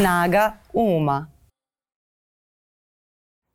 Snaga 0.00 0.54
uma. 0.72 1.28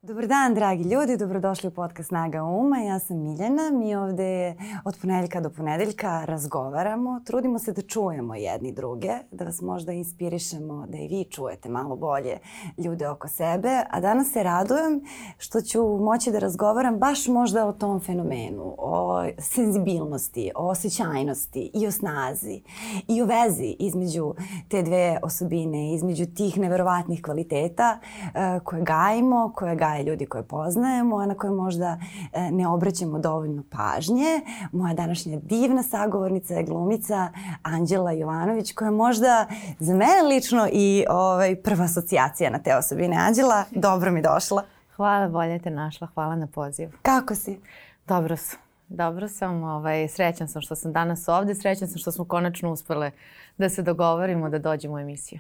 Dobar 0.08 0.28
dan, 0.28 0.54
dragi 0.54 0.83
ljudi, 0.83 1.17
dobrodošli 1.17 1.67
u 1.67 1.71
podcast 1.71 2.08
Snaga 2.08 2.43
Uma. 2.43 2.77
Ja 2.77 3.00
sam 3.00 3.17
Miljana. 3.17 3.71
Mi 3.71 3.96
ovde 3.96 4.55
od 4.83 4.98
ponedeljka 5.01 5.42
do 5.42 5.50
ponedeljka 5.50 6.25
razgovaramo, 6.25 7.19
trudimo 7.25 7.59
se 7.59 7.74
da 7.74 7.82
čujemo 7.82 8.36
jedni 8.36 8.71
druge, 8.71 9.12
da 9.32 9.46
vas 9.46 9.62
možda 9.62 9.91
inspirišemo 9.91 10.86
da 10.88 10.98
i 10.98 11.07
vi 11.07 11.23
čujete 11.32 11.70
malo 11.70 11.96
bolje 11.96 12.38
ljude 12.78 13.10
oko 13.10 13.28
sebe. 13.28 13.84
A 13.89 14.00
danas 14.02 14.32
se 14.32 14.44
radujem 14.44 15.02
što 15.38 15.62
ću 15.62 15.84
moći 15.84 16.32
da 16.32 16.40
razgovaram 16.40 16.98
baš 16.98 17.28
možda 17.28 17.68
o 17.68 17.74
tom 17.74 18.00
fenomenu, 18.00 18.76
o 18.78 19.24
senzibilnosti, 19.38 20.52
o 20.56 20.70
osjećajnosti 20.70 21.72
i 21.74 21.88
o 21.88 21.92
snazi 21.92 22.62
i 23.08 23.22
o 23.22 23.26
vezi 23.26 23.76
između 23.80 24.34
te 24.70 24.82
dve 24.84 25.20
osobine, 25.24 25.93
između 25.93 26.25
tih 26.25 26.57
neverovatnih 26.57 27.21
kvaliteta 27.21 28.00
uh, 28.00 28.64
koje 28.64 28.82
gajimo, 28.82 29.51
koje 29.56 29.75
gajimo 29.75 29.95
daje 29.96 30.04
ljudi 30.04 30.26
koje 30.26 30.44
poznajemo, 30.44 31.18
a 31.18 31.26
na 31.26 31.36
koje 31.36 31.52
možda 31.52 31.98
e, 32.34 32.52
ne 32.52 32.67
obraćamo 32.67 33.20
dovoljno 33.20 33.63
pažnje. 33.70 34.41
Moja 34.71 34.94
današnja 34.94 35.40
divna 35.40 35.84
sagovornica 35.84 36.54
je 36.54 36.63
glumica 36.63 37.30
Anđela 37.63 38.12
Jovanović, 38.12 38.73
koja 38.73 38.85
je 38.85 38.91
možda 38.91 39.48
za 39.80 39.94
mene 39.94 40.23
lično 40.30 40.68
i 40.71 41.05
ovaj, 41.09 41.55
prva 41.55 41.84
asocijacija 41.84 42.49
na 42.49 42.59
te 42.59 42.76
osobine. 42.76 43.18
Anđela, 43.20 43.63
dobro 43.71 44.12
mi 44.12 44.21
došla. 44.21 44.63
Hvala, 44.95 45.27
bolje 45.27 45.59
te 45.59 45.70
našla. 45.70 46.07
Hvala 46.13 46.35
na 46.35 46.48
poziv. 46.48 46.90
Kako 47.02 47.35
si? 47.35 47.59
Dobro 48.07 48.38
sam. 48.38 48.59
Dobro 48.88 49.27
sam, 49.27 49.63
ovaj, 49.63 50.07
srećan 50.07 50.48
sam 50.48 50.62
što 50.62 50.76
sam 50.76 50.93
danas 50.93 51.27
ovde, 51.27 51.55
srećan 51.55 51.88
sam 51.88 51.98
što 51.98 52.12
smo 52.12 52.26
konačno 52.26 52.71
uspele 52.71 53.12
da 53.57 53.70
se 53.70 53.82
dogovorimo 53.82 54.49
da 54.49 54.59
dođemo 54.59 54.96
u 54.96 54.99
emisiju. 54.99 55.40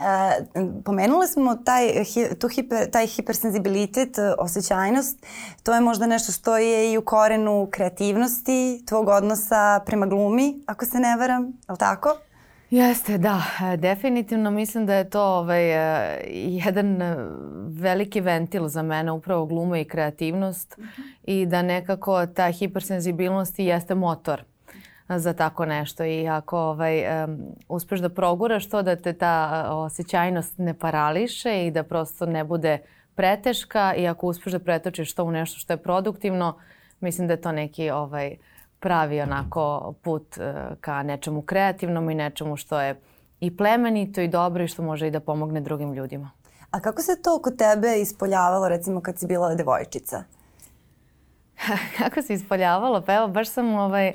E, 0.00 0.44
pomenuli 0.84 1.26
smo 1.28 1.54
taj, 1.54 1.82
tu 2.40 2.48
hiper, 2.48 2.90
taj 2.90 3.06
hipersenzibilitet, 3.06 4.18
e, 4.18 4.34
osjećajnost. 4.38 5.26
To 5.62 5.74
je 5.74 5.80
možda 5.80 6.06
nešto 6.06 6.32
što 6.32 6.56
je 6.56 6.92
i 6.92 6.98
u 6.98 7.02
korenu 7.02 7.68
kreativnosti, 7.70 8.82
tvog 8.86 9.08
odnosa 9.08 9.80
prema 9.86 10.06
glumi, 10.06 10.54
ako 10.66 10.84
se 10.84 10.98
ne 10.98 11.16
varam, 11.16 11.42
je 11.42 11.72
li 11.72 11.78
tako? 11.78 12.16
Jeste, 12.70 13.18
da, 13.18 13.42
e, 13.72 13.76
definitivno 13.76 14.50
mislim 14.50 14.86
da 14.86 14.94
je 14.94 15.10
to 15.10 15.22
ovaj, 15.22 15.64
jedan 16.34 17.02
veliki 17.68 18.20
ventil 18.20 18.68
za 18.68 18.82
mene, 18.82 19.12
upravo 19.12 19.46
gluma 19.46 19.78
i 19.78 19.84
kreativnost 19.84 20.78
mm 20.78 20.82
-hmm. 20.82 21.02
i 21.24 21.46
da 21.46 21.62
nekako 21.62 22.26
ta 22.26 22.50
hipersenzibilnost 22.50 23.58
jeste 23.58 23.94
motor 23.94 24.44
za 25.08 25.32
tako 25.32 25.64
nešto 25.64 26.04
i 26.04 26.28
ako 26.28 26.58
ovaj, 26.58 27.24
um, 27.24 27.38
uspeš 27.68 28.00
da 28.00 28.08
proguraš 28.08 28.68
to 28.68 28.82
da 28.82 28.96
te 28.96 29.12
ta 29.12 29.66
osjećajnost 29.70 30.58
ne 30.58 30.74
parališe 30.78 31.66
i 31.66 31.70
da 31.70 31.82
prosto 31.82 32.26
ne 32.26 32.44
bude 32.44 32.78
preteška 33.14 33.94
i 33.94 34.08
ako 34.08 34.26
uspeš 34.26 34.52
da 34.52 34.58
pretočiš 34.58 35.14
to 35.14 35.24
u 35.24 35.30
nešto 35.30 35.58
što 35.58 35.72
je 35.72 35.76
produktivno, 35.76 36.58
mislim 37.00 37.26
da 37.26 37.32
je 37.32 37.40
to 37.40 37.52
neki 37.52 37.90
ovaj, 37.90 38.36
pravi 38.80 39.20
onako 39.20 39.94
put 40.02 40.36
uh, 40.36 40.44
ka 40.80 41.02
nečemu 41.02 41.42
kreativnom 41.42 42.10
i 42.10 42.14
nečemu 42.14 42.56
što 42.56 42.80
je 42.80 43.00
i 43.40 43.56
plemenito 43.56 44.20
i 44.20 44.28
dobro 44.28 44.64
i 44.64 44.68
što 44.68 44.82
može 44.82 45.08
i 45.08 45.10
da 45.10 45.20
pomogne 45.20 45.60
drugim 45.60 45.92
ljudima. 45.92 46.30
A 46.70 46.80
kako 46.80 47.02
se 47.02 47.22
to 47.22 47.38
kod 47.42 47.56
tebe 47.56 48.00
ispoljavalo 48.00 48.68
recimo 48.68 49.00
kad 49.00 49.18
si 49.18 49.26
bila 49.26 49.54
devojčica? 49.54 50.24
kako 51.98 52.22
se 52.22 52.34
ispoljavalo? 52.34 53.00
Pa 53.00 53.14
evo, 53.14 53.28
baš 53.28 53.48
sam 53.48 53.74
ovaj, 53.74 54.12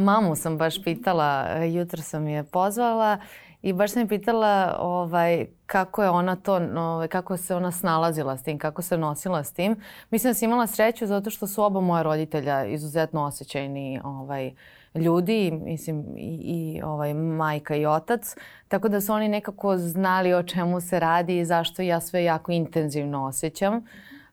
mamu 0.00 0.34
sam 0.36 0.58
baš 0.58 0.82
pitala, 0.82 1.48
jutro 1.64 2.02
sam 2.02 2.28
je 2.28 2.44
pozvala 2.44 3.18
i 3.62 3.72
baš 3.72 3.92
sam 3.92 4.02
je 4.02 4.08
pitala 4.08 4.76
ovaj, 4.80 5.46
kako 5.66 6.02
je 6.02 6.10
ona 6.10 6.36
to, 6.36 6.54
ovaj, 6.76 7.08
kako 7.08 7.36
se 7.36 7.54
ona 7.54 7.72
snalazila 7.72 8.36
s 8.36 8.42
tim, 8.42 8.58
kako 8.58 8.82
se 8.82 8.98
nosila 8.98 9.44
s 9.44 9.52
tim. 9.52 9.76
Mislim 10.10 10.30
da 10.30 10.34
sam 10.34 10.48
imala 10.48 10.66
sreću 10.66 11.06
zato 11.06 11.30
što 11.30 11.46
su 11.46 11.62
oba 11.62 11.80
moja 11.80 12.02
roditelja 12.02 12.64
izuzetno 12.64 13.24
osjećajni 13.24 14.00
ovaj, 14.04 14.54
ljudi, 14.94 15.50
mislim 15.64 16.04
i, 16.16 16.40
i 16.44 16.82
ovaj, 16.84 17.14
majka 17.14 17.76
i 17.76 17.86
otac, 17.86 18.36
tako 18.68 18.88
da 18.88 19.00
su 19.00 19.12
oni 19.12 19.28
nekako 19.28 19.76
znali 19.76 20.34
o 20.34 20.42
čemu 20.42 20.80
se 20.80 21.00
radi 21.00 21.38
i 21.38 21.44
zašto 21.44 21.82
ja 21.82 22.00
sve 22.00 22.24
jako 22.24 22.52
intenzivno 22.52 23.24
osjećam. 23.24 23.76
Uh, 23.76 23.82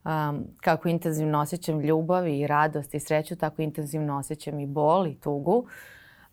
um, 0.06 0.44
kako 0.62 0.90
intenzivno 0.90 1.40
osjećam 1.40 1.80
ljubav 1.80 2.28
i 2.28 2.48
radost 2.48 2.94
i 2.94 3.00
sreću, 3.00 3.36
tako 3.36 3.62
intenzivno 3.62 4.18
osjećam 4.18 4.60
i 4.60 4.66
bol 4.66 5.08
i 5.08 5.16
tugu. 5.16 5.58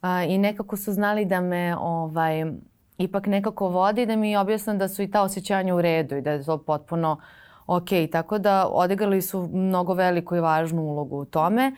Uh, 0.03 0.09
I 0.29 0.39
nekako 0.39 0.77
su 0.77 0.93
znali 0.93 1.25
da 1.25 1.41
me 1.41 1.77
ovaj, 1.77 2.45
ipak 2.99 3.27
nekako 3.27 3.69
vodi 3.69 4.07
da 4.07 4.17
mi 4.17 4.37
objasne 4.37 4.75
da 4.75 4.89
su 4.89 5.03
i 5.03 5.11
ta 5.11 5.23
osjećanja 5.23 5.75
u 5.75 5.83
redu 5.83 6.17
i 6.17 6.21
da 6.21 6.31
je 6.31 6.45
to 6.45 6.59
potpuno 6.59 7.21
ok. 7.67 7.89
Tako 8.13 8.39
da 8.39 8.67
odigrali 8.71 9.23
su 9.23 9.49
mnogo 9.53 9.95
veliku 9.95 10.37
i 10.37 10.41
važnu 10.41 10.83
ulogu 10.83 11.17
u 11.17 11.25
tome. 11.25 11.73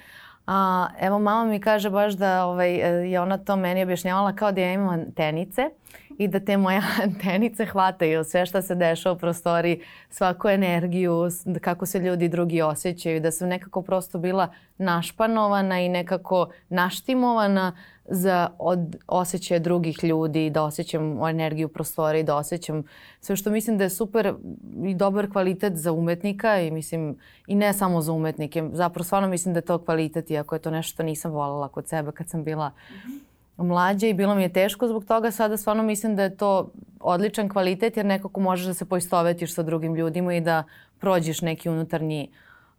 A, 0.47 0.87
evo 1.00 1.19
mama 1.19 1.50
mi 1.50 1.60
kaže 1.60 1.91
baš 1.91 2.15
da 2.15 2.47
ovaj, 2.47 2.75
je 3.10 3.20
ona 3.20 3.38
to 3.38 3.56
meni 3.56 3.82
objašnjavala 3.82 4.32
kao 4.32 4.53
da 4.53 4.60
ja 4.60 4.72
imam 4.72 4.88
antenice 4.88 5.70
i 6.19 6.29
da 6.29 6.41
te 6.41 6.56
moje 6.56 6.83
antenice 7.03 7.67
hvataju 7.67 8.25
sve 8.25 8.47
što 8.47 8.62
se 8.62 8.75
dešava 8.75 9.15
u 9.15 9.19
prostori, 9.19 9.83
svaku 10.11 10.49
energiju, 10.49 11.29
kako 11.61 11.87
se 11.87 11.99
ljudi 11.99 12.29
drugi 12.29 12.62
osjećaju, 12.62 13.21
da 13.21 13.31
sam 13.31 13.49
nekako 13.49 13.83
prosto 13.83 14.19
bila 14.19 14.53
našpanovana 14.79 15.81
i 15.81 15.89
nekako 15.89 16.49
naštimovana 16.69 17.73
za 18.05 18.51
od 18.59 18.97
osjećaje 19.06 19.61
drugih 19.61 20.05
ljudi, 20.05 20.51
da 20.51 20.62
osjećam 20.62 21.29
energiju 21.29 21.67
u 21.67 21.71
prostori, 21.71 22.23
da 22.23 22.37
osjećam 22.37 22.83
sve 23.21 23.37
što 23.37 23.50
mislim 23.50 23.79
da 23.79 23.85
je 23.85 23.91
super 23.91 24.35
i 24.85 24.95
dobar 24.95 25.31
kvalitet 25.33 25.77
za 25.77 25.93
umetnika 25.93 26.61
i 26.61 26.71
mislim 26.71 27.17
i 27.47 27.55
ne 27.55 27.73
samo 27.73 28.00
za 28.00 28.12
umetnike. 28.12 28.65
Zapravo 28.73 29.05
stvarno 29.05 29.29
mislim 29.29 29.55
da 29.55 29.59
je 29.59 29.65
to 29.65 29.79
kvalitet 29.79 30.31
iako 30.31 30.55
je 30.55 30.59
to 30.59 30.71
nešto 30.71 30.95
što 30.95 31.03
nisam 31.03 31.33
voljela 31.33 31.69
kod 31.69 31.89
sebe 31.89 32.12
kad 32.12 32.29
sam 32.29 32.45
bila 32.45 32.71
mlađa 33.65 34.07
i 34.07 34.15
bilo 34.15 34.35
mi 34.35 34.43
je 34.43 34.53
teško 34.53 34.89
zbog 34.89 35.05
toga. 35.05 35.31
Sada 35.31 35.57
stvarno 35.57 35.83
mislim 35.83 36.17
da 36.17 36.23
je 36.23 36.37
to 36.37 36.71
odličan 37.01 37.49
kvalitet 37.49 37.97
jer 37.97 38.07
nekako 38.07 38.41
možeš 38.41 38.67
da 38.67 38.75
se 38.75 38.85
poistovetiš 38.85 39.55
sa 39.55 39.63
drugim 39.63 39.95
ljudima 39.95 40.35
i 40.35 40.41
da 40.41 40.65
prođeš 40.99 41.41
neki 41.41 41.69
unutarnji 41.69 42.31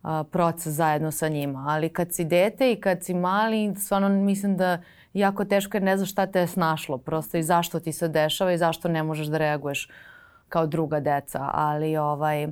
a, 0.03 0.23
proces 0.23 0.73
zajedno 0.73 1.11
sa 1.11 1.27
njima. 1.27 1.65
Ali 1.67 1.89
kad 1.89 2.13
si 2.13 2.25
dete 2.25 2.71
i 2.71 2.81
kad 2.81 3.03
si 3.03 3.13
mali, 3.13 3.75
stvarno 3.75 4.09
mislim 4.09 4.57
da 4.57 4.81
jako 5.13 5.45
teško 5.45 5.77
jer 5.77 5.83
ne 5.83 5.97
znaš 5.97 6.11
šta 6.11 6.25
te 6.25 6.39
je 6.39 6.47
snašlo 6.47 6.97
prosto 6.97 7.37
i 7.37 7.43
zašto 7.43 7.79
ti 7.79 7.91
se 7.91 8.07
dešava 8.07 8.53
i 8.53 8.57
zašto 8.57 8.87
ne 8.87 9.03
možeš 9.03 9.27
da 9.27 9.37
reaguješ 9.37 9.89
kao 10.49 10.67
druga 10.67 10.99
deca. 10.99 11.49
Ali 11.53 11.97
ovaj, 11.97 12.47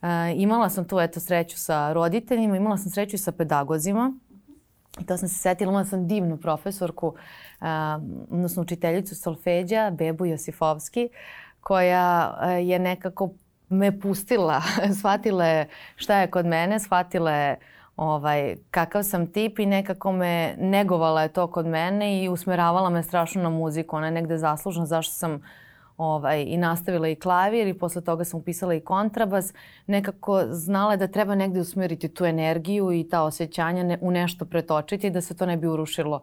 a, 0.00 0.30
imala 0.36 0.70
sam 0.70 0.84
tu 0.84 1.00
eto 1.00 1.20
sreću 1.20 1.58
sa 1.58 1.92
roditeljima, 1.92 2.56
imala 2.56 2.76
sam 2.76 2.90
sreću 2.90 3.16
i 3.16 3.18
sa 3.18 3.32
pedagozima 3.32 4.12
I 5.00 5.06
to 5.06 5.16
sam 5.16 5.28
se 5.28 5.38
setila, 5.38 5.70
imala 5.70 5.84
sam 5.84 6.08
divnu 6.08 6.36
profesorku, 6.36 7.06
uh, 7.06 7.66
odnosno 8.30 8.62
učiteljicu 8.62 9.14
solfeđa, 9.14 9.90
Bebu 9.90 10.26
Josifovski, 10.26 11.08
koja 11.60 12.36
uh, 12.40 12.68
je 12.68 12.78
nekako 12.78 13.30
me 13.68 14.00
pustila, 14.00 14.62
shvatila 14.98 15.46
je 15.46 15.68
šta 15.96 16.18
je 16.18 16.30
kod 16.30 16.46
mene, 16.46 16.80
shvatila 16.80 17.32
je 17.32 17.58
ovaj, 17.96 18.56
kakav 18.70 19.02
sam 19.02 19.26
tip 19.32 19.58
i 19.58 19.66
nekako 19.66 20.12
me 20.12 20.54
negovala 20.58 21.22
je 21.22 21.28
to 21.28 21.46
kod 21.46 21.66
mene 21.66 22.24
i 22.24 22.28
usmeravala 22.28 22.90
me 22.90 23.02
strašno 23.02 23.42
na 23.42 23.50
muziku. 23.50 23.96
Ona 23.96 24.06
je 24.06 24.12
negde 24.12 24.38
zaslužna 24.38 24.86
zašto 24.86 25.14
sam 25.14 25.42
ovaj, 25.96 26.42
i 26.42 26.56
nastavila 26.56 27.08
i 27.08 27.14
klavir 27.14 27.66
i 27.66 27.78
posle 27.78 28.02
toga 28.02 28.24
sam 28.24 28.40
upisala 28.40 28.74
i 28.74 28.80
kontrabas, 28.80 29.52
nekako 29.86 30.44
znala 30.50 30.96
da 30.96 31.06
treba 31.06 31.34
negde 31.34 31.60
usmeriti 31.60 32.08
tu 32.08 32.24
energiju 32.24 32.92
i 32.92 33.08
ta 33.08 33.22
osjećanja 33.22 33.82
ne, 33.82 33.98
u 34.00 34.10
nešto 34.10 34.44
pretočiti 34.44 35.10
da 35.10 35.20
se 35.20 35.36
to 35.36 35.46
ne 35.46 35.56
bi 35.56 35.66
urušilo 35.66 36.22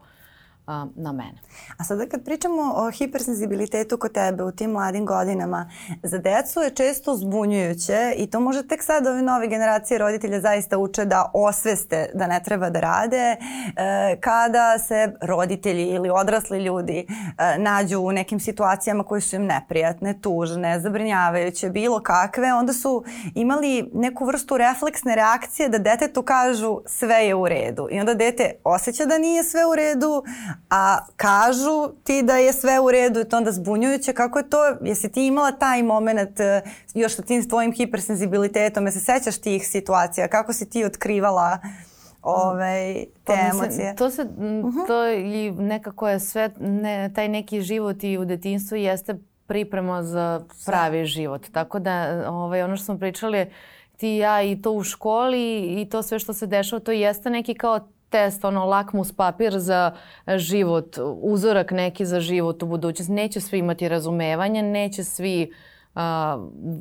na 0.96 1.12
mene. 1.12 1.42
A 1.78 1.84
sada 1.84 2.06
kad 2.06 2.26
pričamo 2.26 2.74
o 2.76 2.92
hipersenzibilitetu 2.92 3.98
kod 3.98 4.12
tebe 4.12 4.44
u 4.44 4.52
tim 4.52 4.72
mladim 4.72 5.06
godinama, 5.06 5.72
za 6.04 6.18
decu 6.18 6.60
je 6.60 6.76
često 6.76 7.16
zbunjujuće 7.16 8.14
i 8.18 8.28
to 8.28 8.40
može 8.40 8.68
tek 8.68 8.84
sad 8.84 9.08
ove 9.08 9.22
nove 9.22 9.48
generacije 9.48 9.98
roditelja 9.98 10.40
zaista 10.40 10.78
uče 10.78 11.06
da 11.06 11.32
osveste 11.34 12.12
da 12.14 12.28
ne 12.28 12.42
treba 12.46 12.70
da 12.70 12.80
rade 12.80 13.18
e, 13.18 13.38
kada 14.20 14.80
se 14.80 15.14
roditelji 15.22 15.88
ili 15.88 16.10
odrasli 16.10 16.64
ljudi 16.64 17.08
e, 17.08 17.58
nađu 17.60 18.00
u 18.00 18.12
nekim 18.12 18.40
situacijama 18.40 19.04
koje 19.04 19.22
su 19.22 19.36
im 19.36 19.46
neprijatne, 19.46 20.22
tužne, 20.22 20.80
zabrinjavajuće, 20.80 21.70
bilo 21.70 22.00
kakve, 22.00 22.54
onda 22.54 22.74
su 22.74 23.04
imali 23.36 23.90
neku 23.94 24.26
vrstu 24.26 24.58
refleksne 24.58 25.16
reakcije 25.16 25.70
da 25.70 25.78
detetu 25.78 26.24
kažu 26.24 26.80
sve 26.86 27.16
je 27.16 27.36
u 27.36 27.48
redu. 27.48 27.88
I 27.92 28.00
onda 28.00 28.14
dete 28.14 28.52
osjeća 28.64 29.06
da 29.06 29.18
nije 29.18 29.44
sve 29.44 29.66
u 29.66 29.76
redu, 29.76 30.24
a 30.70 31.00
kažu 31.16 31.94
ti 32.04 32.24
da 32.24 32.38
je 32.38 32.54
sve 32.54 32.80
u 32.80 32.92
redu 32.92 33.20
i 33.20 33.30
to 33.30 33.38
onda 33.38 33.52
zbunjujuće. 33.52 34.14
Kako 34.14 34.40
je 34.40 34.50
to, 34.50 34.58
jesi 34.82 35.12
ti 35.12 35.28
imala 35.28 35.52
taj 35.52 35.84
moment 35.84 36.40
e, 36.40 36.62
još 36.94 37.16
sa 37.16 37.22
tim 37.22 37.50
tvojim 37.50 37.72
hipersenzibilitetom, 37.74 38.86
jesi 38.86 39.00
sećaš 39.00 39.38
tih 39.38 39.68
situacija, 39.68 40.28
kako 40.28 40.54
si 40.54 40.70
ti 40.70 40.86
otkrivala 40.86 41.60
ovaj, 42.22 42.94
te 42.94 43.08
pa, 43.24 43.36
mislim, 43.36 43.64
emocije. 43.64 43.96
To 43.96 44.10
se, 44.10 44.24
uh-huh. 44.24 44.88
to 44.88 45.10
i 45.10 45.52
nekako 45.52 46.10
je 46.10 46.20
sve, 46.20 46.50
ne, 46.60 47.12
taj 47.16 47.28
neki 47.28 47.62
život 47.62 48.04
i 48.04 48.18
u 48.18 48.26
detinstvu 48.26 48.78
jeste 48.78 49.16
priprema 49.46 50.04
za 50.04 50.42
pravi 50.66 51.06
život. 51.06 51.48
Tako 51.52 51.80
da 51.80 52.24
ovaj, 52.30 52.64
ono 52.64 52.76
što 52.76 52.86
smo 52.86 52.98
pričali, 52.98 53.52
ti 53.98 54.16
i 54.16 54.18
ja 54.18 54.42
i 54.42 54.62
to 54.62 54.72
u 54.72 54.84
školi 54.84 55.60
i 55.82 55.90
to 55.90 56.02
sve 56.04 56.20
što 56.20 56.34
se 56.34 56.48
dešava, 56.48 56.80
to 56.80 56.92
jeste 56.92 57.30
neki 57.30 57.54
kao 57.54 57.80
test, 58.12 58.46
ono, 58.46 58.66
lakmus 58.66 59.12
papir 59.12 59.60
za 59.60 59.92
život, 60.38 60.98
uzorak 61.22 61.72
neki 61.72 62.06
za 62.06 62.20
život 62.20 62.64
u 62.64 62.66
budućnosti. 62.66 63.14
Neće 63.14 63.42
svi 63.42 63.60
imati 63.60 63.90
razumevanja, 63.90 64.62
neće 64.62 65.04
svi 65.04 65.52
uh, 65.96 66.02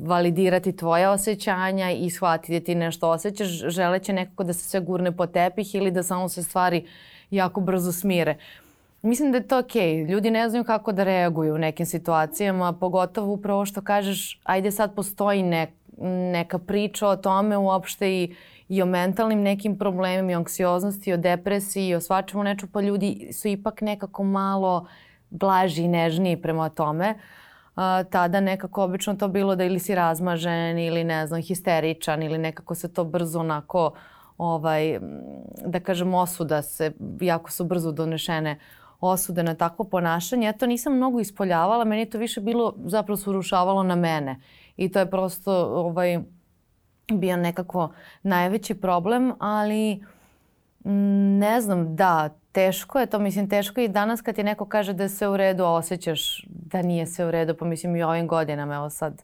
validirati 0.03 0.75
tvoje 0.75 1.09
osjećanja 1.09 1.91
i 1.91 2.09
shvatiti 2.09 2.59
da 2.59 2.65
ti 2.65 2.75
nešto 2.75 3.09
osjećaš, 3.09 3.47
želeće 3.47 4.13
nekako 4.13 4.43
da 4.43 4.53
se 4.53 4.69
sve 4.69 4.79
gurne 4.79 5.11
po 5.11 5.27
tepih 5.27 5.75
ili 5.75 5.91
da 5.91 6.03
samo 6.03 6.29
se 6.29 6.43
stvari 6.43 6.85
jako 7.31 7.61
brzo 7.61 7.91
smire. 7.91 8.37
Mislim 9.01 9.31
da 9.31 9.37
je 9.37 9.47
to 9.47 9.59
okej. 9.59 9.93
Okay. 9.93 10.09
Ljudi 10.09 10.31
ne 10.31 10.49
znaju 10.49 10.63
kako 10.63 10.91
da 10.91 11.03
reaguju 11.03 11.55
u 11.55 11.57
nekim 11.57 11.85
situacijama, 11.85 12.73
pogotovo 12.73 13.33
upravo 13.33 13.65
što 13.65 13.81
kažeš, 13.81 14.39
ajde 14.43 14.71
sad 14.71 14.95
postoji 14.95 15.43
nek, 15.43 15.69
neka 16.31 16.59
priča 16.59 17.07
o 17.07 17.15
tome 17.15 17.57
uopšte 17.57 18.11
i, 18.11 18.35
i 18.71 18.81
o 18.81 18.85
mentalnim 18.85 19.41
nekim 19.41 19.77
problemima, 19.77 20.31
i 20.31 20.35
o 20.35 20.37
anksioznosti, 20.37 21.09
i 21.09 21.13
o 21.13 21.17
depresiji, 21.17 21.87
i 21.87 21.95
o 21.95 22.01
svačemu 22.01 22.43
neču, 22.43 22.67
pa 22.67 22.81
ljudi 22.81 23.29
su 23.33 23.47
ipak 23.47 23.81
nekako 23.81 24.23
malo 24.23 24.87
blaži 25.29 25.83
i 25.83 25.87
nežniji 25.87 26.41
prema 26.41 26.69
tome. 26.69 27.09
Uh, 27.75 27.83
tada 28.11 28.39
nekako 28.39 28.83
obično 28.83 29.15
to 29.15 29.27
bilo 29.27 29.55
da 29.55 29.63
ili 29.63 29.79
si 29.79 29.95
razmažen 29.95 30.79
ili 30.79 31.03
ne 31.03 31.27
znam 31.27 31.41
histeričan 31.41 32.23
ili 32.23 32.37
nekako 32.37 32.75
se 32.75 32.93
to 32.93 33.03
brzo 33.03 33.39
onako 33.39 33.91
ovaj, 34.37 34.99
da 35.65 35.79
kažem 35.79 36.13
osuda 36.13 36.61
se, 36.61 36.91
jako 37.21 37.51
su 37.51 37.65
brzo 37.65 37.91
donešene 37.91 38.59
osude 38.99 39.43
na 39.43 39.55
takvo 39.55 39.85
ponašanje. 39.85 40.45
Ja 40.45 40.53
to 40.53 40.65
nisam 40.65 40.95
mnogo 40.95 41.19
ispoljavala, 41.19 41.85
meni 41.85 42.09
to 42.09 42.17
više 42.17 42.41
bilo, 42.41 42.73
zapravo 42.85 43.17
se 43.17 43.29
urušavalo 43.29 43.83
na 43.83 43.95
mene. 43.95 44.39
I 44.77 44.91
to 44.91 44.99
je 44.99 45.09
prosto 45.09 45.53
ovaj, 45.65 46.19
bio 47.19 47.37
nekako 47.37 47.91
najveći 48.23 48.75
problem, 48.75 49.33
ali 49.39 49.95
mm, 50.85 51.37
ne 51.37 51.61
znam, 51.61 51.95
da, 51.95 52.29
teško 52.51 52.99
je 52.99 53.05
to, 53.05 53.19
mislim 53.19 53.49
teško 53.49 53.79
je 53.79 53.85
i 53.85 53.89
danas 53.89 54.21
kad 54.21 54.35
ti 54.35 54.43
neko 54.43 54.65
kaže 54.65 54.93
da 54.93 55.03
je 55.03 55.09
sve 55.09 55.27
u 55.27 55.37
redu, 55.37 55.63
a 55.63 55.73
osjećaš 55.73 56.45
da 56.49 56.81
nije 56.81 57.07
sve 57.07 57.25
u 57.25 57.31
redu, 57.31 57.55
pa 57.59 57.65
mislim 57.65 57.95
i 57.95 58.03
ovim 58.03 58.27
godinama, 58.27 58.75
evo 58.75 58.89
sad, 58.89 59.23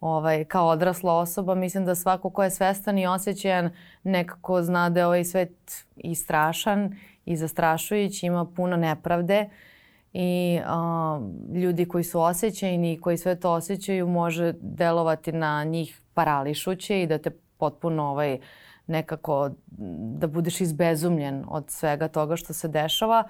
ovaj, 0.00 0.44
kao 0.44 0.68
odrasla 0.68 1.18
osoba, 1.18 1.54
mislim 1.54 1.84
da 1.84 1.94
svako 1.94 2.30
ko 2.30 2.44
je 2.44 2.50
svestan 2.50 2.98
i 2.98 3.06
osjećajan 3.06 3.70
nekako 4.02 4.62
zna 4.62 4.90
da 4.90 5.00
je 5.00 5.06
ovaj 5.06 5.24
svet 5.24 5.84
i 5.96 6.14
strašan 6.14 6.96
i 7.24 7.36
zastrašujući, 7.36 8.26
ima 8.26 8.44
puno 8.44 8.76
nepravde 8.76 9.48
i 10.12 10.60
a, 10.66 11.20
ljudi 11.54 11.88
koji 11.88 12.04
su 12.04 12.20
osjećajni 12.20 12.92
i 12.92 13.00
koji 13.00 13.18
sve 13.18 13.40
to 13.40 13.52
osjećaju 13.52 14.08
može 14.08 14.54
delovati 14.60 15.32
na 15.32 15.64
njih 15.64 16.00
parališuće 16.16 17.02
i 17.02 17.06
da 17.06 17.18
te 17.18 17.30
potpuno 17.58 18.10
ovaj, 18.10 18.38
nekako 18.86 19.50
da 20.18 20.26
budeš 20.26 20.60
izbezumljen 20.60 21.44
od 21.48 21.70
svega 21.70 22.08
toga 22.08 22.36
što 22.36 22.52
se 22.52 22.68
dešava. 22.68 23.24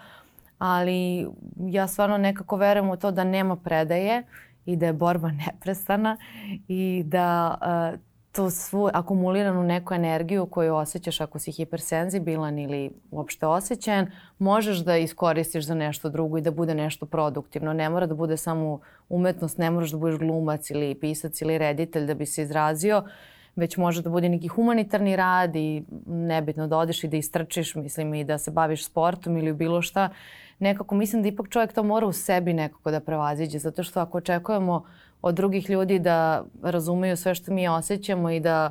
Ali 0.58 1.26
ja 1.56 1.86
stvarno 1.86 2.18
nekako 2.18 2.56
verujem 2.56 2.90
u 2.90 2.96
to 2.96 3.10
da 3.10 3.24
nema 3.24 3.56
predaje 3.56 4.22
i 4.66 4.76
da 4.76 4.86
je 4.86 4.92
borba 4.92 5.30
neprestana 5.46 6.16
i 6.68 7.02
da 7.06 7.58
uh, 7.60 8.00
to 8.36 8.50
svu 8.50 8.90
akumuliranu 8.92 9.62
neku 9.62 9.94
energiju 9.94 10.46
koju 10.46 10.74
osjećaš 10.74 11.20
ako 11.20 11.38
si 11.38 11.52
hipersenzibilan 11.52 12.58
ili 12.58 12.90
uopšte 13.10 13.46
osjećajan, 13.46 14.10
možeš 14.38 14.78
da 14.78 14.96
iskoristiš 14.96 15.64
za 15.64 15.74
nešto 15.74 16.08
drugo 16.08 16.38
i 16.38 16.40
da 16.40 16.50
bude 16.50 16.74
nešto 16.74 17.06
produktivno. 17.06 17.72
Ne 17.72 17.88
mora 17.90 18.06
da 18.06 18.14
bude 18.14 18.36
samo 18.36 18.80
umetnost, 19.08 19.58
ne 19.58 19.70
moraš 19.70 19.90
da 19.90 19.98
budeš 19.98 20.18
glumac 20.18 20.70
ili 20.70 20.94
pisac 20.94 21.40
ili 21.40 21.58
reditelj 21.58 22.06
da 22.06 22.14
bi 22.14 22.26
se 22.26 22.42
izrazio, 22.42 23.04
već 23.56 23.76
može 23.76 24.02
da 24.02 24.10
bude 24.10 24.28
neki 24.28 24.48
humanitarni 24.48 25.16
rad 25.16 25.56
i 25.56 25.84
nebitno 26.06 26.66
da 26.66 26.78
odeš 26.78 27.04
i 27.04 27.08
da 27.08 27.16
istrčiš, 27.16 27.74
mislim, 27.74 28.14
i 28.14 28.24
da 28.24 28.38
se 28.38 28.50
baviš 28.50 28.86
sportom 28.86 29.36
ili 29.36 29.52
bilo 29.52 29.82
šta. 29.82 30.08
Nekako 30.58 30.94
mislim 30.94 31.22
da 31.22 31.28
ipak 31.28 31.48
čovjek 31.48 31.72
to 31.72 31.82
mora 31.82 32.06
u 32.06 32.12
sebi 32.12 32.52
nekako 32.52 32.90
da 32.90 33.00
prevaziđe, 33.00 33.58
zato 33.58 33.82
što 33.82 34.00
ako 34.00 34.18
očekujemo 34.18 34.84
od 35.26 35.34
drugih 35.34 35.70
ljudi 35.70 35.98
da 35.98 36.44
razumeju 36.62 37.16
sve 37.16 37.34
što 37.34 37.52
mi 37.52 37.68
osjećamo 37.68 38.30
i 38.30 38.40
da 38.40 38.70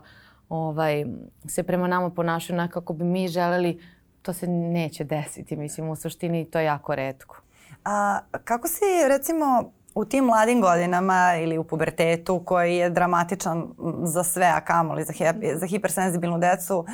ovaj, 0.50 1.06
se 1.48 1.64
prema 1.64 1.88
nama 1.88 2.10
ponašaju 2.10 2.60
onako 2.60 2.82
kako 2.82 2.94
bi 2.94 3.04
mi 3.04 3.28
želeli, 3.28 3.80
to 4.22 4.34
se 4.34 4.48
neće 4.48 5.04
desiti. 5.04 5.56
Mislim, 5.56 5.90
u 5.90 5.96
suštini 5.96 6.46
to 6.46 6.60
je 6.60 6.66
jako 6.66 6.96
redko. 6.96 7.42
A 7.86 8.20
kako 8.44 8.68
si, 8.68 8.86
recimo, 9.08 9.72
u 9.96 10.06
tim 10.06 10.26
mladim 10.26 10.62
godinama 10.62 11.36
ili 11.42 11.58
u 11.58 11.64
pubertetu 11.64 12.42
koji 12.46 12.76
je 12.76 12.90
dramatičan 12.90 13.64
za 14.04 14.24
sve, 14.24 14.46
a 14.46 14.62
kamoli 14.62 15.04
za, 15.04 15.14
za 15.56 15.68
hipersenzibilnu 15.68 16.38
decu, 16.38 16.78
uh, 16.78 16.86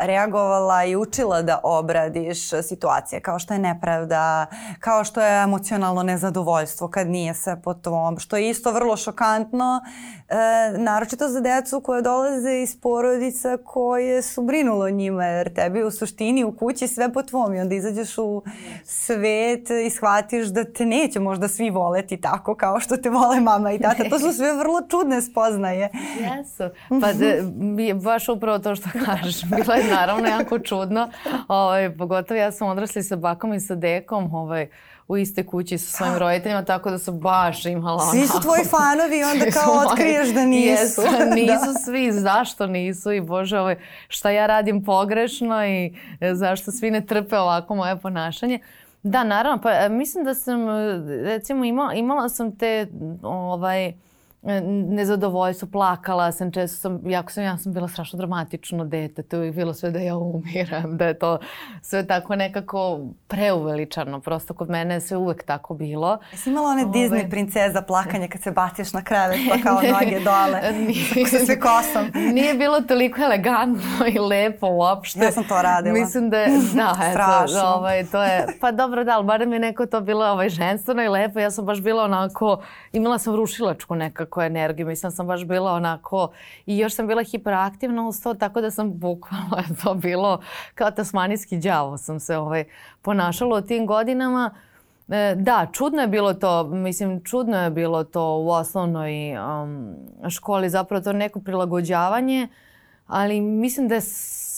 reagovala 0.00 0.84
i 0.84 0.96
učila 0.96 1.42
da 1.42 1.60
obradiš 1.62 2.48
situacije 2.62 3.20
kao 3.20 3.38
što 3.38 3.54
je 3.54 3.58
nepravda, 3.58 4.46
kao 4.80 5.04
što 5.04 5.20
je 5.20 5.42
emocionalno 5.42 6.02
nezadovoljstvo 6.02 6.88
kad 6.88 7.08
nije 7.08 7.34
sve 7.34 7.62
po 7.62 7.74
tvom, 7.74 8.18
što 8.18 8.36
je 8.36 8.50
isto 8.50 8.72
vrlo 8.72 8.96
šokantno, 8.96 9.80
uh, 9.84 10.80
naročito 10.80 11.28
za 11.28 11.40
decu 11.40 11.80
koje 11.80 12.02
dolaze 12.02 12.62
iz 12.62 12.80
porodica 12.80 13.58
koje 13.64 14.22
su 14.22 14.42
brinule 14.42 14.86
o 14.86 14.90
njima, 14.90 15.24
jer 15.24 15.54
tebi 15.54 15.82
u 15.82 15.90
suštini 15.90 16.44
u 16.44 16.56
kući 16.56 16.88
sve 16.88 17.12
po 17.12 17.22
tvom 17.22 17.54
i 17.54 17.60
onda 17.60 17.74
izađeš 17.74 18.18
u 18.18 18.42
svet 18.84 19.70
i 19.70 19.90
shvatiš 19.90 20.46
da 20.46 20.64
te 20.64 20.86
neće 20.86 21.20
možda 21.20 21.48
svi 21.48 21.70
voleti 21.70 22.13
voleti 22.14 22.22
tako 22.22 22.54
kao 22.54 22.80
što 22.80 22.96
te 22.96 23.10
vole 23.10 23.40
mama 23.40 23.72
i 23.72 23.78
tata. 23.78 24.04
To 24.10 24.18
su 24.18 24.32
sve 24.32 24.52
vrlo 24.56 24.80
čudne 24.90 25.22
spoznaje. 25.22 25.90
Jesu. 26.20 26.64
Pa 27.00 27.12
de, 27.12 27.42
baš 27.94 28.28
upravo 28.28 28.58
to 28.58 28.76
što 28.76 28.88
kažeš. 29.04 29.42
Bilo 29.56 29.74
je 29.74 29.84
naravno 29.90 30.28
jako 30.28 30.58
čudno. 30.58 31.10
Ovaj, 31.48 31.96
pogotovo 31.96 32.40
ja 32.40 32.52
sam 32.52 32.68
odrasli 32.68 33.02
sa 33.02 33.16
bakom 33.16 33.54
i 33.54 33.60
sa 33.60 33.74
dekom. 33.74 34.34
Ovaj, 34.34 34.68
u 35.08 35.16
iste 35.16 35.46
kući 35.46 35.78
sa 35.78 35.96
svojim 35.96 36.18
roditeljima, 36.18 36.64
tako 36.64 36.90
da 36.90 36.98
su 36.98 37.12
baš 37.12 37.66
imala 37.66 37.94
onako... 37.94 38.10
Svi 38.10 38.26
su 38.26 38.40
tvoji 38.40 38.64
fanovi 38.64 39.24
onda 39.24 39.50
kao 39.50 39.74
otkriješ 39.86 40.28
da 40.28 40.44
nisu. 40.44 40.68
Jesu, 40.68 41.02
nisu 41.36 41.72
da. 41.72 41.78
svi, 41.84 42.12
zašto 42.12 42.66
nisu 42.66 43.12
i 43.12 43.20
bože, 43.20 43.58
ovaj, 43.58 43.76
šta 44.08 44.30
ja 44.30 44.46
radim 44.46 44.84
pogrešno 44.84 45.66
i 45.66 45.94
e, 46.20 46.34
zašto 46.34 46.72
svi 46.72 46.90
ne 46.90 47.06
trpe 47.06 47.38
ovako 47.38 47.74
moje 47.74 47.96
ponašanje. 47.96 48.58
Da, 49.04 49.24
naravno. 49.24 49.60
Pa 49.62 49.70
e, 49.70 49.88
mislim 49.88 50.24
da 50.24 50.34
sam, 50.34 50.68
e, 50.68 50.98
recimo, 51.22 51.64
imala, 51.64 51.94
imala 51.94 52.28
sam 52.28 52.56
te, 52.56 52.86
ovaj, 53.22 53.92
nezadovoljstvo, 54.88 55.68
plakala 55.72 56.32
sam, 56.32 56.52
često 56.52 56.76
sam, 56.80 57.00
jako 57.06 57.32
sam, 57.32 57.44
ja 57.44 57.58
sam 57.58 57.72
bila 57.72 57.88
strašno 57.88 58.16
dramatično 58.16 58.84
dete, 58.84 59.22
to 59.22 59.36
je 59.36 59.52
bilo 59.52 59.74
sve 59.74 59.90
da 59.90 59.98
ja 59.98 60.16
umiram, 60.16 60.96
da 60.96 61.06
je 61.06 61.18
to 61.18 61.38
sve 61.82 62.06
tako 62.06 62.36
nekako 62.36 63.00
preuveličano, 63.28 64.20
prosto 64.20 64.54
kod 64.54 64.70
mene 64.70 64.94
je 64.94 65.00
sve 65.00 65.16
uvek 65.16 65.44
tako 65.44 65.74
bilo. 65.74 66.18
Jesi 66.32 66.50
imala 66.50 66.68
one 66.68 66.82
Ove... 66.82 66.92
Disney 66.92 67.30
princeza 67.30 67.82
plakanje 67.82 68.28
kad 68.28 68.42
se 68.42 68.50
baciš 68.50 68.92
na 68.92 69.04
krevet 69.04 69.40
pa 69.50 69.58
kao 69.62 69.74
noge 69.92 70.20
dole, 70.20 70.72
nije, 70.72 71.26
sa 71.30 71.38
sve 71.38 71.60
kosom? 71.60 72.10
nije 72.14 72.54
bilo 72.54 72.80
toliko 72.80 73.22
elegantno 73.22 74.06
i 74.14 74.18
lepo 74.18 74.66
uopšte. 74.66 75.24
Ja 75.24 75.32
sam 75.32 75.44
to 75.44 75.62
radila. 75.62 75.94
Mislim 75.94 76.30
da 76.30 76.38
je, 76.38 76.48
da, 76.74 76.96
eto, 77.12 77.66
ovaj, 77.74 78.04
to 78.06 78.22
je, 78.22 78.46
pa 78.60 78.72
dobro 78.72 79.04
da, 79.04 79.16
ali 79.16 79.24
barem 79.24 79.52
je 79.52 79.58
neko 79.58 79.86
to 79.86 80.00
bilo 80.00 80.26
ovaj, 80.26 80.48
ženstveno 80.48 81.02
i 81.02 81.08
lepo, 81.08 81.38
ja 81.38 81.50
sam 81.50 81.64
baš 81.64 81.80
bila 81.80 82.04
onako, 82.04 82.62
imala 82.92 83.18
sam 83.18 83.34
rušilačku 83.34 83.94
nekako 83.94 84.33
nekakvu 84.34 84.42
energiju. 84.42 84.86
Mislim 84.86 85.12
sam 85.12 85.26
baš 85.26 85.44
bila 85.44 85.72
onako 85.72 86.32
i 86.66 86.78
još 86.78 86.94
sam 86.94 87.06
bila 87.06 87.22
hiperaktivna 87.22 88.08
uz 88.08 88.22
to 88.22 88.34
tako 88.34 88.60
da 88.60 88.70
sam 88.70 88.98
bukvalno 88.98 89.62
to 89.82 89.94
bilo 89.94 90.40
kao 90.74 90.90
tasmanijski 90.90 91.58
đavo 91.58 91.98
sam 91.98 92.20
se 92.20 92.36
ovaj, 92.36 92.64
ponašala 93.02 93.58
u 93.58 93.62
tim 93.62 93.86
godinama. 93.86 94.54
E, 95.08 95.34
da, 95.36 95.66
čudno 95.72 96.02
je 96.02 96.08
bilo 96.08 96.34
to, 96.34 96.64
mislim 96.64 97.22
čudno 97.24 97.64
je 97.64 97.70
bilo 97.70 98.04
to 98.04 98.38
u 98.38 98.50
osnovnoj 98.50 99.36
um, 99.36 99.96
školi 100.30 100.70
zapravo 100.70 101.02
to 101.02 101.12
neko 101.12 101.40
prilagođavanje, 101.40 102.48
ali 103.06 103.40
mislim 103.40 103.88
da 103.88 103.94
je 103.94 104.00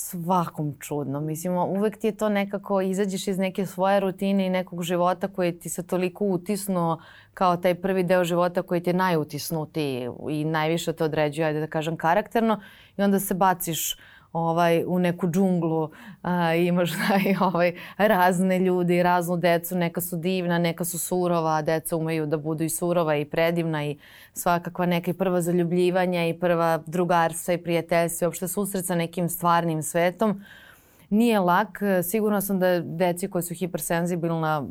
svakom 0.07 0.75
čudno. 0.81 1.21
Mislim, 1.21 1.57
uvek 1.57 1.99
ti 1.99 2.07
je 2.07 2.17
to 2.17 2.29
nekako, 2.29 2.81
izađeš 2.81 3.29
iz 3.29 3.39
neke 3.39 3.67
svoje 3.67 4.01
rutine 4.01 4.47
i 4.47 4.51
nekog 4.51 4.83
života 4.83 5.29
koji 5.29 5.59
ti 5.59 5.69
se 5.69 5.87
toliko 5.87 6.25
utisnuo 6.25 7.01
kao 7.35 7.57
taj 7.57 7.75
prvi 7.75 8.03
deo 8.03 8.25
života 8.25 8.63
koji 8.63 8.81
ti 8.81 8.91
je 8.91 8.95
najutisnutiji 8.95 10.09
i 10.31 10.45
najviše 10.45 10.93
te 10.93 11.05
određuje, 11.05 11.47
ajde 11.47 11.61
da 11.61 11.67
kažem, 11.67 11.97
karakterno 11.97 12.61
i 12.97 13.03
onda 13.03 13.21
se 13.21 13.35
baciš 13.35 13.97
ovaj, 14.37 14.85
u 14.87 14.99
neku 14.99 15.29
džunglu 15.31 15.91
a, 16.23 16.55
imaš 16.55 16.91
i 17.31 17.37
ovaj, 17.41 17.75
razne 17.97 18.59
ljudi, 18.59 19.03
raznu 19.03 19.37
decu, 19.37 19.77
neka 19.77 20.01
su 20.01 20.17
divna, 20.17 20.59
neka 20.59 20.85
su 20.85 20.99
surova, 20.99 21.63
deca 21.63 21.97
umeju 21.97 22.27
da 22.27 22.37
budu 22.37 22.65
i 22.65 22.69
surova 22.69 23.17
i 23.17 23.25
predivna 23.25 23.85
i 23.85 23.99
svakakva 24.33 24.87
neka 24.87 25.11
i 25.11 25.15
prva 25.15 25.41
zaljubljivanja 25.41 26.27
i 26.27 26.35
prva 26.35 26.83
drugarstva 26.87 27.55
i 27.55 27.59
prijateljstva 27.59 28.25
i 28.25 28.27
uopšte 28.27 28.49
susret 28.49 28.87
sa 28.87 28.95
nekim 28.95 29.29
stvarnim 29.29 29.83
svetom. 29.83 30.45
nije 31.11 31.39
lak. 31.41 31.79
Sigurno 32.03 32.41
sam 32.41 32.59
da 32.59 32.81
deci 32.81 33.31
koji 33.31 33.43
su 33.43 33.55
hipersenzibilna 33.55 34.67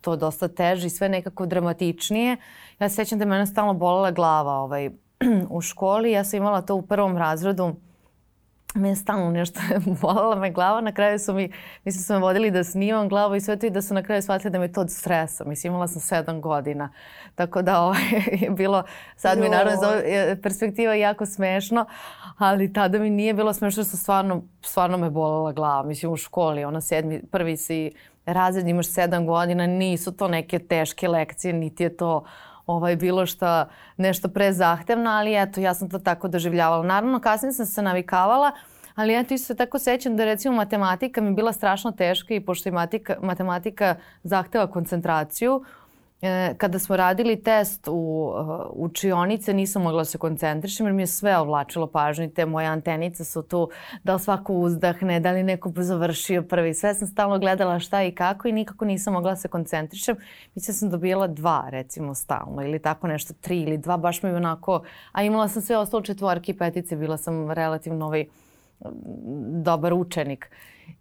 to 0.00 0.16
dosta 0.16 0.48
teže 0.48 0.86
i 0.86 0.90
sve 0.90 1.08
nekako 1.08 1.46
dramatičnije. 1.46 2.36
Ja 2.80 2.88
se 2.88 2.94
sećam 2.94 3.18
da 3.18 3.36
je 3.36 3.46
stalno 3.46 3.74
bolela 3.74 4.10
glava 4.10 4.52
ovaj, 4.52 4.90
u 5.56 5.60
školi. 5.60 6.10
Ja 6.10 6.24
sam 6.24 6.36
imala 6.36 6.62
to 6.62 6.74
u 6.74 6.82
prvom 6.82 7.16
razredu 7.16 7.74
me 8.78 8.88
je 8.88 8.96
stalno 8.96 9.30
nešto 9.30 9.60
bolala 10.02 10.36
me 10.36 10.50
glava. 10.50 10.80
Na 10.80 10.92
kraju 10.92 11.18
su 11.18 11.34
mi, 11.34 11.52
mislim 11.84 12.02
su 12.02 12.12
me 12.12 12.18
vodili 12.18 12.50
da 12.50 12.64
snimam 12.64 13.08
glavu 13.08 13.34
i 13.34 13.40
sve 13.40 13.56
to 13.56 13.66
i 13.66 13.70
da 13.70 13.82
su 13.82 13.94
na 13.94 14.02
kraju 14.02 14.22
shvatili 14.22 14.50
da 14.50 14.58
mi 14.58 14.64
je 14.64 14.72
to 14.72 14.80
od 14.80 14.90
stresa. 14.90 15.44
Mislim, 15.44 15.72
imala 15.72 15.88
sam 15.88 16.00
sedam 16.00 16.40
godina. 16.40 16.90
Tako 17.34 17.62
da 17.62 17.80
ovo 17.80 17.88
ovaj, 17.88 18.02
je 18.30 18.50
bilo, 18.50 18.82
sad 19.16 19.38
mi 19.38 19.48
naravno 19.48 19.80
za 19.80 20.02
perspektiva 20.42 20.94
jako 20.94 21.26
smešno, 21.26 21.86
ali 22.38 22.72
tada 22.72 22.98
mi 22.98 23.10
nije 23.10 23.34
bilo 23.34 23.52
smešno 23.52 23.84
što 23.84 23.96
stvarno, 23.96 24.42
stvarno 24.62 24.98
me 24.98 25.10
bolala 25.10 25.52
glava. 25.52 25.82
Mislim, 25.82 26.12
u 26.12 26.16
školi, 26.16 26.64
ona 26.64 26.80
sedmi, 26.80 27.22
prvi 27.30 27.56
si 27.56 27.92
razred, 28.26 28.68
imaš 28.68 28.86
sedam 28.86 29.26
godina, 29.26 29.66
nisu 29.66 30.12
to 30.12 30.28
neke 30.28 30.58
teške 30.58 31.08
lekcije, 31.08 31.52
niti 31.52 31.82
je 31.82 31.96
to 31.96 32.24
ovaj, 32.68 32.96
bilo 32.96 33.26
šta, 33.26 33.68
nešto 33.96 34.28
prezahtevno, 34.28 35.10
ali 35.10 35.42
eto, 35.42 35.60
ja 35.60 35.74
sam 35.74 35.90
to 35.90 35.98
tako 35.98 36.28
doživljavala. 36.28 36.86
Naravno, 36.86 37.20
kasnije 37.20 37.52
sam 37.52 37.66
se 37.66 37.82
navikavala, 37.82 38.52
ali 38.94 39.12
ja 39.12 39.20
isto 39.20 39.46
se 39.46 39.54
tako 39.54 39.78
sećam 39.78 40.16
da 40.16 40.24
recimo 40.24 40.54
matematika 40.54 41.20
mi 41.20 41.34
bila 41.34 41.52
strašno 41.52 41.92
teška 41.92 42.34
i 42.34 42.40
pošto 42.40 42.68
je 42.68 42.72
matematika, 42.72 43.16
matematika 43.22 43.96
zahteva 44.22 44.66
koncentraciju, 44.66 45.64
kada 46.56 46.78
smo 46.78 46.96
radili 46.96 47.42
test 47.42 47.88
u 47.88 48.32
uh, 48.34 48.66
učionice 48.72 49.54
nisam 49.54 49.82
mogla 49.82 50.00
da 50.00 50.04
se 50.04 50.18
koncentrišem 50.18 50.86
jer 50.86 50.94
mi 50.94 51.02
je 51.02 51.06
sve 51.06 51.38
ovlačilo 51.38 51.86
pažnju 51.86 52.24
i 52.24 52.30
te 52.30 52.46
moje 52.46 52.66
antenice 52.66 53.24
su 53.24 53.42
tu 53.42 53.70
da 54.04 54.14
li 54.14 54.20
svako 54.20 54.52
uzdahne, 54.52 55.20
da 55.20 55.32
li 55.32 55.42
neko 55.42 55.72
završio 55.76 56.42
prvi. 56.42 56.74
Sve 56.74 56.94
sam 56.94 57.08
stalno 57.08 57.38
gledala 57.38 57.78
šta 57.78 58.02
i 58.02 58.12
kako 58.12 58.48
i 58.48 58.52
nikako 58.52 58.84
nisam 58.84 59.12
mogla 59.12 59.30
da 59.30 59.36
se 59.36 59.48
koncentrišem. 59.48 60.16
Mislim 60.54 60.74
da 60.74 60.78
sam 60.78 60.90
dobijala 60.90 61.26
dva 61.26 61.64
recimo 61.70 62.14
stalno 62.14 62.62
ili 62.62 62.78
tako 62.78 63.06
nešto, 63.06 63.34
tri 63.40 63.60
ili 63.62 63.78
dva, 63.78 63.96
baš 63.96 64.22
mi 64.22 64.30
onako, 64.30 64.82
a 65.12 65.22
imala 65.22 65.48
sam 65.48 65.62
sve 65.62 65.76
ostalo 65.76 66.02
četvorke 66.02 66.52
i 66.52 66.58
petice, 66.58 66.96
bila 66.96 67.16
sam 67.16 67.50
relativno 67.50 68.06
ovaj, 68.06 68.26
dobar 69.62 69.92
učenik. 69.92 70.50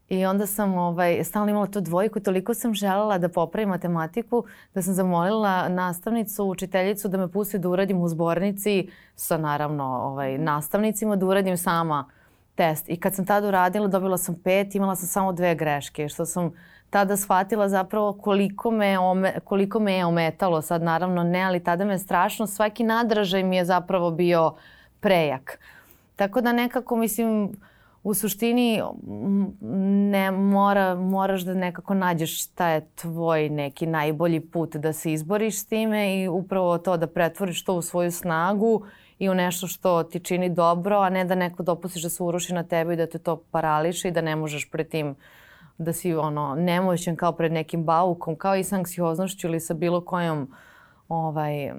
I 0.09 0.25
onda 0.25 0.45
sam 0.45 0.77
ovaj, 0.77 1.23
stalno 1.23 1.51
imala 1.51 1.67
tu 1.67 1.81
dvojku, 1.81 2.19
toliko 2.19 2.53
sam 2.53 2.73
želela 2.73 3.17
da 3.17 3.29
popravim 3.29 3.69
matematiku 3.69 4.43
da 4.73 4.81
sam 4.81 4.93
zamolila 4.93 5.69
nastavnicu, 5.69 6.45
učiteljicu 6.45 7.07
da 7.07 7.17
me 7.17 7.31
pusti 7.31 7.59
da 7.59 7.69
uradim 7.69 8.01
u 8.01 8.07
zbornici 8.07 8.89
sa 9.15 9.37
naravno 9.37 9.83
ovaj, 9.83 10.37
nastavnicima, 10.37 11.15
da 11.15 11.25
uradim 11.25 11.57
sama 11.57 12.05
test. 12.55 12.89
I 12.89 12.99
kad 12.99 13.15
sam 13.15 13.25
tada 13.25 13.47
uradila 13.47 13.87
dobila 13.87 14.17
sam 14.17 14.35
pet, 14.43 14.75
imala 14.75 14.95
sam 14.95 15.07
samo 15.07 15.33
dve 15.33 15.55
greške, 15.55 16.09
što 16.09 16.25
sam 16.25 16.51
tada 16.89 17.17
shvatila 17.17 17.69
zapravo 17.69 18.13
koliko 18.13 18.71
me, 18.71 18.99
ome, 18.99 19.39
koliko 19.43 19.79
me 19.79 19.93
je 19.93 20.05
ometalo. 20.05 20.61
Sad 20.61 20.83
naravno 20.83 21.23
ne, 21.23 21.43
ali 21.43 21.63
tada 21.63 21.85
me 21.85 21.99
strašno, 21.99 22.47
svaki 22.47 22.83
nadražaj 22.83 23.43
mi 23.43 23.55
je 23.55 23.65
zapravo 23.65 24.11
bio 24.11 24.53
prejak. 24.99 25.59
Tako 26.15 26.41
da 26.41 26.51
nekako 26.51 26.95
mislim 26.95 27.51
u 28.07 28.13
suštini 28.13 28.81
ne 30.11 30.31
mora, 30.31 30.95
moraš 30.95 31.41
da 31.41 31.53
nekako 31.53 31.93
nađeš 31.93 32.43
šta 32.43 32.69
je 32.69 32.87
tvoj 32.95 33.49
neki 33.49 33.85
najbolji 33.85 34.39
put 34.39 34.75
da 34.75 34.93
se 34.93 35.13
izboriš 35.13 35.59
s 35.59 35.65
time 35.65 36.21
i 36.21 36.27
upravo 36.27 36.77
to 36.77 36.97
da 36.97 37.07
pretvoriš 37.07 37.63
to 37.63 37.73
u 37.73 37.81
svoju 37.81 38.11
snagu 38.11 38.85
i 39.19 39.29
u 39.29 39.33
nešto 39.33 39.67
što 39.67 40.03
ti 40.03 40.19
čini 40.19 40.49
dobro, 40.49 40.97
a 40.97 41.09
ne 41.09 41.25
da 41.25 41.35
neko 41.35 41.63
dopustiš 41.63 42.03
da 42.03 42.09
se 42.09 42.23
uruši 42.23 42.53
na 42.53 42.63
tebe 42.63 42.93
i 42.93 42.97
da 42.97 43.07
te 43.07 43.19
to 43.19 43.43
parališe 43.51 44.07
i 44.07 44.11
da 44.11 44.21
ne 44.21 44.35
možeš 44.35 44.69
pred 44.71 44.89
tim 44.89 45.15
da 45.77 45.93
si 45.93 46.15
ono 46.15 46.55
nemoćan 46.55 47.15
kao 47.15 47.31
pred 47.31 47.51
nekim 47.51 47.83
baukom, 47.83 48.35
kao 48.35 48.55
i 48.55 48.63
sa 48.63 48.75
anksioznošću 48.75 49.47
ili 49.47 49.59
sa 49.59 49.73
bilo 49.73 50.01
kojom 50.01 50.41
uh, 50.41 50.66
ovaj, 51.09 51.71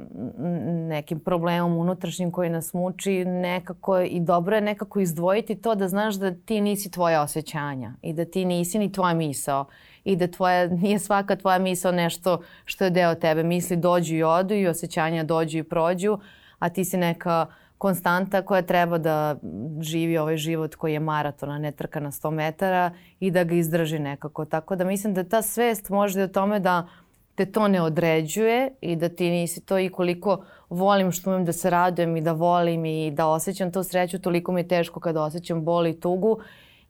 nekim 0.88 1.20
problemom 1.20 1.76
unutrašnjim 1.76 2.30
koji 2.30 2.50
nas 2.50 2.74
muči, 2.74 3.24
nekako 3.24 4.00
i 4.00 4.20
dobro 4.20 4.56
je 4.56 4.62
nekako 4.62 5.00
izdvojiti 5.00 5.54
to 5.54 5.74
da 5.74 5.88
znaš 5.88 6.14
da 6.14 6.34
ti 6.34 6.60
nisi 6.60 6.90
tvoja 6.90 7.22
osjećanja 7.22 7.92
i 8.02 8.12
da 8.12 8.24
ti 8.24 8.44
nisi 8.44 8.78
ni 8.78 8.92
tvoja 8.92 9.14
misao 9.14 9.66
i 10.04 10.16
da 10.16 10.26
tvoja, 10.26 10.66
nije 10.66 10.98
svaka 10.98 11.36
tvoja 11.36 11.58
misao 11.58 11.92
nešto 11.92 12.42
što 12.64 12.84
je 12.84 12.90
deo 12.90 13.14
tebe. 13.14 13.42
Misli 13.42 13.76
dođu 13.76 14.14
i 14.14 14.22
odu 14.22 14.54
i 14.54 14.66
osjećanja 14.66 15.24
dođu 15.24 15.58
i 15.58 15.62
prođu, 15.62 16.18
a 16.58 16.68
ti 16.68 16.84
si 16.84 16.96
neka 16.96 17.46
konstanta 17.78 18.42
koja 18.42 18.62
treba 18.62 18.98
da 18.98 19.36
živi 19.80 20.18
ovaj 20.18 20.36
život 20.36 20.74
koji 20.74 20.92
je 20.92 21.00
maraton, 21.00 21.50
a 21.50 21.58
ne 21.58 21.72
trka 21.72 22.00
na 22.00 22.10
100 22.10 22.30
metara 22.30 22.90
i 23.20 23.30
da 23.30 23.44
ga 23.44 23.54
izdrži 23.54 23.98
nekako. 23.98 24.44
Tako 24.44 24.76
da 24.76 24.84
mislim 24.84 25.14
da 25.14 25.24
ta 25.24 25.42
svest 25.42 25.90
može 25.90 26.22
o 26.22 26.28
tome 26.28 26.60
da 26.60 26.86
te 27.38 27.46
to 27.46 27.68
ne 27.68 27.82
određuje 27.82 28.70
i 28.80 28.96
da 28.96 29.08
ti 29.08 29.30
nisi 29.30 29.60
to 29.60 29.78
i 29.78 29.88
koliko 29.88 30.44
volim 30.70 31.12
što 31.12 31.30
umem 31.30 31.44
da 31.44 31.52
se 31.52 31.70
radujem 31.70 32.16
i 32.16 32.20
da 32.20 32.32
volim 32.32 32.84
i 32.84 33.10
da 33.10 33.26
osjećam 33.26 33.72
tu 33.72 33.82
sreću, 33.82 34.18
toliko 34.18 34.52
mi 34.52 34.60
je 34.60 34.68
teško 34.68 35.00
kada 35.00 35.22
osjećam 35.22 35.64
bol 35.64 35.86
i 35.86 36.00
tugu, 36.00 36.38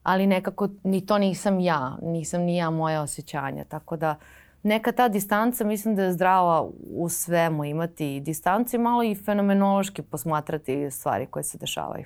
ali 0.03 0.27
nekako 0.27 0.69
ni 0.83 1.05
to 1.05 1.17
nisam 1.17 1.59
ja, 1.59 1.97
nisam 2.01 2.41
ni 2.41 2.57
ja 2.57 2.69
moje 2.69 2.99
osjećanja, 2.99 3.63
tako 3.63 3.97
da 3.97 4.15
neka 4.63 4.91
ta 4.91 5.07
distanca 5.07 5.63
mislim 5.63 5.95
da 5.95 6.03
je 6.03 6.13
zdrava 6.13 6.69
u 6.95 7.09
svemu 7.09 7.65
imati 7.65 8.19
distancu 8.19 8.75
i 8.75 8.79
malo 8.79 9.03
i 9.03 9.15
fenomenološki 9.15 10.01
posmatrati 10.01 10.91
stvari 10.91 11.25
koje 11.25 11.43
se 11.43 11.57
dešavaju. 11.57 12.05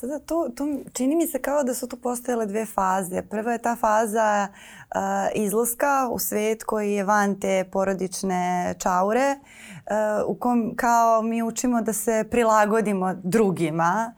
Sada 0.00 0.18
to, 0.18 0.48
to 0.56 0.64
čini 0.92 1.16
mi 1.16 1.26
se 1.26 1.42
kao 1.42 1.62
da 1.62 1.74
su 1.74 1.88
tu 1.88 1.96
postojale 1.96 2.46
dve 2.46 2.66
faze. 2.66 3.22
Prva 3.22 3.52
je 3.52 3.58
ta 3.58 3.76
faza 3.76 4.48
uh, 4.48 5.00
izlaska 5.34 6.08
u 6.10 6.18
svet 6.18 6.64
koji 6.64 6.92
je 6.92 7.04
van 7.04 7.40
te 7.40 7.64
porodične 7.72 8.74
čaure 8.78 9.34
uh, 9.36 10.30
u 10.30 10.34
kom 10.34 10.74
kao 10.76 11.22
mi 11.22 11.42
učimo 11.42 11.82
da 11.82 11.92
se 11.92 12.24
prilagodimo 12.30 13.14
drugima 13.14 14.14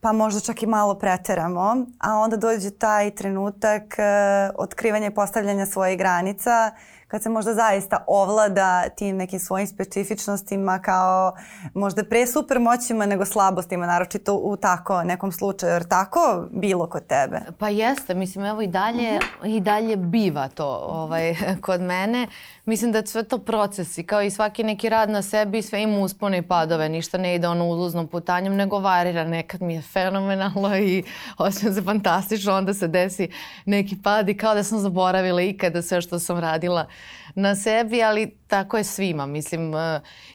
pa 0.00 0.12
možda 0.12 0.40
čak 0.40 0.62
i 0.62 0.66
malo 0.66 0.94
preteramo, 0.94 1.76
a 1.98 2.16
onda 2.16 2.36
dođe 2.36 2.70
taj 2.70 3.10
trenutak 3.10 3.82
uh, 3.82 4.54
otkrivanja 4.58 5.06
i 5.06 5.14
postavljanja 5.14 5.66
svojih 5.66 5.98
granica 5.98 6.70
kad 7.12 7.22
se 7.22 7.28
možda 7.28 7.54
zaista 7.54 8.04
ovlada 8.06 8.88
tim 8.88 9.16
nekim 9.16 9.38
svojim 9.38 9.66
specifičnostima 9.66 10.78
kao 10.78 11.32
možda 11.74 12.04
pre 12.04 12.26
super 12.26 12.58
moćima 12.58 13.06
nego 13.06 13.24
slabostima, 13.24 13.86
naročito 13.86 14.34
u 14.34 14.56
tako 14.56 15.04
nekom 15.04 15.32
slučaju. 15.32 15.72
Jer 15.72 15.84
tako 15.84 16.46
bilo 16.50 16.86
kod 16.86 17.06
tebe? 17.06 17.40
Pa 17.58 17.68
jeste, 17.68 18.14
mislim 18.14 18.44
evo 18.44 18.62
i 18.62 18.66
dalje, 18.66 19.16
uh 19.16 19.44
-huh. 19.44 19.56
i 19.56 19.60
dalje 19.60 19.96
biva 19.96 20.48
to 20.48 20.66
ovaj, 20.88 21.34
kod 21.66 21.80
mene. 21.80 22.26
Mislim 22.64 22.92
da 22.92 23.06
sve 23.06 23.22
to 23.22 23.38
procesi, 23.38 24.06
kao 24.06 24.22
i 24.22 24.30
svaki 24.30 24.64
neki 24.64 24.88
rad 24.88 25.10
na 25.10 25.22
sebi, 25.22 25.62
sve 25.62 25.82
ima 25.82 25.98
uspone 25.98 26.38
i 26.38 26.42
padove, 26.42 26.88
ništa 26.88 27.18
ne 27.18 27.34
ide 27.34 27.48
ono 27.48 27.68
uzlaznom 27.68 28.08
putanjem, 28.08 28.56
nego 28.56 28.78
varira. 28.78 29.24
Nekad 29.24 29.62
mi 29.62 29.74
je 29.74 29.82
fenomenalno 29.82 30.76
i 30.88 31.04
osjećam 31.38 31.74
se 31.74 31.82
fantastično, 31.82 32.54
onda 32.54 32.74
se 32.74 32.88
desi 32.88 33.28
neki 33.64 33.96
pad 34.02 34.28
i 34.28 34.36
kao 34.36 34.54
da 34.54 34.62
sam 34.64 34.78
zaboravila 34.78 35.42
ikada 35.42 35.82
sve 35.82 36.00
što 36.00 36.18
sam 36.18 36.38
radila 36.38 36.86
na 37.34 37.54
sebi, 37.56 38.02
ali 38.02 38.36
tako 38.46 38.76
je 38.76 38.84
svima. 38.84 39.26
Mislim, 39.26 39.74
uh, 39.74 39.80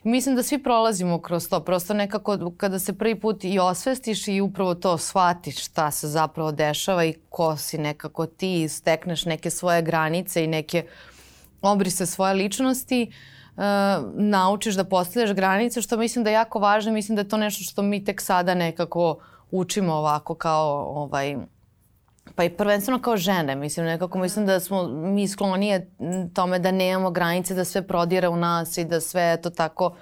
mislim 0.03 0.35
da 0.35 0.43
svi 0.43 0.63
prolazimo 0.63 1.21
kroz 1.21 1.49
to. 1.49 1.59
Prosto 1.59 1.93
nekako 1.93 2.51
kada 2.57 2.79
se 2.79 2.93
prvi 2.93 3.19
put 3.19 3.43
i 3.43 3.59
osvestiš 3.59 4.27
i 4.27 4.41
upravo 4.41 4.75
to 4.75 4.97
shvatiš 4.97 5.65
šta 5.65 5.91
se 5.91 6.07
zapravo 6.07 6.51
dešava 6.51 7.05
i 7.05 7.13
ko 7.29 7.57
si 7.57 7.77
nekako 7.77 8.25
ti, 8.25 8.69
stekneš 8.69 9.25
neke 9.25 9.49
svoje 9.49 9.81
granice 9.81 10.43
i 10.43 10.47
neke 10.47 10.85
obrise 11.61 12.05
svoje 12.05 12.33
ličnosti, 12.33 13.11
uh, 13.55 13.63
naučiš 14.13 14.75
da 14.75 14.83
postavljaš 14.83 15.33
granice, 15.33 15.81
što 15.81 15.97
mislim 15.97 16.23
da 16.23 16.29
je 16.29 16.33
jako 16.33 16.59
važno. 16.59 16.91
Mislim 16.91 17.15
da 17.15 17.21
je 17.21 17.29
to 17.29 17.37
nešto 17.37 17.63
što 17.63 17.81
mi 17.81 18.03
tek 18.03 18.21
sada 18.21 18.55
nekako 18.55 19.19
učimo 19.51 19.93
ovako 19.93 20.35
kao 20.35 20.93
ovaj, 20.95 21.35
Pa 22.35 22.43
i 22.43 22.49
prvenstveno 22.49 23.01
kao 23.01 23.17
žene, 23.17 23.55
mislim, 23.55 23.85
nekako 23.85 24.19
mislim 24.19 24.45
da 24.45 24.59
smo 24.59 24.87
mi 24.87 25.27
sklonije 25.27 25.91
tome 26.33 26.59
da 26.59 26.71
nemamo 26.71 27.11
granice, 27.11 27.53
da 27.53 27.65
sve 27.65 27.87
prodire 27.87 28.27
u 28.27 28.35
nas 28.35 28.77
i 28.77 28.85
da 28.85 29.01
sve 29.01 29.41
to 29.41 29.49
tako 29.49 29.95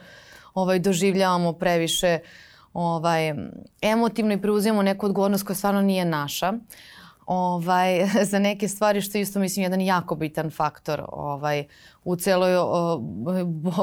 ovaj, 0.53 0.79
doživljavamo 0.79 1.53
previše 1.53 2.19
ovaj, 2.73 3.33
emotivno 3.81 4.33
i 4.33 4.41
preuzimamo 4.41 4.81
neku 4.81 5.05
odgovornost 5.05 5.45
koja 5.45 5.55
stvarno 5.55 5.81
nije 5.81 6.05
naša. 6.05 6.53
Ovaj, 7.25 8.05
za 8.31 8.39
neke 8.39 8.67
stvari 8.67 9.01
što 9.01 9.17
isto 9.17 9.39
mislim 9.39 9.63
jedan 9.63 9.81
jako 9.81 10.15
bitan 10.15 10.51
faktor 10.51 11.05
ovaj, 11.07 11.65
u 12.03 12.15
celoj 12.15 12.55
o, 12.57 12.99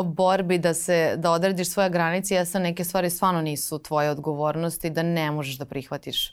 borbi 0.05 0.59
da 0.59 0.75
se 0.75 1.15
da 1.17 1.31
odrediš 1.31 1.71
svoje 1.71 1.91
granice, 1.91 2.45
sam 2.45 2.63
neke 2.63 2.85
stvari 2.85 3.11
stvarno 3.11 3.43
nisu 3.43 3.79
tvoje 3.79 4.11
odgovornosti 4.11 4.91
da 4.91 5.03
ne 5.03 5.31
možeš 5.31 5.59
da 5.59 5.65
prihvatiš 5.65 6.33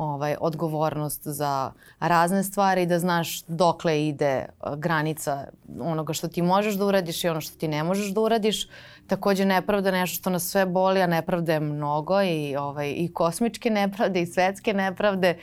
ovaj, 0.00 0.36
odgovornost 0.40 1.22
za 1.24 1.72
razne 2.00 2.44
stvari, 2.44 2.86
da 2.86 2.98
znaš 2.98 3.42
dokle 3.46 4.06
ide 4.06 4.26
e, 4.26 4.46
granica 4.76 5.46
onoga 5.80 6.12
što 6.12 6.28
ti 6.28 6.42
možeš 6.42 6.74
da 6.74 6.86
uradiš 6.86 7.24
i 7.24 7.28
ono 7.28 7.40
što 7.40 7.58
ti 7.58 7.68
ne 7.68 7.82
možeš 7.84 8.14
da 8.14 8.20
uradiš. 8.20 8.68
Takođe 9.06 9.44
nepravda 9.44 9.88
je 9.88 9.92
nešto 9.92 10.16
što 10.16 10.30
nas 10.30 10.48
sve 10.48 10.66
boli, 10.66 11.02
a 11.02 11.06
nepravda 11.06 11.52
je 11.52 11.60
mnogo 11.60 12.22
i, 12.22 12.56
ovaj, 12.56 12.90
i 12.90 13.10
kosmičke 13.12 13.70
nepravde 13.70 14.22
i 14.22 14.26
svetske 14.26 14.74
nepravde 14.74 15.38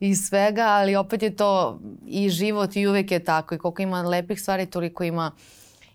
i 0.00 0.16
svega, 0.16 0.66
ali 0.66 0.96
opet 0.96 1.22
je 1.22 1.36
to 1.36 1.78
i 2.06 2.30
život 2.30 2.76
i 2.76 2.86
uvek 2.86 3.10
je 3.10 3.24
tako 3.24 3.54
i 3.54 3.58
koliko 3.58 3.82
ima 3.82 4.02
lepih 4.02 4.40
stvari, 4.40 4.66
toliko 4.66 5.04
ima 5.04 5.30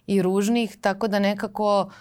i 0.07 0.21
ružnih, 0.21 0.77
tako 0.81 1.07
da 1.07 1.19
nekako 1.19 1.81
uh, 1.81 1.93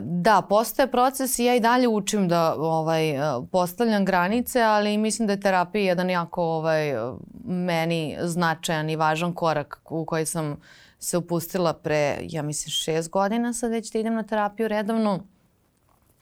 da, 0.00 0.42
postoje 0.48 0.90
proces 0.90 1.38
i 1.38 1.44
ja 1.44 1.54
i 1.54 1.60
dalje 1.60 1.88
učim 1.88 2.28
da 2.28 2.54
ovaj, 2.58 3.14
postavljam 3.52 4.04
granice, 4.04 4.62
ali 4.62 4.98
mislim 4.98 5.26
da 5.26 5.32
je 5.32 5.40
terapija 5.40 5.84
jedan 5.84 6.10
jako 6.10 6.42
ovaj, 6.44 6.94
meni 7.44 8.16
značajan 8.22 8.90
i 8.90 8.96
važan 8.96 9.34
korak 9.34 9.80
u 9.90 10.04
koji 10.04 10.26
sam 10.26 10.56
se 10.98 11.16
upustila 11.16 11.72
pre, 11.72 12.18
ja 12.22 12.42
mislim, 12.42 12.70
šest 12.70 13.10
godina 13.10 13.52
sad 13.52 13.70
već 13.70 13.92
da 13.92 13.98
idem 13.98 14.14
na 14.14 14.22
terapiju 14.22 14.68
redovno. 14.68 15.20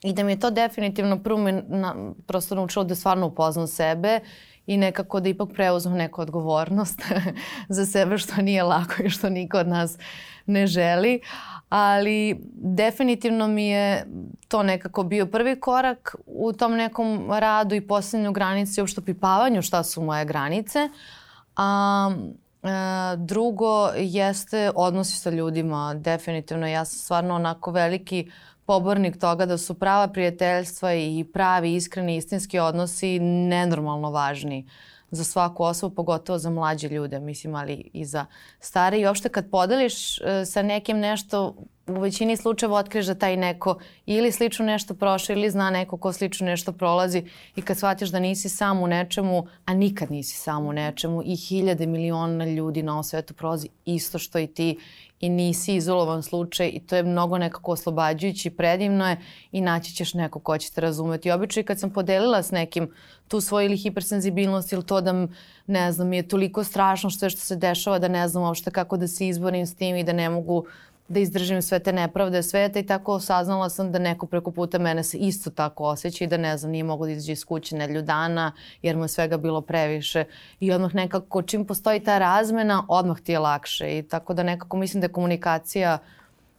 I 0.02 0.12
da 0.12 0.24
mi 0.24 0.32
je 0.32 0.40
to 0.40 0.50
definitivno 0.50 1.22
prvo 1.22 1.38
me 1.38 1.52
na, 1.68 1.94
prosto 2.26 2.54
naučilo 2.54 2.84
da 2.84 2.94
stvarno 2.94 3.26
upoznam 3.26 3.66
sebe 3.66 4.20
i 4.66 4.76
nekako 4.76 5.20
da 5.20 5.28
ipak 5.28 5.48
preuzmem 5.54 5.96
neku 5.96 6.20
odgovornost 6.20 7.02
za 7.68 7.86
sebe 7.86 8.18
što 8.18 8.42
nije 8.42 8.62
lako 8.62 9.02
i 9.02 9.10
što 9.10 9.28
niko 9.28 9.58
od 9.58 9.68
nas 9.68 9.98
ne 10.46 10.66
želi. 10.66 11.20
Ali 11.70 12.40
definitivno 12.54 13.48
mi 13.48 13.68
je 13.68 14.06
to 14.48 14.62
nekako 14.62 15.02
bio 15.02 15.26
prvi 15.26 15.60
korak 15.60 16.16
u 16.26 16.52
tom 16.52 16.74
nekom 16.74 17.32
radu 17.32 17.74
i 17.74 17.86
postavljanju 17.86 18.32
granice 18.32 18.80
i 18.80 18.82
uopšte 18.82 19.00
pipavanju 19.00 19.62
šta 19.62 19.82
su 19.82 20.02
moje 20.02 20.24
granice. 20.24 20.88
A 21.56 22.10
e, 22.62 22.68
drugo 23.16 23.88
jeste 23.96 24.70
odnosi 24.74 25.16
sa 25.18 25.30
ljudima. 25.30 25.94
Definitivno 25.94 26.66
ja 26.66 26.84
sam 26.84 26.98
stvarno 26.98 27.34
onako 27.34 27.70
veliki 27.70 28.30
pobornik 28.64 29.18
toga 29.20 29.46
da 29.46 29.58
su 29.58 29.74
prava 29.74 30.08
prijateljstva 30.08 30.94
i 30.94 31.24
pravi, 31.32 31.74
iskreni, 31.74 32.16
istinski 32.16 32.58
odnosi 32.58 33.18
nenormalno 33.20 34.10
važni 34.10 34.66
za 35.10 35.24
svaku 35.24 35.64
osobu, 35.64 35.94
pogotovo 35.94 36.38
za 36.38 36.50
mlađe 36.50 36.88
ljude, 36.88 37.20
mislim, 37.20 37.54
ali 37.54 37.90
i 37.92 38.04
za 38.04 38.26
stare. 38.60 39.00
I 39.00 39.06
uopšte 39.06 39.28
kad 39.28 39.50
podeliš 39.50 40.18
uh, 40.18 40.24
sa 40.46 40.62
nekim 40.62 40.98
nešto, 40.98 41.54
u 41.86 42.00
većini 42.00 42.36
slučajeva 42.36 42.78
otkriš 42.78 43.06
da 43.06 43.14
taj 43.14 43.36
neko 43.36 43.78
ili 44.06 44.32
slično 44.32 44.64
nešto 44.64 44.94
prošao 44.94 45.34
ili 45.34 45.50
zna 45.50 45.70
neko 45.70 45.96
ko 45.96 46.12
slično 46.12 46.46
nešto 46.46 46.72
prolazi 46.72 47.24
i 47.56 47.62
kad 47.62 47.76
shvatiš 47.76 48.08
da 48.08 48.20
nisi 48.20 48.48
sam 48.48 48.82
u 48.82 48.86
nečemu, 48.86 49.46
a 49.64 49.74
nikad 49.74 50.10
nisi 50.10 50.36
sam 50.36 50.66
u 50.66 50.72
nečemu 50.72 51.22
i 51.24 51.36
hiljade 51.36 51.86
miliona 51.86 52.44
ljudi 52.44 52.82
na 52.82 52.92
ovom 52.92 53.04
svetu 53.04 53.34
prolazi 53.34 53.68
isto 53.84 54.18
što 54.18 54.38
i 54.38 54.46
ti 54.46 54.78
i 55.20 55.28
nisi 55.28 55.74
izolovan 55.74 56.22
slučaj 56.22 56.70
i 56.74 56.80
to 56.80 56.96
je 56.96 57.02
mnogo 57.02 57.38
nekako 57.38 57.72
oslobađajući, 57.72 58.50
predivno 58.50 59.08
je 59.08 59.16
i 59.52 59.60
naći 59.60 59.94
ćeš 59.94 60.14
neko 60.14 60.40
ko 60.40 60.58
će 60.58 60.72
te 60.72 60.80
razumeti. 60.80 61.30
Obično 61.30 61.60
i 61.60 61.64
kad 61.64 61.80
sam 61.80 61.90
podelila 61.90 62.42
s 62.42 62.50
nekim 62.50 62.90
tu 63.28 63.40
svoju 63.40 63.66
ili 63.66 63.76
hipersenzibilnost 63.76 64.72
ili 64.72 64.86
to 64.86 65.00
da 65.00 65.26
ne 65.66 65.92
znam, 65.92 66.08
mi 66.08 66.16
je 66.16 66.28
toliko 66.28 66.64
strašno 66.64 67.10
što 67.10 67.26
je 67.26 67.30
što 67.30 67.40
se 67.40 67.56
dešava 67.56 67.98
da 67.98 68.08
ne 68.08 68.28
znam 68.28 68.44
uopšte 68.44 68.70
kako 68.70 68.96
da 68.96 69.08
se 69.08 69.28
izborim 69.28 69.66
s 69.66 69.74
tim 69.74 69.96
i 69.96 70.04
da 70.04 70.12
ne 70.12 70.30
mogu 70.30 70.64
da 71.10 71.20
izdržim 71.20 71.62
sve 71.62 71.78
te 71.78 71.92
nepravde 71.92 72.42
sveta 72.42 72.78
i 72.78 72.86
tako 72.86 73.20
saznala 73.20 73.68
sam 73.68 73.92
da 73.92 73.98
neko 73.98 74.26
preko 74.26 74.50
puta 74.50 74.78
mene 74.78 75.02
se 75.02 75.18
isto 75.18 75.50
tako 75.50 75.84
osjeća 75.84 76.24
i 76.24 76.26
da 76.26 76.36
ne 76.36 76.56
znam, 76.56 76.72
nije 76.72 76.84
mogo 76.84 77.06
da 77.06 77.12
izađe 77.12 77.32
iz 77.32 77.44
kuće 77.44 77.76
nedelju 77.76 78.02
dana 78.02 78.52
jer 78.82 78.96
mu 78.96 79.04
je 79.04 79.08
svega 79.08 79.36
bilo 79.36 79.60
previše 79.60 80.24
i 80.60 80.72
odmah 80.72 80.94
nekako 80.94 81.42
čim 81.42 81.64
postoji 81.64 82.00
ta 82.00 82.18
razmena, 82.18 82.84
odmah 82.88 83.20
ti 83.20 83.32
je 83.32 83.38
lakše 83.38 83.98
i 83.98 84.02
tako 84.02 84.34
da 84.34 84.42
nekako 84.42 84.76
mislim 84.76 85.00
da 85.00 85.04
je 85.04 85.12
komunikacija 85.12 85.98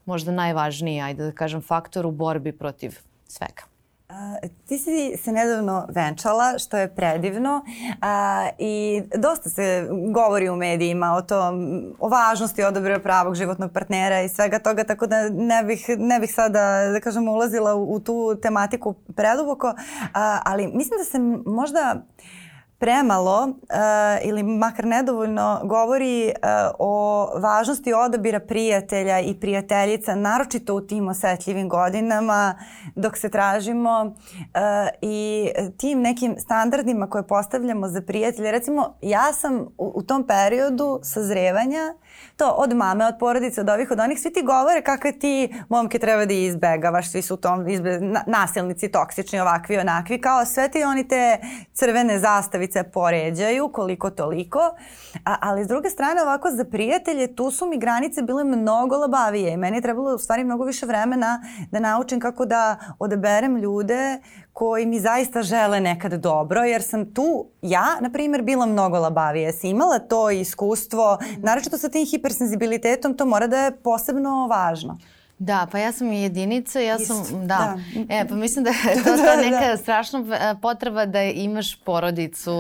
možda 0.06 0.32
najvažniji, 0.32 1.02
ajde 1.02 1.24
da 1.24 1.32
kažem, 1.32 1.62
faktor 1.62 2.06
u 2.06 2.12
borbi 2.12 2.52
protiv 2.52 3.00
svega. 3.28 3.71
A, 4.12 4.36
ti 4.68 4.78
si 4.78 5.18
se 5.24 5.32
nedavno 5.32 5.86
venčala, 5.90 6.58
što 6.60 6.78
je 6.78 6.96
predivno 6.96 7.62
a, 8.02 8.48
i 8.60 9.04
dosta 9.16 9.50
se 9.50 9.88
govori 10.14 10.50
u 10.50 10.56
medijima 10.56 11.14
o 11.14 11.22
tom, 11.22 11.84
o 12.00 12.10
važnosti 12.10 12.64
odabira 12.64 13.00
pravog 13.00 13.36
životnog 13.36 13.72
partnera 13.72 14.22
i 14.22 14.30
svega 14.30 14.60
toga, 14.60 14.84
tako 14.84 15.08
da 15.08 15.30
ne 15.30 15.64
bih, 15.64 15.86
ne 15.98 16.20
bih 16.20 16.34
sada, 16.34 16.90
da 16.92 17.00
kažem, 17.00 17.28
ulazila 17.28 17.76
u, 17.76 17.94
u 17.94 18.00
tu 18.00 18.36
tematiku 18.42 18.94
preduboko, 18.94 19.74
a, 20.14 20.40
ali 20.46 20.68
mislim 20.68 20.98
da 21.00 21.06
se 21.06 21.20
možda 21.46 21.96
uh, 21.96 22.41
premalo 22.82 23.44
uh, 23.44 23.54
ili 24.24 24.44
makar 24.44 24.86
nedovoljno 24.86 25.62
govori 25.64 26.26
uh, 26.26 26.50
o 26.80 27.26
važnosti 27.40 27.94
odabira 27.94 28.40
prijatelja 28.40 29.20
i 29.20 29.34
prijateljica, 29.40 30.16
naročito 30.16 30.76
u 30.76 30.82
tim 30.82 31.08
osetljivim 31.08 31.70
godinama 31.70 32.56
dok 32.96 33.18
se 33.18 33.30
tražimo 33.30 34.02
uh, 34.06 34.12
i 35.02 35.50
tim 35.78 36.02
nekim 36.02 36.36
standardima 36.40 37.10
koje 37.10 37.28
postavljamo 37.28 37.88
za 37.88 38.02
prijatelje. 38.02 38.52
Recimo, 38.52 38.98
ja 39.02 39.34
sam 39.34 39.60
u, 39.78 39.92
u 39.96 40.04
tom 40.04 40.28
periodu 40.28 41.00
sazrevanja 41.04 41.94
to 42.42 42.50
od 42.58 42.74
mame, 42.74 43.06
od 43.06 43.16
porodice, 43.20 43.62
od 43.62 43.70
ovih, 43.70 43.92
od 43.92 44.00
onih, 44.00 44.20
svi 44.20 44.34
ti 44.34 44.42
govore 44.44 44.82
kakve 44.82 45.12
ti 45.12 45.54
momke 45.70 46.00
treba 46.00 46.26
da 46.26 46.34
izbegavaš, 46.34 47.12
svi 47.12 47.22
su 47.22 47.34
u 47.34 47.38
tom 47.38 47.68
izbe, 47.70 48.00
na, 48.00 48.24
nasilnici, 48.28 48.92
toksični, 48.92 49.40
ovakvi, 49.40 49.78
onakvi, 49.78 50.22
kao 50.22 50.46
sve 50.46 50.70
ti 50.70 50.84
oni 50.84 51.08
te 51.08 51.38
crvene 51.74 52.20
zastavice 52.20 52.84
poređaju 52.84 53.68
koliko 53.68 54.10
toliko, 54.10 54.60
a, 55.26 55.36
ali 55.42 55.64
s 55.64 55.68
druge 55.68 55.90
strane 55.90 56.22
ovako 56.22 56.52
za 56.52 56.66
prijatelje 56.66 57.36
tu 57.36 57.52
su 57.52 57.68
mi 57.68 57.78
granice 57.78 58.22
bile 58.22 58.44
mnogo 58.44 58.98
labavije 58.98 59.54
i 59.54 59.58
meni 59.58 59.78
je 59.78 59.82
trebalo 59.82 60.16
u 60.16 60.18
stvari 60.18 60.44
mnogo 60.44 60.64
više 60.64 60.86
vremena 60.86 61.42
da 61.72 61.80
naučim 61.80 62.20
kako 62.20 62.46
da 62.46 62.78
odaberem 63.00 63.58
ljude 63.58 64.20
koji 64.62 64.86
mi 64.86 65.00
zaista 65.00 65.42
žele 65.44 65.80
nekad 65.80 66.14
dobro, 66.14 66.64
jer 66.64 66.84
sam 66.84 67.14
tu, 67.14 67.46
ja, 67.62 67.86
na 68.02 68.10
primjer, 68.10 68.42
bila 68.42 68.66
mnogo 68.66 69.00
labavija. 69.00 69.52
Si 69.52 69.70
imala 69.70 70.00
to 70.00 70.30
iskustvo, 70.30 71.18
naročito 71.38 71.78
sa 71.78 71.90
tim 71.90 72.06
hipersenzibilitetom, 72.06 73.18
to 73.18 73.26
mora 73.26 73.48
da 73.48 73.58
je 73.58 73.72
posebno 73.84 74.48
važno. 74.48 75.00
Da, 75.42 75.68
pa 75.72 75.78
ja 75.80 75.92
sam 75.92 76.12
i 76.12 76.22
jedinica, 76.22 76.80
ja 76.80 77.00
sam, 77.00 77.22
Ist, 77.22 77.32
da. 77.32 77.38
da. 77.46 77.78
E, 78.10 78.28
pa 78.28 78.36
mislim 78.36 78.64
da 78.64 78.70
je 78.70 78.96
to, 79.04 79.04
to 79.04 79.42
neka 79.42 79.68
da. 79.68 79.78
strašna 79.78 80.20
e, 80.20 80.56
potreba 80.62 81.06
da 81.06 81.24
imaš 81.24 81.76
porodicu 81.76 82.54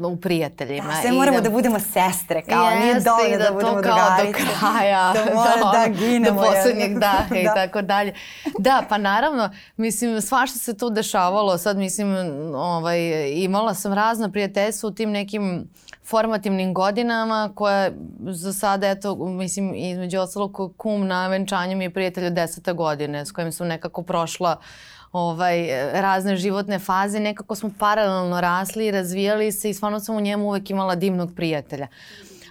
uh, 0.00 0.12
u 0.12 0.16
prijateljima. 0.16 0.88
Da, 0.88 1.00
sve 1.00 1.12
moramo 1.12 1.36
da, 1.36 1.42
da 1.42 1.50
budemo 1.50 1.78
sestre, 1.78 2.42
kao 2.42 2.64
Jeste, 2.64 2.84
nije 2.84 3.00
dovoljno 3.00 3.38
da, 3.38 3.44
da 3.44 3.52
budemo 3.52 3.82
drugarice. 3.82 4.42
do 4.42 4.48
kraja. 4.58 5.12
To 5.16 5.34
mora 5.34 5.56
da, 5.56 5.78
da 5.78 5.88
ginemo. 5.88 6.40
Do 6.40 6.46
poslednjeg 6.46 6.98
daha 6.98 7.24
da. 7.30 7.40
i 7.40 7.44
tako 7.54 7.82
dalje. 7.82 8.14
Da, 8.58 8.82
pa 8.88 8.98
naravno, 8.98 9.50
mislim, 9.76 10.20
svašta 10.20 10.58
se 10.58 10.76
tu 10.76 10.90
dešavalo. 10.90 11.58
Sad, 11.58 11.76
mislim, 11.76 12.16
ovaj, 12.54 13.30
imala 13.34 13.74
sam 13.74 13.92
razna 13.92 14.30
prijateljstva 14.30 14.88
u 14.88 14.92
tim 14.92 15.10
nekim 15.10 15.68
formativnim 16.06 16.74
godinama 16.74 17.52
koja 17.54 17.90
za 18.20 18.52
sada, 18.52 18.88
eto, 18.88 19.14
mislim, 19.14 19.74
između 19.74 20.18
ostalog 20.18 20.74
kum 20.76 21.06
na 21.06 21.28
venčanju 21.28 21.76
mi 21.76 21.84
je 21.84 21.90
prijatelj 21.90 22.26
od 22.26 22.32
desete 22.32 22.72
godine 22.72 23.26
s 23.26 23.32
kojim 23.32 23.52
sam 23.52 23.66
nekako 23.66 24.02
prošla 24.02 24.56
ovaj, 25.12 25.68
razne 25.92 26.36
životne 26.36 26.78
faze. 26.78 27.20
Nekako 27.20 27.54
smo 27.54 27.70
paralelno 27.78 28.40
rasli 28.40 28.86
i 28.86 28.90
razvijali 28.90 29.52
se 29.52 29.70
i 29.70 29.74
stvarno 29.74 30.00
sam 30.00 30.16
u 30.16 30.20
njemu 30.20 30.46
uvek 30.46 30.70
imala 30.70 30.94
divnog 30.94 31.30
prijatelja. 31.36 31.86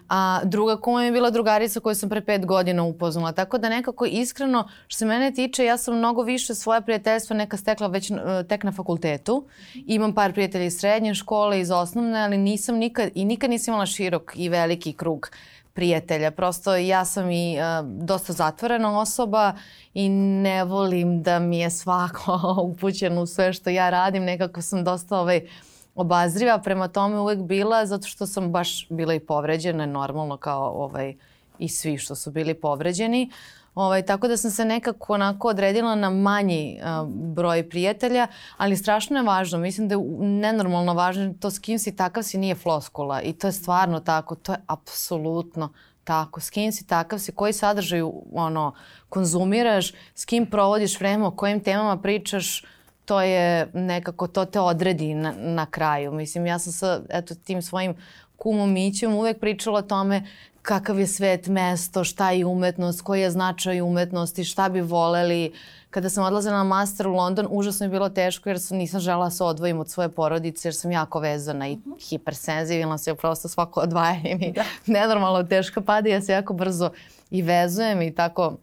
A 0.09 0.41
druga 0.43 0.77
kuma 0.77 1.03
je 1.03 1.11
bila 1.11 1.29
drugarica 1.29 1.79
koju 1.79 1.95
sam 1.95 2.09
pre 2.09 2.21
pet 2.21 2.45
godina 2.45 2.83
upoznala. 2.83 3.31
Tako 3.31 3.57
da 3.57 3.69
nekako 3.69 4.05
iskreno, 4.05 4.67
što 4.87 4.97
se 4.97 5.05
mene 5.05 5.31
tiče, 5.31 5.65
ja 5.65 5.77
sam 5.77 5.97
mnogo 5.97 6.21
više 6.21 6.55
svoje 6.55 6.81
prijateljstva 6.81 7.35
neka 7.35 7.57
stekla 7.57 7.87
već 7.87 8.11
tek 8.49 8.63
na 8.63 8.71
fakultetu. 8.71 9.45
Imam 9.73 10.13
par 10.13 10.33
prijatelja 10.33 10.65
iz 10.65 10.77
srednje 10.77 11.13
škole, 11.13 11.59
iz 11.59 11.71
osnovne, 11.71 12.19
ali 12.19 12.37
nisam 12.37 12.75
nikad, 12.75 13.09
i 13.15 13.25
nikad 13.25 13.49
nisam 13.49 13.71
imala 13.71 13.85
širok 13.85 14.33
i 14.35 14.49
veliki 14.49 14.93
krug 14.93 15.29
prijatelja. 15.73 16.31
Prosto 16.31 16.75
ja 16.75 17.05
sam 17.05 17.31
i 17.31 17.57
uh, 17.57 17.87
dosta 18.05 18.33
zatvorena 18.33 18.99
osoba 18.99 19.53
i 19.93 20.09
ne 20.09 20.63
volim 20.63 21.23
da 21.23 21.39
mi 21.39 21.59
je 21.59 21.69
svako 21.69 22.39
upućen 22.73 23.17
u 23.17 23.25
sve 23.25 23.53
što 23.53 23.69
ja 23.69 23.89
radim. 23.89 24.23
Nekako 24.23 24.61
sam 24.61 24.83
dosta 24.83 25.19
ovaj, 25.19 25.37
uh, 25.37 25.74
obazriva 25.95 26.59
prema 26.59 26.87
tome 26.87 27.19
uvek 27.19 27.39
bila 27.39 27.85
zato 27.85 28.07
što 28.07 28.25
sam 28.25 28.51
baš 28.51 28.87
bila 28.89 29.13
i 29.13 29.19
povređena 29.19 29.85
normalno 29.85 30.37
kao 30.37 30.83
ovaj 30.83 31.15
i 31.59 31.69
svi 31.69 31.97
što 31.97 32.15
su 32.15 32.31
bili 32.31 32.53
povređeni. 32.53 33.31
Ovaj, 33.75 34.05
tako 34.05 34.27
da 34.27 34.37
sam 34.37 34.51
se 34.51 34.65
nekako 34.65 35.13
onako 35.13 35.47
odredila 35.47 35.95
na 35.95 36.09
manji 36.09 36.79
uh, 36.79 37.09
broj 37.09 37.69
prijatelja, 37.69 38.27
ali 38.57 38.77
strašno 38.77 39.17
je 39.17 39.23
važno. 39.23 39.59
Mislim 39.59 39.87
da 39.87 39.95
je 39.95 40.01
nenormalno 40.19 40.93
važno 40.93 41.33
to 41.39 41.51
s 41.51 41.59
kim 41.59 41.79
si 41.79 41.95
takav 41.95 42.23
si 42.23 42.37
nije 42.37 42.55
floskula 42.55 43.21
i 43.21 43.33
to 43.33 43.47
je 43.47 43.51
stvarno 43.51 43.99
tako. 43.99 44.35
To 44.35 44.51
je 44.51 44.57
apsolutno 44.67 45.69
tako. 46.03 46.39
S 46.39 46.49
kim 46.49 46.71
si 46.71 46.87
takav 46.87 47.19
si, 47.19 47.31
koji 47.31 47.53
sadržaj 47.53 48.01
ono, 48.33 48.73
konzumiraš, 49.09 49.93
s 50.15 50.25
kim 50.25 50.45
provodiš 50.45 50.99
vreme, 50.99 51.25
o 51.25 51.31
kojim 51.31 51.59
temama 51.59 51.97
pričaš, 51.97 52.63
to 53.05 53.21
je 53.21 53.67
nekako, 53.73 54.27
to 54.27 54.45
te 54.45 54.59
odredi 54.59 55.13
na, 55.13 55.33
na 55.37 55.65
kraju. 55.65 56.11
Mislim, 56.11 56.45
ja 56.45 56.59
sam 56.59 56.73
sa 56.73 57.01
eto, 57.09 57.35
tim 57.35 57.61
svojim 57.61 57.95
kumom 58.37 58.73
Mićem 58.73 59.13
uvek 59.13 59.39
pričala 59.39 59.79
o 59.79 59.81
tome 59.81 60.23
kakav 60.65 60.99
je 60.99 61.07
svet, 61.07 61.47
mesto, 61.47 62.03
šta 62.03 62.31
je 62.31 62.45
umetnost, 62.45 63.01
koji 63.01 63.21
je 63.21 63.31
značaj 63.31 63.81
umetnosti, 63.81 64.43
šta 64.43 64.69
bi 64.69 64.81
voleli. 64.81 65.53
Kada 65.89 66.09
sam 66.09 66.23
odlazila 66.23 66.57
na 66.57 66.63
master 66.63 67.07
u 67.07 67.13
London, 67.13 67.47
užasno 67.49 67.85
je 67.85 67.89
bilo 67.89 68.09
teško 68.09 68.49
jer 68.49 68.59
sam, 68.59 68.77
nisam 68.77 68.99
žela 68.99 69.25
da 69.25 69.31
se 69.31 69.43
odvojim 69.43 69.79
od 69.79 69.89
svoje 69.89 70.09
porodice 70.09 70.67
jer 70.67 70.75
sam 70.75 70.91
jako 70.91 71.19
vezana 71.19 71.67
i 71.67 71.77
hipersenzibilna 72.09 72.97
sam 72.97 73.11
je 73.11 73.15
prosto 73.15 73.47
svako 73.47 73.79
odvajanje 73.79 74.35
mi 74.39 74.51
da. 74.51 74.63
nenormalno 74.85 75.43
teško 75.43 75.81
pada 75.81 76.09
i 76.09 76.11
ja 76.11 76.21
se 76.21 76.31
jako 76.31 76.53
brzo 76.53 76.89
i 77.31 77.41
vezujem 77.41 78.01
i 78.01 78.15
tako 78.15 78.57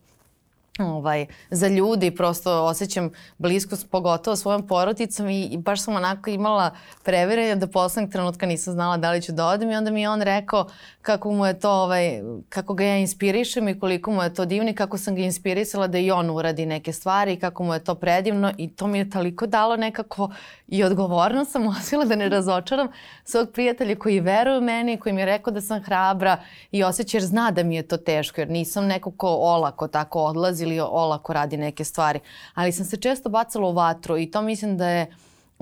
ovaj, 0.78 1.26
za 1.50 1.68
ljudi, 1.68 2.10
prosto 2.10 2.64
osjećam 2.64 3.10
bliskost 3.38 3.90
pogotovo 3.90 4.36
svojom 4.36 4.66
porodicom 4.66 5.28
i, 5.28 5.44
i 5.44 5.56
baš 5.56 5.82
sam 5.82 5.96
onako 5.96 6.30
imala 6.30 6.70
preverenja 7.02 7.54
da 7.54 7.66
poslednjeg 7.66 8.12
trenutka 8.12 8.46
nisam 8.46 8.72
znala 8.72 8.96
da 8.96 9.10
li 9.10 9.22
ću 9.22 9.32
da 9.32 9.46
odem 9.46 9.70
i 9.70 9.76
onda 9.76 9.90
mi 9.90 10.02
je 10.02 10.08
on 10.08 10.22
rekao 10.22 10.66
kako 11.02 11.32
mu 11.32 11.46
je 11.46 11.60
to, 11.60 11.70
ovaj, 11.70 12.22
kako 12.48 12.74
ga 12.74 12.84
ja 12.84 12.98
inspirišem 12.98 13.68
i 13.68 13.80
koliko 13.80 14.10
mu 14.10 14.22
je 14.22 14.34
to 14.34 14.44
divno 14.44 14.70
i 14.70 14.74
kako 14.74 14.98
sam 14.98 15.14
ga 15.14 15.22
inspirisala 15.22 15.86
da 15.86 15.98
i 15.98 16.10
on 16.10 16.30
uradi 16.30 16.66
neke 16.66 16.92
stvari 16.92 17.32
i 17.32 17.40
kako 17.40 17.64
mu 17.64 17.74
je 17.74 17.84
to 17.84 17.94
predivno 17.94 18.52
i 18.58 18.68
to 18.68 18.86
mi 18.86 18.98
je 18.98 19.10
toliko 19.10 19.46
dalo 19.46 19.76
nekako 19.76 20.30
i 20.68 20.84
odgovorno 20.84 21.44
sam 21.44 21.66
osila 21.66 22.04
da 22.04 22.16
ne 22.16 22.28
razočaram 22.28 22.88
svog 23.24 23.48
prijatelja 23.52 23.96
koji 23.96 24.20
veruje 24.20 24.58
u 24.58 24.60
meni, 24.60 24.96
koji 24.96 25.12
mi 25.12 25.20
je 25.20 25.26
rekao 25.26 25.52
da 25.52 25.60
sam 25.60 25.82
hrabra 25.82 26.36
i 26.70 26.84
osjeća 26.84 27.16
jer 27.16 27.24
zna 27.24 27.50
da 27.50 27.62
mi 27.62 27.76
je 27.76 27.82
to 27.82 27.96
teško 27.96 28.40
jer 28.40 28.50
nisam 28.50 28.86
neko 28.86 29.10
ko 29.10 29.28
olako 29.28 29.88
tako 29.88 30.20
odlazi 30.20 30.61
ili 30.62 30.80
olako 30.80 31.32
radi 31.32 31.56
neke 31.56 31.84
stvari. 31.84 32.20
Ali 32.54 32.72
sam 32.72 32.84
se 32.86 32.96
često 32.96 33.28
bacala 33.28 33.68
u 33.68 33.72
vatru 33.72 34.18
i 34.18 34.30
to 34.30 34.42
mislim 34.42 34.78
da 34.78 34.88
je 34.88 35.14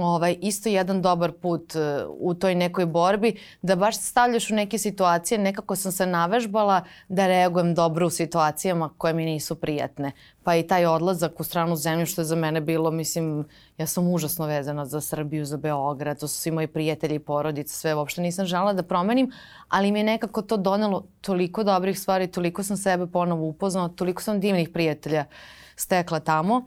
ovaj, 0.06 0.36
isto 0.40 0.68
jedan 0.68 1.02
dobar 1.02 1.32
put 1.32 1.74
uh, 1.74 1.80
u 2.18 2.34
toj 2.34 2.54
nekoj 2.54 2.86
borbi, 2.86 3.36
da 3.62 3.76
baš 3.76 3.98
stavljaš 3.98 4.50
u 4.50 4.54
neke 4.54 4.78
situacije, 4.78 5.38
nekako 5.38 5.76
sam 5.76 5.92
se 5.92 6.06
navežbala 6.06 6.84
da 7.08 7.26
reagujem 7.26 7.74
dobro 7.74 8.06
u 8.06 8.10
situacijama 8.10 8.90
koje 8.98 9.14
mi 9.14 9.24
nisu 9.24 9.54
prijatne. 9.54 10.12
Pa 10.42 10.56
i 10.56 10.66
taj 10.66 10.86
odlazak 10.86 11.40
u 11.40 11.44
stranu 11.44 11.76
zemlju 11.76 12.06
što 12.06 12.20
je 12.20 12.24
za 12.24 12.36
mene 12.36 12.60
bilo, 12.60 12.90
mislim, 12.90 13.44
ja 13.78 13.86
sam 13.86 14.08
užasno 14.08 14.46
vezana 14.46 14.86
za 14.86 15.00
Srbiju, 15.00 15.44
za 15.44 15.56
Beograd, 15.56 16.20
to 16.20 16.28
su 16.28 16.38
svi 16.38 16.50
moji 16.50 16.66
prijatelji 16.66 17.18
porodice, 17.18 17.74
sve 17.74 17.94
uopšte 17.94 18.20
nisam 18.20 18.46
žela 18.46 18.72
da 18.72 18.82
promenim, 18.82 19.32
ali 19.68 19.92
mi 19.92 19.98
je 19.98 20.04
nekako 20.04 20.42
to 20.42 20.56
donelo 20.56 21.04
toliko 21.20 21.64
dobrih 21.64 22.00
stvari, 22.00 22.26
toliko 22.26 22.62
sam 22.62 22.76
sebe 22.76 23.06
ponovo 23.06 23.46
upoznala, 23.46 23.88
toliko 23.88 24.22
sam 24.22 24.40
divnih 24.40 24.68
prijatelja 24.68 25.24
stekla 25.76 26.20
tamo. 26.20 26.56
Uh, 26.56 26.64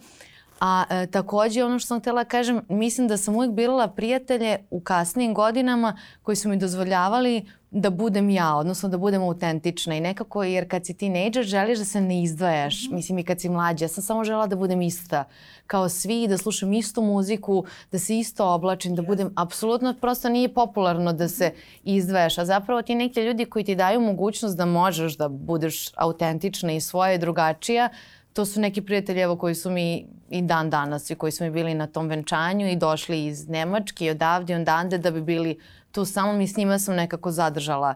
A 0.65 0.83
e, 0.89 1.07
takođe 1.07 1.63
ono 1.63 1.79
što 1.79 1.87
sam 1.87 1.99
htela 1.99 2.23
da 2.23 2.29
kažem, 2.29 2.61
mislim 2.69 3.07
da 3.07 3.17
sam 3.17 3.35
uvijek 3.35 3.53
birala 3.53 3.87
prijatelje 3.87 4.57
u 4.69 4.79
kasnijim 4.81 5.33
godinama 5.33 5.97
koji 6.21 6.35
su 6.35 6.49
mi 6.49 6.57
dozvoljavali 6.57 7.45
da 7.71 7.89
budem 7.89 8.29
ja, 8.29 8.55
odnosno 8.55 8.89
da 8.89 8.97
budem 8.97 9.21
autentična 9.21 9.95
i 9.95 10.01
nekako 10.01 10.43
jer 10.43 10.69
kad 10.69 10.85
si 10.85 10.93
tinejdžer 10.93 11.43
želiš 11.43 11.79
da 11.79 11.85
se 11.85 12.01
ne 12.01 12.23
izdvajaš, 12.23 12.83
mm 12.83 12.91
-hmm. 12.91 12.95
mislim 12.95 13.17
i 13.19 13.23
kad 13.23 13.41
si 13.41 13.49
mlađa, 13.49 13.85
ja 13.85 13.89
sam 13.89 14.03
samo 14.03 14.23
žela 14.23 14.47
da 14.47 14.55
budem 14.55 14.81
ista 14.81 15.23
kao 15.67 15.89
svi, 15.89 16.27
da 16.27 16.37
slušam 16.37 16.73
istu 16.73 17.01
muziku, 17.01 17.65
da 17.91 17.99
se 17.99 18.19
isto 18.19 18.53
oblačim, 18.53 18.95
da 18.95 19.01
budem 19.01 19.33
apsolutno 19.35 19.95
prosto 20.01 20.29
nije 20.29 20.53
popularno 20.53 21.13
da 21.13 21.27
se 21.27 21.51
izdvajaš, 21.83 22.37
a 22.37 22.45
zapravo 22.45 22.81
ti 22.81 22.95
neki 22.95 23.21
ljudi 23.21 23.45
koji 23.45 23.65
ti 23.65 23.75
daju 23.75 24.01
mogućnost 24.01 24.57
da 24.57 24.65
možeš 24.65 25.17
da 25.17 25.27
budeš 25.27 25.91
autentična 25.95 26.73
i 26.73 26.81
svoja 26.81 27.13
i 27.13 27.17
drugačija, 27.17 27.89
to 28.33 28.45
su 28.45 28.59
neki 28.59 28.81
prijatelji 28.81 29.21
evo 29.21 29.35
koji 29.35 29.55
su 29.55 29.71
mi 29.71 30.05
i 30.29 30.41
dan 30.41 30.69
danas 30.69 31.09
i 31.09 31.15
koji 31.15 31.31
su 31.31 31.43
mi 31.43 31.51
bili 31.51 31.73
na 31.73 31.87
tom 31.87 32.07
venčanju 32.07 32.67
i 32.67 32.75
došli 32.75 33.25
iz 33.25 33.49
Nemačke 33.49 34.05
i 34.05 34.09
odavde 34.09 34.53
i 34.53 34.55
ondande 34.55 34.97
da 34.97 35.11
bi 35.11 35.21
bili 35.21 35.59
tu 35.91 36.05
samo 36.05 36.33
mi 36.33 36.47
s 36.47 36.57
njima 36.57 36.79
sam 36.79 36.95
nekako 36.95 37.31
zadržala 37.31 37.95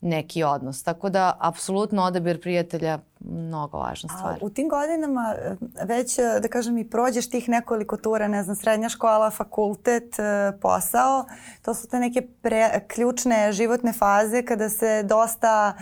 neki 0.00 0.42
odnos. 0.42 0.82
Tako 0.82 1.10
da, 1.10 1.36
apsolutno 1.40 2.02
odabir 2.02 2.40
prijatelja 2.40 2.98
mnogo 3.24 3.78
važna 3.78 4.08
stvar. 4.08 4.32
A 4.32 4.36
u 4.40 4.50
tim 4.50 4.68
godinama 4.68 5.34
e, 5.38 5.56
već, 5.84 6.18
e, 6.18 6.22
da 6.42 6.48
kažem, 6.48 6.78
i 6.78 6.90
prođeš 6.90 7.30
tih 7.30 7.48
nekoliko 7.48 7.96
tura, 7.96 8.28
ne 8.28 8.42
znam, 8.42 8.56
srednja 8.56 8.88
škola, 8.88 9.30
fakultet, 9.30 10.18
e, 10.18 10.52
posao. 10.60 11.24
To 11.62 11.74
su 11.74 11.88
te 11.88 11.98
neke 11.98 12.22
pre, 12.42 12.80
ključne 12.88 13.52
životne 13.52 13.92
faze 13.92 14.42
kada 14.42 14.68
se 14.68 15.02
dosta, 15.02 15.74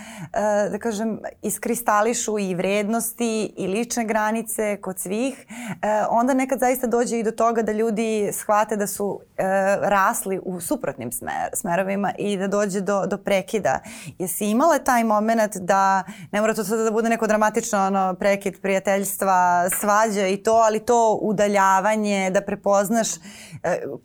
da 0.71 0.79
kažem, 0.79 1.19
iskristališu 1.43 2.39
i 2.39 2.55
vrednosti 2.55 3.53
i 3.57 3.67
lične 3.67 4.05
granice 4.05 4.77
kod 4.81 4.99
svih. 4.99 5.47
Onda 6.11 6.35
nekad 6.35 6.59
zaista 6.59 6.87
dođe 6.87 7.19
i 7.19 7.23
do 7.23 7.31
toga 7.31 7.63
da 7.63 7.73
ljudi 7.73 8.31
shvate 8.33 8.77
da 8.77 8.87
su 8.87 9.21
rasli 9.81 10.41
u 10.45 10.61
suprotnim 10.61 11.13
smer, 11.13 11.51
smerovima 11.55 12.13
i 12.19 12.37
da 12.37 12.47
dođe 12.47 12.81
do, 12.81 13.07
do 13.07 13.19
prekida. 13.19 13.81
Jesi 14.19 14.47
imala 14.47 14.79
taj 14.79 15.05
moment 15.05 15.57
da, 15.57 16.05
ne 16.33 16.41
mora 16.41 16.55
to 16.55 16.65
sada 16.65 16.85
da 16.85 16.91
bude 16.91 17.09
neko 17.09 17.28
dramatično 17.29 17.87
ono, 17.87 18.15
prekid 18.15 18.61
prijateljstva, 18.63 19.71
svađa 19.81 20.27
i 20.27 20.37
to, 20.37 20.53
ali 20.53 20.81
to 20.81 21.19
udaljavanje, 21.23 22.31
da 22.31 22.41
prepoznaš 22.41 23.09
e, 23.17 23.19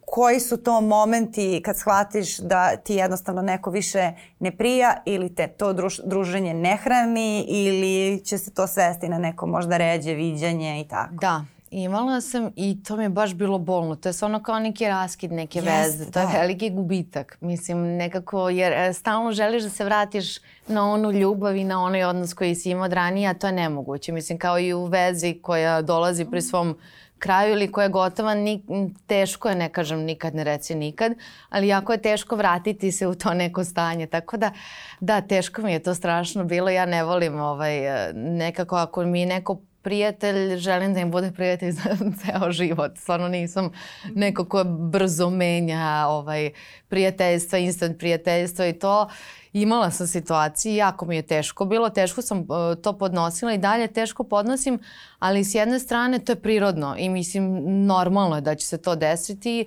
koji 0.06 0.40
su 0.40 0.58
to 0.58 0.82
momenti 0.82 1.62
kad 1.66 1.78
shvatiš 1.78 2.38
da 2.38 2.76
ti 2.76 2.96
jednostavno 2.96 3.42
neko 3.42 3.70
više 3.70 4.12
ne 4.40 4.58
prija 4.58 4.98
ili 5.06 5.36
te 5.36 5.48
to 5.48 5.74
druž, 5.74 6.00
druženje 6.06 6.54
ne 6.54 6.78
hrani 6.78 7.46
ili 7.48 8.26
će 8.26 8.38
se 8.38 8.54
to 8.54 8.68
svesti 8.68 9.10
na 9.10 9.18
neko 9.18 9.48
možda 9.48 9.78
ređe 9.78 10.14
viđanje 10.14 10.82
i 10.82 10.88
tako. 10.88 11.14
Da, 11.22 11.46
Imala 11.76 12.22
sam 12.22 12.52
i 12.56 12.84
to 12.84 12.98
mi 12.98 13.04
je 13.04 13.10
baš 13.10 13.34
bilo 13.34 13.58
bolno. 13.58 13.96
To 13.96 14.10
je 14.10 14.14
ono 14.22 14.44
kao 14.44 14.60
neki 14.60 14.88
raskid 14.88 15.32
neke 15.32 15.62
yes, 15.62 15.66
veze. 15.66 16.12
To 16.12 16.20
je 16.20 16.26
da. 16.26 16.32
veliki 16.32 16.70
gubitak. 16.70 17.38
Mislim, 17.42 17.78
nekako, 17.98 18.50
jer 18.50 18.74
e, 18.74 18.94
stalno 18.94 19.32
želiš 19.32 19.64
da 19.64 19.70
se 19.70 19.86
vratiš 19.86 20.38
na 20.68 20.92
onu 20.92 21.12
ljubav 21.12 21.56
i 21.56 21.64
na 21.64 21.84
onaj 21.84 22.04
odnos 22.04 22.34
koji 22.34 22.56
si 22.56 22.70
imao 22.70 22.86
od 22.86 22.94
ranije, 22.94 23.30
a 23.30 23.34
to 23.34 23.48
je 23.48 23.54
nemoguće. 23.54 24.12
Mislim, 24.12 24.38
kao 24.38 24.60
i 24.60 24.74
u 24.74 24.86
vezi 24.86 25.40
koja 25.42 25.82
dolazi 25.82 26.26
pri 26.26 26.42
svom 26.42 26.78
kraju 27.20 27.54
ili 27.54 27.72
koja 27.72 27.84
je 27.84 27.90
gotova, 27.90 28.36
ni, 28.36 28.64
teško 29.08 29.50
je, 29.50 29.56
ne 29.56 29.70
kažem 29.70 30.00
nikad, 30.00 30.36
ne 30.36 30.44
reci 30.44 30.76
nikad, 30.76 31.12
ali 31.50 31.68
jako 31.68 31.92
je 31.92 32.02
teško 32.02 32.36
vratiti 32.36 32.92
se 32.92 33.08
u 33.08 33.16
to 33.16 33.34
neko 33.34 33.64
stanje. 33.64 34.08
Tako 34.08 34.38
da, 34.38 34.52
da, 35.00 35.22
teško 35.22 35.62
mi 35.62 35.74
je 35.74 35.80
to 35.80 35.96
strašno 35.96 36.44
bilo. 36.44 36.70
Ja 36.70 36.86
ne 36.86 37.04
volim 37.04 37.40
ovaj, 37.40 38.10
e, 38.10 38.14
nekako 38.14 38.76
ako 38.76 39.06
mi 39.06 39.26
neko 39.26 39.60
prijatelj, 39.84 40.58
želim 40.58 40.94
da 40.94 41.00
im 41.00 41.12
bude 41.12 41.32
prijatelj 41.32 41.72
za 41.72 41.82
ceo 42.20 42.52
život. 42.52 42.92
Stvarno 42.98 43.28
nisam 43.28 43.72
neko 44.16 44.46
ko 44.46 44.64
brzo 44.64 45.30
menja 45.30 46.06
ovaj, 46.08 46.52
prijateljstva, 46.88 47.58
instant 47.58 48.00
prijateljstva 48.00 48.68
i 48.68 48.74
to. 48.74 49.10
Imala 49.54 49.92
sam 49.92 50.08
situacije, 50.08 50.76
jako 50.76 51.06
mi 51.06 51.16
je 51.16 51.22
teško 51.22 51.66
bilo, 51.66 51.90
teško 51.90 52.22
sam 52.22 52.40
uh, 52.40 52.48
to 52.84 52.98
podnosila 52.98 53.54
i 53.54 53.58
dalje 53.58 53.88
teško 53.88 54.24
podnosim, 54.24 54.80
ali 55.20 55.44
s 55.44 55.56
jedne 55.56 55.80
strane 55.80 56.20
to 56.20 56.32
je 56.32 56.42
prirodno 56.42 56.96
i 56.98 57.10
mislim 57.10 57.64
normalno 57.86 58.36
je 58.36 58.42
da 58.42 58.56
će 58.56 58.68
se 58.68 58.78
to 58.78 58.96
desiti 58.96 59.66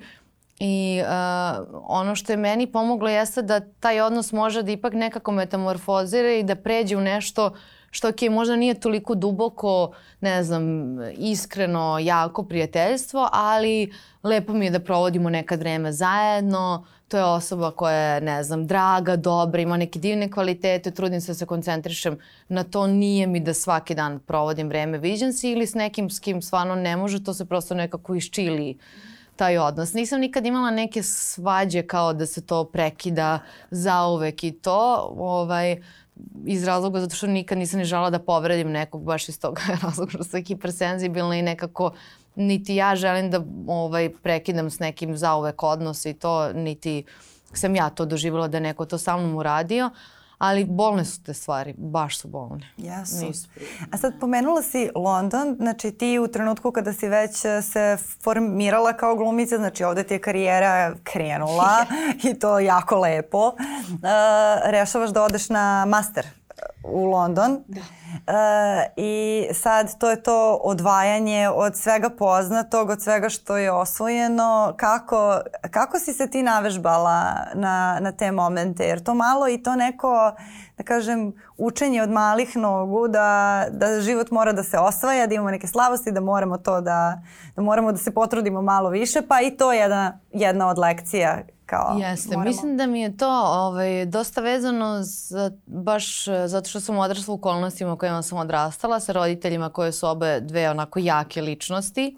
I 0.59 1.03
uh, 1.03 1.67
ono 1.83 2.15
što 2.15 2.33
je 2.33 2.37
meni 2.37 2.67
pomoglo 2.67 3.09
jeste 3.09 3.43
da 3.43 3.61
taj 3.61 4.01
odnos 4.01 4.33
može 4.33 4.63
da 4.63 4.73
ipak 4.73 4.95
nekako 4.95 5.33
metamorfozira 5.33 6.33
i 6.33 6.43
da 6.43 6.55
pređe 6.55 6.97
u 6.97 7.01
nešto 7.01 7.53
što 7.97 8.09
ok, 8.09 8.21
možda 8.31 8.57
nije 8.57 8.75
toliko 8.81 9.15
duboko, 9.15 9.93
ne 10.21 10.43
znam, 10.43 10.65
iskreno, 11.13 11.99
jako 11.99 12.43
prijateljstvo, 12.43 13.29
ali 13.33 13.93
lepo 14.23 14.53
mi 14.53 14.65
je 14.65 14.71
da 14.71 14.81
provodimo 14.81 15.31
nekad 15.31 15.59
vreme 15.59 15.93
zajedno, 15.93 16.87
to 17.09 17.17
je 17.17 17.25
osoba 17.25 17.71
koja 17.71 17.97
je, 17.97 18.21
ne 18.21 18.43
znam, 18.43 18.67
draga, 18.67 19.17
dobra, 19.17 19.63
ima 19.63 19.77
neke 19.77 19.99
divne 19.99 20.31
kvalitete, 20.31 20.91
trudim 20.91 21.21
se 21.21 21.33
da 21.33 21.35
se 21.35 21.47
koncentrišem 21.47 22.19
na 22.49 22.65
to, 22.65 22.87
nije 22.87 23.27
mi 23.27 23.41
da 23.41 23.55
svaki 23.55 23.95
dan 23.95 24.19
provodim 24.19 24.69
vreme, 24.69 24.99
viđam 24.99 25.33
se 25.33 25.51
ili 25.51 25.67
s 25.67 25.75
nekim 25.75 26.11
s 26.11 26.21
kim 26.21 26.43
stvarno 26.43 26.75
ne 26.75 26.97
može, 26.97 27.25
to 27.25 27.35
se 27.35 27.45
prosto 27.45 27.75
nekako 27.75 28.15
iščili 28.15 28.79
taj 29.37 29.59
odnos. 29.59 29.93
Nisam 29.93 30.21
nikad 30.21 30.47
imala 30.47 30.71
neke 30.71 31.03
svađe 31.03 31.83
kao 31.83 32.13
da 32.13 32.27
se 32.27 32.47
to 32.47 32.65
prekida 32.65 33.39
zauvek 33.71 34.45
i 34.45 34.53
to. 34.53 35.15
Ovaj, 35.19 35.77
iz 36.47 36.65
razloga 36.65 37.01
zato 37.01 37.17
što 37.17 37.27
nikad 37.27 37.59
nisam 37.59 37.79
ni 37.79 37.85
žela 37.85 38.11
da 38.11 38.19
povredim 38.19 38.71
nekog 38.71 39.05
baš 39.05 39.29
iz 39.29 39.41
toga 39.41 39.63
razloga 39.83 40.11
što 40.11 40.25
sam 40.25 40.45
hipersenzibilna 40.45 41.37
i 41.37 41.43
nekako 41.43 41.91
niti 42.35 42.75
ja 42.75 42.97
želim 42.97 43.31
da 43.31 43.45
ovaj, 43.67 44.11
prekidam 44.23 44.71
s 44.71 44.79
nekim 44.79 45.17
zauvek 45.17 45.63
odnos 45.63 46.07
i 46.07 46.15
to, 46.15 46.53
niti 46.53 47.05
sam 47.53 47.75
ja 47.75 47.91
to 47.91 48.05
doživjela 48.05 48.49
da 48.49 48.61
neko 48.61 48.85
to 48.85 48.99
sa 48.99 49.17
mnom 49.17 49.37
uradio. 49.37 49.91
Ali 50.39 50.65
bolne 50.65 51.05
su 51.05 51.23
te 51.23 51.35
stvari, 51.35 51.75
baš 51.79 52.19
su 52.19 52.29
bolne. 52.29 52.73
Jesu. 52.77 53.27
Nisu 53.27 53.49
A 53.91 53.97
sad 53.97 54.21
pomenula 54.21 54.63
si 54.63 54.91
London, 54.95 55.57
znači 55.59 55.91
ti 55.91 56.19
u 56.19 56.29
trenutku 56.29 56.73
kada 56.73 56.93
si 56.93 57.09
već 57.09 57.45
e, 57.45 57.63
se 57.63 57.97
formirala 58.23 58.93
kao 58.93 59.17
glumica, 59.17 59.57
znači 59.57 59.85
ovde 59.85 60.05
ti 60.05 60.15
je 60.15 60.21
karijera 60.21 60.95
krenula 61.05 61.87
i 62.31 62.39
to 62.39 62.59
jako 62.59 63.01
lepo, 63.01 63.47
uh, 63.49 63.57
rešavaš 64.65 65.11
da 65.11 65.23
odeš 65.23 65.49
na 65.49 65.85
master 65.85 66.27
u 66.89 67.05
London. 67.05 67.65
Da. 67.69 67.81
Uh, 68.17 68.35
I 68.97 69.45
sad 69.55 69.99
to 69.99 70.11
je 70.11 70.23
to 70.23 70.61
odvajanje 70.63 71.49
od 71.49 71.77
svega 71.77 72.11
poznatog, 72.11 72.91
od 72.91 73.03
svega 73.03 73.29
što 73.29 73.57
je 73.57 73.73
osvojeno. 73.73 74.75
Kako, 74.77 75.41
kako 75.71 75.99
si 75.99 76.13
se 76.13 76.31
ti 76.31 76.43
navežbala 76.43 77.37
na, 77.55 77.99
na 78.01 78.13
te 78.13 78.33
momente? 78.33 78.85
Jer 78.85 79.03
to 79.03 79.15
malo 79.15 79.49
i 79.49 79.63
to 79.63 79.77
neko, 79.77 80.33
da 80.77 80.85
kažem, 80.85 81.33
učenje 81.57 82.03
od 82.03 82.11
malih 82.11 82.57
nogu, 82.57 83.09
da, 83.09 83.65
da 83.71 84.01
život 84.01 84.31
mora 84.31 84.53
da 84.53 84.63
se 84.63 84.79
osvaja, 84.79 85.27
da 85.27 85.35
imamo 85.35 85.51
neke 85.51 85.67
slavosti, 85.67 86.13
da 86.13 86.21
moramo 86.21 86.59
to 86.59 86.81
da, 86.81 87.23
da 87.57 87.63
moramo 87.63 87.93
da 87.93 87.99
se 87.99 88.15
potrudimo 88.15 88.63
malo 88.63 88.91
više, 88.91 89.23
pa 89.29 89.41
i 89.41 89.51
to 89.51 89.73
je 89.73 89.79
jedna, 89.79 90.19
jedna 90.33 90.69
od 90.69 90.79
lekcija 90.79 91.43
kao 91.67 91.97
Jeste, 91.99 92.29
moramo... 92.29 92.45
mislim 92.45 92.77
da 92.77 92.87
mi 92.87 93.01
je 93.01 93.17
to 93.17 93.31
ovaj, 93.45 94.07
dosta 94.07 94.41
vezano 94.41 94.99
za, 95.03 95.51
baš 95.67 96.25
zato 96.47 96.69
što 96.69 96.76
sam 96.81 96.99
odrasla 96.99 97.35
u 97.35 97.37
okolnostima 97.37 97.93
u 97.93 97.97
kojima 97.97 98.23
sam 98.23 98.39
odrastala 98.39 99.01
sa 99.01 99.13
roditeljima 99.13 99.69
koje 99.69 99.93
su 99.93 100.09
obe 100.09 100.41
dve 100.41 100.71
onako 100.71 100.99
jake 100.99 101.43
ličnosti 101.43 102.17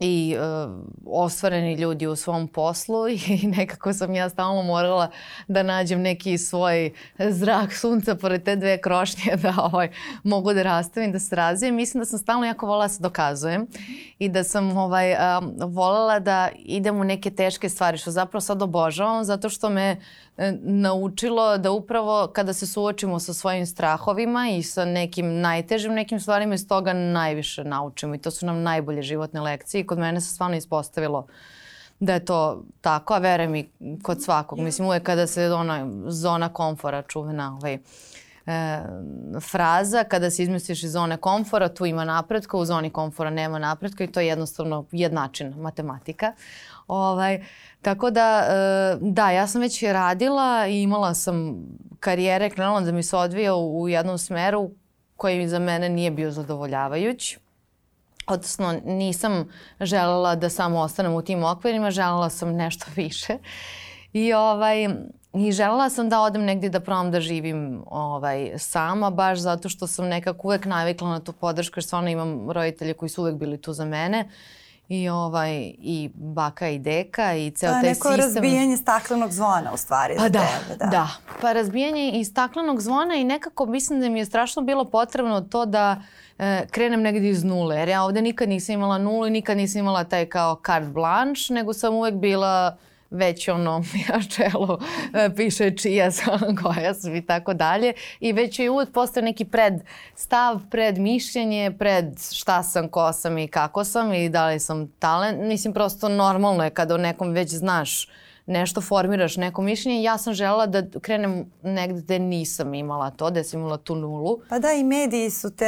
i 0.00 0.36
uh, 0.36 0.72
ostvareni 1.06 1.74
ljudi 1.74 2.06
u 2.06 2.16
svom 2.16 2.48
poslu 2.48 3.08
i 3.28 3.46
nekako 3.46 3.92
sam 3.92 4.14
ja 4.14 4.28
stalno 4.28 4.62
morala 4.62 5.10
da 5.48 5.62
nađem 5.62 6.00
neki 6.00 6.38
svoj 6.38 6.92
zrak 7.18 7.74
sunca 7.74 8.14
pored 8.14 8.42
te 8.42 8.56
dve 8.56 8.80
krošnje 8.80 9.36
da 9.42 9.54
ovaj, 9.58 9.90
mogu 10.22 10.52
da 10.52 10.62
rastavim, 10.62 11.12
da 11.12 11.18
se 11.18 11.36
razvijem. 11.36 11.74
Mislim 11.74 12.00
da 12.00 12.04
sam 12.04 12.18
stalno 12.18 12.46
jako 12.46 12.66
volala 12.66 12.84
da 12.84 12.88
se 12.88 13.02
dokazujem 13.02 13.66
i 14.18 14.28
da 14.28 14.44
sam 14.44 14.76
ovaj, 14.76 15.12
um, 15.12 15.54
volela 15.58 16.18
da 16.18 16.48
idem 16.56 17.00
u 17.00 17.04
neke 17.04 17.30
teške 17.30 17.68
stvari, 17.68 17.98
što 17.98 18.10
zapravo 18.10 18.40
sad 18.40 18.62
obožavam, 18.62 19.24
zato 19.24 19.48
što 19.48 19.70
me 19.70 19.90
E, 19.90 19.98
naučilo 20.62 21.58
da 21.58 21.70
upravo 21.70 22.30
kada 22.32 22.52
se 22.52 22.66
suočimo 22.66 23.20
sa 23.20 23.34
svojim 23.34 23.66
strahovima 23.66 24.48
i 24.48 24.62
sa 24.62 24.84
nekim 24.84 25.40
najtežim 25.40 25.94
nekim 25.94 26.20
stvarima 26.20 26.54
iz 26.54 26.68
toga 26.68 26.92
najviše 26.92 27.64
naučimo 27.64 28.14
i 28.14 28.18
to 28.18 28.30
su 28.30 28.46
nam 28.46 28.62
najbolje 28.62 29.02
životne 29.02 29.40
lekcije 29.40 29.80
i 29.80 29.86
kod 29.86 29.98
mene 29.98 30.20
se 30.20 30.34
stvarno 30.34 30.56
ispostavilo 30.56 31.26
da 32.00 32.12
je 32.12 32.24
to 32.24 32.62
tako, 32.80 33.14
a 33.14 33.18
vere 33.18 33.48
mi 33.48 33.70
kod 34.02 34.22
svakog. 34.22 34.58
Mislim 34.58 34.88
uvek 34.88 35.02
kada 35.02 35.26
se 35.26 35.52
ona 35.52 35.86
zona 36.06 36.48
komfora 36.48 37.02
čuvena 37.02 37.56
ovaj, 37.56 37.74
e, 37.74 38.80
fraza, 39.50 40.04
kada 40.04 40.30
se 40.30 40.42
izmestiš 40.42 40.82
iz 40.82 40.92
zone 40.92 41.16
komfora, 41.16 41.68
tu 41.68 41.86
ima 41.86 42.04
napretka, 42.04 42.56
u 42.56 42.64
zoni 42.64 42.90
komfora 42.90 43.30
nema 43.30 43.58
napretka 43.58 44.04
i 44.04 44.06
to 44.06 44.20
je 44.20 44.26
jednostavno 44.26 44.84
jednačina, 44.92 45.56
matematika. 45.56 46.32
Ovaj, 46.88 47.44
tako 47.82 48.10
da, 48.10 48.46
e, 48.48 48.98
da, 49.00 49.30
ja 49.30 49.46
sam 49.46 49.60
već 49.60 49.82
radila 49.82 50.66
i 50.66 50.82
imala 50.82 51.14
sam 51.14 51.64
karijere, 52.00 52.50
krenula 52.50 52.80
da 52.80 52.92
mi 52.92 53.02
se 53.02 53.16
odvija 53.16 53.54
u, 53.54 53.88
jednom 53.88 54.18
smeru 54.18 54.70
koji 55.16 55.48
za 55.48 55.58
mene 55.58 55.88
nije 55.88 56.10
bio 56.10 56.30
zadovoljavajuć. 56.30 57.38
Odnosno, 58.26 58.80
nisam 58.84 59.48
želela 59.80 60.34
da 60.34 60.48
samo 60.50 60.80
ostanem 60.80 61.14
u 61.14 61.22
tim 61.22 61.44
okvirima, 61.44 61.90
želela 61.90 62.30
sam 62.30 62.52
nešto 62.52 62.86
više. 62.96 63.38
I 64.12 64.32
ovaj, 64.32 64.88
I 65.36 65.52
želela 65.52 65.90
sam 65.90 66.08
da 66.08 66.20
odem 66.20 66.44
negdje 66.44 66.70
da 66.70 66.80
probam 66.80 67.10
da 67.10 67.20
živim 67.20 67.82
ovaj, 67.86 68.52
sama, 68.58 69.10
baš 69.10 69.38
zato 69.38 69.68
što 69.68 69.86
sam 69.86 70.08
nekako 70.08 70.48
uvek 70.48 70.64
navikla 70.64 71.08
na 71.08 71.20
tu 71.20 71.32
podršku, 71.32 71.78
jer 71.78 71.84
stvarno 71.84 72.10
imam 72.10 72.50
roditelje 72.50 72.94
koji 72.94 73.08
su 73.08 73.22
uvek 73.22 73.34
bili 73.34 73.60
tu 73.60 73.72
za 73.72 73.84
mene 73.84 74.28
i 74.88 75.08
ovaj 75.08 75.74
i 75.78 76.10
baka 76.14 76.68
i 76.68 76.78
deka 76.78 77.34
i 77.34 77.50
ceo 77.50 77.70
taj 77.70 77.94
sistem. 77.94 78.12
Neko 78.12 78.22
razbijanje 78.22 78.76
staklenog 78.76 79.32
zvona 79.32 79.72
u 79.74 79.76
stvari. 79.76 80.14
Pa 80.18 80.28
da, 80.28 80.40
tebe, 80.40 80.78
da, 80.78 80.86
da. 80.86 81.08
Pa 81.40 81.52
razbijanje 81.52 82.10
i 82.10 82.24
staklenog 82.24 82.80
zvona 82.80 83.14
i 83.14 83.24
nekako 83.24 83.66
mislim 83.66 84.00
da 84.00 84.08
mi 84.08 84.18
je 84.18 84.24
strašno 84.24 84.62
bilo 84.62 84.84
potrebno 84.84 85.40
to 85.40 85.66
da 85.66 86.02
e, 86.38 86.66
krenem 86.70 87.02
negdje 87.02 87.30
iz 87.30 87.44
nule. 87.44 87.76
Jer 87.76 87.88
ja 87.88 88.02
ovde 88.02 88.22
nikad 88.22 88.48
nisam 88.48 88.72
imala 88.72 88.98
nulu 88.98 89.26
i 89.26 89.30
nikad 89.30 89.56
nisam 89.56 89.78
imala 89.78 90.04
taj 90.04 90.26
kao 90.26 90.60
carte 90.66 90.88
blanche, 90.88 91.54
nego 91.54 91.72
sam 91.72 91.94
uvek 91.94 92.14
bila 92.14 92.76
već 93.10 93.48
ono 93.48 93.82
ja 94.08 94.20
čelo 94.22 94.78
e, 95.14 95.30
piše 95.36 95.70
čija 95.76 96.10
sam, 96.10 96.38
koja 96.62 96.94
sam 96.94 97.14
i 97.14 97.26
tako 97.26 97.54
dalje 97.54 97.92
i 98.20 98.32
već 98.32 98.58
je 98.58 98.70
uvek 98.70 98.92
postoje 98.92 99.24
neki 99.24 99.44
pred 99.44 99.74
stav, 100.14 100.60
pred 100.70 100.98
mišljenje, 100.98 101.72
pred 101.78 102.04
šta 102.32 102.62
sam, 102.62 102.88
ko 102.88 103.12
sam 103.12 103.38
i 103.38 103.48
kako 103.48 103.84
sam 103.84 104.12
i 104.12 104.28
da 104.28 104.46
li 104.46 104.60
sam 104.60 104.88
talent. 104.98 105.42
Mislim 105.42 105.74
prosto 105.74 106.08
normalno 106.08 106.64
je 106.64 106.70
kada 106.70 106.94
o 106.94 106.98
nekom 106.98 107.32
već 107.32 107.54
znaš 107.54 108.08
nešto 108.46 108.80
formiraš, 108.80 109.36
neko 109.36 109.62
mišljenje. 109.62 110.02
Ja 110.02 110.18
sam 110.18 110.34
želela 110.34 110.66
da 110.66 110.82
krenem 111.00 111.52
negde 111.62 112.00
gde 112.00 112.18
nisam 112.18 112.74
imala 112.74 113.10
to, 113.10 113.30
da 113.30 113.44
sam 113.44 113.60
imala 113.60 113.76
tu 113.76 113.94
nulu. 113.94 114.38
Pa 114.48 114.58
da, 114.58 114.72
i 114.72 114.84
mediji 114.84 115.30
su 115.30 115.50
te 115.50 115.66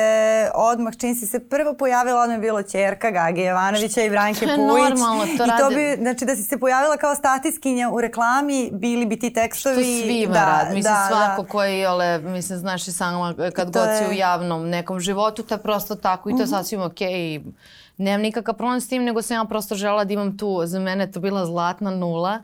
odmah, 0.55 0.97
čim 0.99 1.15
si 1.15 1.27
se 1.27 1.49
prvo 1.49 1.75
pojavila, 1.75 2.23
ono 2.23 2.33
je 2.33 2.39
bilo 2.39 2.63
čerka 2.63 3.11
Gagi 3.11 3.41
Jovanovića 3.41 4.03
i 4.03 4.11
Branke 4.11 4.41
Pujić. 4.47 4.59
Normalno, 4.59 5.25
to 5.25 5.45
I 5.45 5.49
to 5.61 5.69
bi, 5.69 5.97
znači 5.99 6.25
da 6.25 6.37
si 6.37 6.43
se 6.43 6.59
pojavila 6.59 6.97
kao 6.97 7.15
statiskinja 7.15 7.91
u 7.91 8.01
reklami, 8.01 8.71
bili 8.73 9.07
bi 9.07 9.19
ti 9.19 9.33
tekstovi. 9.33 9.85
Što 9.85 10.07
svima 10.07 10.33
da, 10.33 10.45
rad. 10.45 10.67
Mislim, 10.75 10.83
da, 10.83 11.07
svako 11.09 11.43
da. 11.43 11.49
koji, 11.49 11.87
ale, 11.87 12.19
mislim, 12.19 12.59
znaš 12.59 12.89
i 12.89 12.93
sama 12.93 13.35
kad 13.55 13.71
god 13.73 13.89
si 13.99 14.11
u 14.11 14.13
javnom 14.13 14.69
nekom 14.69 15.01
životu, 15.01 15.43
to 15.43 15.55
je 15.55 15.59
prosto 15.59 15.95
tako 15.95 16.31
i 16.31 16.33
to 16.33 16.39
je 16.39 16.47
mhm. 16.47 16.51
sasvim 16.51 16.83
okej. 16.83 17.11
Okay 17.11 17.53
nemam 17.99 18.21
nikakav 18.21 18.55
problem 18.55 18.81
s 18.81 18.89
tim, 18.89 19.05
nego 19.05 19.23
sam 19.23 19.37
ja 19.37 19.45
prosto 19.45 19.75
žela 19.75 20.05
da 20.05 20.13
imam 20.13 20.39
tu, 20.39 20.61
za 20.65 20.81
mene 20.81 21.11
to 21.11 21.21
bila 21.21 21.47
zlatna 21.47 21.91
nula, 21.91 22.39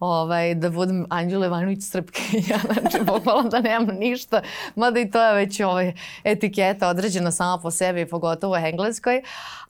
ovaj, 0.00 0.54
da 0.54 0.70
budem 0.70 1.06
Anđela 1.10 1.46
Ivanović 1.46 1.82
Srpkinja, 1.82 2.58
znači 2.80 3.04
bukvalno 3.04 3.48
da 3.48 3.60
nemam 3.60 3.96
ništa, 3.98 4.42
mada 4.74 5.00
i 5.00 5.10
to 5.10 5.22
je 5.22 5.34
već 5.34 5.60
ovaj, 5.60 5.92
etiketa 6.24 6.88
određena 6.88 7.30
sama 7.30 7.62
po 7.62 7.70
sebi, 7.70 8.06
pogotovo 8.06 8.52
u 8.52 8.56
engleskoj, 8.56 9.22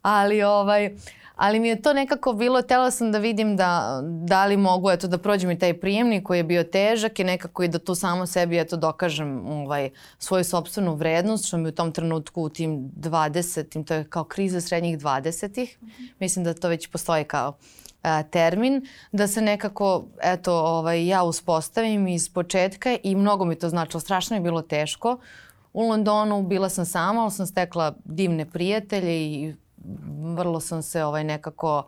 ali 0.03 0.43
ovaj, 0.43 0.91
ali 1.39 1.61
mi 1.61 1.69
je 1.69 1.83
to 1.83 1.93
nekako 1.93 2.33
bilo, 2.33 2.63
tela 2.63 2.91
sam 2.91 3.13
da 3.13 3.19
vidim 3.19 3.57
da, 3.57 4.01
da 4.03 4.47
li 4.47 4.57
mogu 4.57 4.91
eto, 4.91 5.09
da 5.09 5.19
prođem 5.19 5.51
i 5.51 5.59
taj 5.59 5.81
prijemnik 5.81 6.25
koji 6.27 6.39
je 6.39 6.45
bio 6.45 6.65
težak 6.65 7.19
i 7.19 7.25
nekako 7.25 7.63
i 7.63 7.69
da 7.69 7.79
tu 7.79 7.95
samo 7.95 8.27
sebi 8.27 8.59
eto, 8.59 8.77
dokažem 8.77 9.47
ovaj, 9.47 9.91
svoju 10.19 10.45
sobstvenu 10.45 10.95
vrednost, 10.95 11.47
što 11.47 11.57
mi 11.57 11.69
u 11.69 11.73
tom 11.73 11.93
trenutku 11.93 12.43
u 12.43 12.49
tim 12.49 12.91
20-im, 12.97 13.85
to 13.85 13.95
je 13.95 14.05
kao 14.05 14.25
kriza 14.25 14.61
srednjih 14.61 14.99
20-ih, 14.99 15.79
mm 15.81 15.87
-hmm. 15.87 16.13
mislim 16.21 16.45
da 16.45 16.55
to 16.55 16.69
već 16.69 16.91
postoji 16.91 17.25
kao 17.25 17.57
a, 18.03 18.23
termin, 18.23 18.87
da 19.13 19.27
se 19.27 19.43
nekako, 19.43 20.05
eto, 20.23 20.53
ovaj, 20.55 21.07
ja 21.07 21.23
uspostavim 21.23 22.09
iz 22.09 22.29
početka 22.29 22.97
i 23.03 23.15
mnogo 23.15 23.45
mi 23.45 23.59
to 23.59 23.69
značilo, 23.69 24.01
strašno 24.01 24.37
je 24.37 24.41
bilo 24.41 24.63
teško. 24.63 25.19
U 25.73 25.83
Londonu 25.83 26.43
bila 26.43 26.69
sam 26.69 26.85
sama, 26.85 27.23
ali 27.23 27.31
sam 27.31 27.47
stekla 27.47 27.95
divne 28.05 28.51
prijatelje 28.51 29.23
i 29.23 29.55
vrlo 30.37 30.61
sam 30.61 30.83
se 30.83 31.05
ovaj 31.05 31.25
nekako 31.25 31.87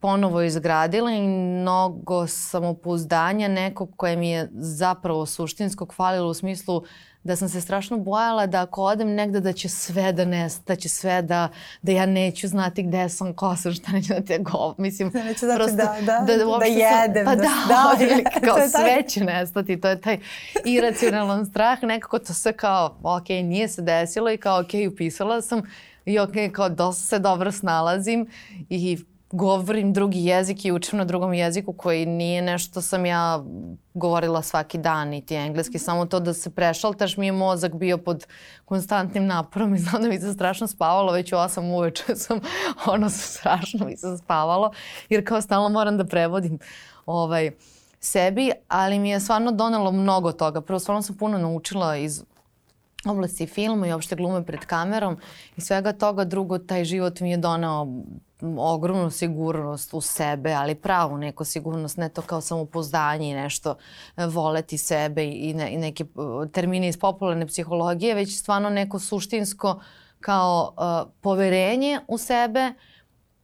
ponovo 0.00 0.42
izgradila 0.42 1.10
i 1.10 1.22
mnogo 1.22 2.26
samopouzdanja 2.26 3.48
nekog 3.48 3.90
koje 3.96 4.16
mi 4.16 4.30
je 4.30 4.48
zapravo 4.52 5.26
suštinsko 5.26 5.86
hvalilo 5.96 6.28
u 6.28 6.34
smislu 6.34 6.82
da 7.24 7.36
sam 7.36 7.48
se 7.48 7.60
strašno 7.60 7.98
bojala 7.98 8.46
da 8.46 8.62
ako 8.62 8.82
odem 8.82 9.14
negde 9.14 9.40
da 9.40 9.52
će 9.52 9.68
sve 9.68 10.12
da 10.12 10.24
nesta, 10.24 10.62
da 10.66 10.76
će 10.76 10.88
sve 10.88 11.22
da, 11.22 11.48
da 11.82 11.92
ja 11.92 12.06
neću 12.06 12.48
znati 12.48 12.82
gde 12.82 13.08
sam, 13.08 13.34
ko 13.34 13.56
sam, 13.56 13.72
šta 13.72 13.92
neću 13.92 14.08
da 14.14 14.20
te 14.20 14.38
go. 14.38 14.74
Mislim, 14.78 15.10
da 15.10 15.24
neću 15.24 15.46
znati 15.46 15.58
prosto, 15.58 15.76
da, 15.76 15.96
da, 16.00 16.36
da, 16.36 16.58
da 16.58 16.64
jedem. 16.64 17.26
Sam, 17.26 17.36
pa 17.36 17.42
da, 17.42 17.48
da, 17.68 18.24
da 18.24 18.30
kao 18.46 18.68
sve 18.68 19.08
će 19.08 19.24
nestati. 19.24 19.80
To 19.80 19.88
je 19.88 20.00
taj 20.00 20.18
iracionalan 20.64 21.46
strah. 21.46 21.82
Nekako 21.82 22.18
to 22.18 22.34
sve 22.34 22.52
kao, 22.52 22.96
ok, 23.02 23.28
nije 23.28 23.68
se 23.68 23.82
desilo 23.82 24.30
i 24.30 24.36
kao, 24.36 24.60
ok, 24.60 24.92
upisala 24.92 25.42
sam 25.42 25.62
i 26.04 26.18
ok, 26.18 26.32
kao 26.52 26.68
dosta 26.68 27.04
se 27.04 27.18
dobro 27.18 27.52
snalazim 27.52 28.26
i 28.68 28.98
govorim 29.32 29.92
drugi 29.92 30.24
jezik 30.24 30.64
i 30.64 30.72
učim 30.72 30.98
na 30.98 31.04
drugom 31.04 31.34
jeziku 31.34 31.72
koji 31.72 32.06
nije 32.06 32.42
nešto 32.42 32.80
sam 32.80 33.06
ja 33.06 33.44
govorila 33.94 34.42
svaki 34.42 34.78
dan, 34.78 35.08
niti 35.08 35.34
engleski, 35.34 35.78
samo 35.78 36.06
to 36.06 36.20
da 36.20 36.34
se 36.34 36.50
prešaltaš 36.50 37.16
mi 37.16 37.26
je 37.26 37.32
mozak 37.32 37.74
bio 37.74 37.98
pod 37.98 38.26
konstantnim 38.64 39.26
naporom 39.26 39.74
i 39.74 39.78
znam 39.78 40.02
da 40.02 40.08
mi 40.08 40.20
se 40.20 40.32
strašno 40.32 40.66
spavalo, 40.66 41.12
već 41.12 41.32
u 41.32 41.36
8 41.36 41.74
uveče 41.74 42.14
sam, 42.24 42.40
ono 42.86 43.10
strašno 43.10 43.86
mi 43.86 43.96
se 43.96 44.16
spavalo, 44.18 44.72
jer 45.08 45.28
kao 45.28 45.40
stalno 45.40 45.68
moram 45.68 45.96
da 45.96 46.04
prevodim 46.04 46.58
ovaj, 47.06 47.50
sebi, 48.00 48.50
ali 48.68 48.98
mi 48.98 49.10
je 49.10 49.20
stvarno 49.20 49.52
donelo 49.52 49.92
mnogo 49.92 50.32
toga. 50.32 50.60
Prvo, 50.60 50.78
stvarno 50.78 51.02
sam 51.02 51.16
puno 51.16 51.38
naučila 51.38 51.96
iz 51.96 52.24
oblasti 53.06 53.46
filma 53.46 53.86
i 53.86 53.92
opšte 53.92 54.16
glume 54.16 54.44
pred 54.46 54.60
kamerom 54.60 55.16
i 55.56 55.60
svega 55.60 55.92
toga. 55.92 56.24
Drugo, 56.24 56.58
taj 56.58 56.84
život 56.84 57.20
mi 57.20 57.30
je 57.30 57.36
donao 57.36 58.02
ogromnu 58.58 59.10
sigurnost 59.10 59.94
u 59.94 60.00
sebe, 60.00 60.52
ali 60.52 60.74
pravu 60.74 61.18
neku 61.18 61.44
sigurnost, 61.44 61.96
ne 61.96 62.08
to 62.08 62.22
kao 62.22 62.40
samopouzdanje 62.40 63.30
i 63.30 63.34
nešto 63.34 63.76
e, 64.16 64.26
voleti 64.26 64.78
sebe 64.78 65.24
i, 65.24 65.54
ne, 65.54 65.72
i 65.72 65.76
neke 65.76 66.04
e, 66.04 66.48
termine 66.48 66.88
iz 66.88 66.98
popularne 66.98 67.46
psihologije, 67.46 68.14
već 68.14 68.38
stvarno 68.38 68.70
neko 68.70 68.98
suštinsko 68.98 69.80
kao 70.22 70.74
uh, 70.76 71.12
poverenje 71.20 72.00
u 72.08 72.18
sebe 72.18 72.72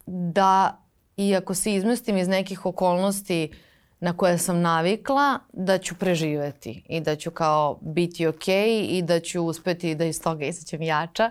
da 0.07 0.83
iako 1.17 1.55
se 1.55 1.75
izmestim 1.75 2.17
iz 2.17 2.29
nekih 2.29 2.67
okolnosti 2.67 3.53
na 4.01 4.13
koje 4.13 4.39
sam 4.39 4.61
navikla 4.61 5.39
da 5.53 5.79
ću 5.79 5.95
preživeti 5.95 6.83
i 6.89 7.01
da 7.01 7.17
ću 7.17 7.31
kao 7.31 7.79
biti 7.81 8.27
okay 8.27 8.87
i 8.89 9.03
da 9.03 9.21
ću 9.21 9.43
uspeti 9.43 9.95
da 9.95 10.05
iz 10.05 10.23
toga 10.23 10.45
izaćem 10.45 10.83
jača. 10.83 11.31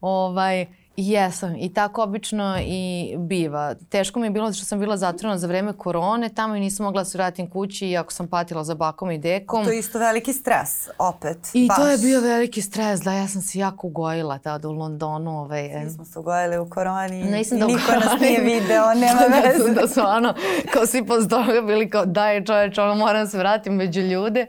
Ovaj, 0.00 0.66
Jesam 1.00 1.56
i 1.56 1.74
tako 1.74 2.02
obično 2.02 2.56
i 2.62 3.14
biva. 3.18 3.74
Teško 3.88 4.20
mi 4.20 4.26
je 4.26 4.30
bilo 4.30 4.52
što 4.52 4.64
sam 4.64 4.80
bila 4.80 4.96
zatvorena 4.96 5.38
za 5.38 5.46
vreme 5.46 5.72
korone, 5.72 6.28
tamo 6.28 6.54
i 6.56 6.60
nisam 6.60 6.84
mogla 6.84 7.00
da 7.00 7.04
se 7.04 7.18
vratim 7.18 7.50
kući 7.50 7.88
iako 7.88 8.12
sam 8.12 8.28
patila 8.28 8.64
za 8.64 8.74
bakom 8.74 9.10
i 9.10 9.18
dekom. 9.18 9.64
To 9.64 9.70
je 9.70 9.78
isto 9.78 9.98
veliki 9.98 10.32
stres, 10.32 10.88
opet. 10.98 11.38
I 11.54 11.68
baš. 11.68 11.76
to 11.76 11.86
je 11.86 11.98
bio 11.98 12.20
veliki 12.20 12.62
stres, 12.62 13.00
da 13.00 13.12
ja 13.12 13.28
sam 13.28 13.42
se 13.42 13.58
jako 13.58 13.86
ugojila 13.86 14.38
tada 14.38 14.68
u 14.68 14.72
Londonu. 14.72 15.40
Ovaj, 15.40 15.70
Svi 15.84 15.90
smo 15.90 16.04
se 16.04 16.18
ugojili 16.18 16.58
u 16.58 16.70
koroni 16.70 17.24
Nisam 17.24 17.56
i 17.56 17.60
da 17.60 17.66
niko 17.66 17.80
koroni. 17.86 18.04
nas 18.04 18.20
nije 18.20 18.40
video, 18.40 18.94
nema 18.94 19.20
da, 19.30 19.48
veze. 19.48 19.74
da 19.80 19.88
su 19.88 20.00
ono, 20.00 20.34
kao 20.72 20.86
svi 20.86 21.06
posle 21.06 21.28
toga 21.28 21.60
bili 21.66 21.90
kao 21.90 22.06
daj 22.06 22.44
čoveč, 22.44 22.78
ono 22.78 22.94
moram 22.94 23.26
se 23.26 23.38
vratiti 23.38 23.70
među 23.70 24.00
ljude. 24.00 24.46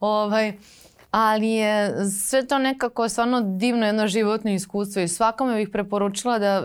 Ovaj, 0.00 0.52
ali 1.10 1.48
je 1.48 1.94
sve 2.10 2.46
to 2.46 2.58
nekako 2.58 3.08
stvarno 3.08 3.40
divno 3.40 3.86
jedno 3.86 4.06
životno 4.06 4.50
iskustvo 4.50 5.02
i 5.02 5.08
svakome 5.08 5.56
bih 5.56 5.68
preporučila 5.72 6.38
da 6.38 6.64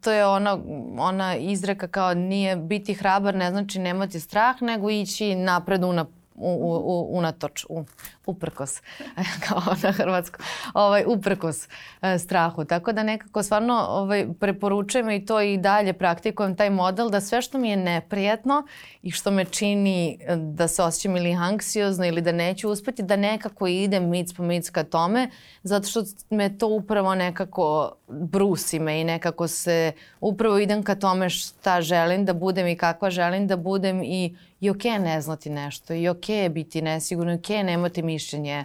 to 0.00 0.12
je 0.12 0.26
ona, 0.26 0.58
ona 0.98 1.36
izreka 1.36 1.88
kao 1.88 2.14
nije 2.14 2.56
biti 2.56 2.94
hrabar 2.94 3.34
ne 3.34 3.50
znači 3.50 3.78
nemati 3.78 4.20
strah 4.20 4.62
nego 4.62 4.90
ići 4.90 5.34
napred 5.34 5.84
unapred 5.84 6.21
u, 6.34 6.82
u, 6.84 7.18
unatoč, 7.18 7.66
u, 7.68 7.84
uprkos, 8.26 8.80
kao 9.48 9.62
na 9.82 9.92
hrvatsko, 9.92 10.42
ovaj, 10.74 11.04
uprkos 11.06 11.68
e, 12.02 12.18
strahu. 12.18 12.64
Tako 12.64 12.92
da 12.92 13.02
nekako 13.02 13.42
stvarno 13.42 13.86
ovaj, 13.88 14.26
preporučujem 14.40 15.10
i 15.10 15.26
to 15.26 15.40
i 15.40 15.56
dalje 15.56 15.92
praktikujem 15.92 16.56
taj 16.56 16.70
model 16.70 17.10
da 17.10 17.20
sve 17.20 17.42
što 17.42 17.58
mi 17.58 17.70
je 17.70 17.76
neprijatno 17.76 18.66
i 19.02 19.10
što 19.10 19.30
me 19.30 19.44
čini 19.44 20.18
e, 20.20 20.36
da 20.36 20.68
se 20.68 20.82
osjećam 20.82 21.16
ili 21.16 21.32
anksiozno 21.32 22.06
ili 22.06 22.20
da 22.20 22.32
neću 22.32 22.70
uspeti, 22.70 23.02
da 23.02 23.16
nekako 23.16 23.66
idem 23.66 24.10
mic 24.10 24.32
po 24.32 24.42
mic 24.42 24.70
ka 24.70 24.84
tome, 24.84 25.30
zato 25.62 25.88
što 25.88 26.02
me 26.30 26.58
to 26.58 26.66
upravo 26.66 27.14
nekako 27.14 27.92
brusi 28.12 28.78
me 28.78 29.00
i 29.00 29.04
nekako 29.04 29.48
se 29.48 29.92
upravo 30.20 30.58
idem 30.58 30.82
ka 30.82 30.94
tome 30.94 31.30
šta 31.30 31.80
želim 31.80 32.24
da 32.24 32.32
budem 32.32 32.66
i 32.66 32.76
kakva 32.76 33.10
želim 33.10 33.46
da 33.46 33.56
budem 33.56 34.02
i 34.02 34.36
i 34.60 34.70
ok 34.70 34.84
ne 34.84 35.20
znati 35.20 35.50
nešto 35.50 35.94
i 35.94 36.08
ok 36.08 36.26
biti 36.50 36.82
nesigurno 36.82 37.32
i 37.32 37.36
ok 37.36 37.48
nemati 37.48 38.02
mišljenje 38.02 38.64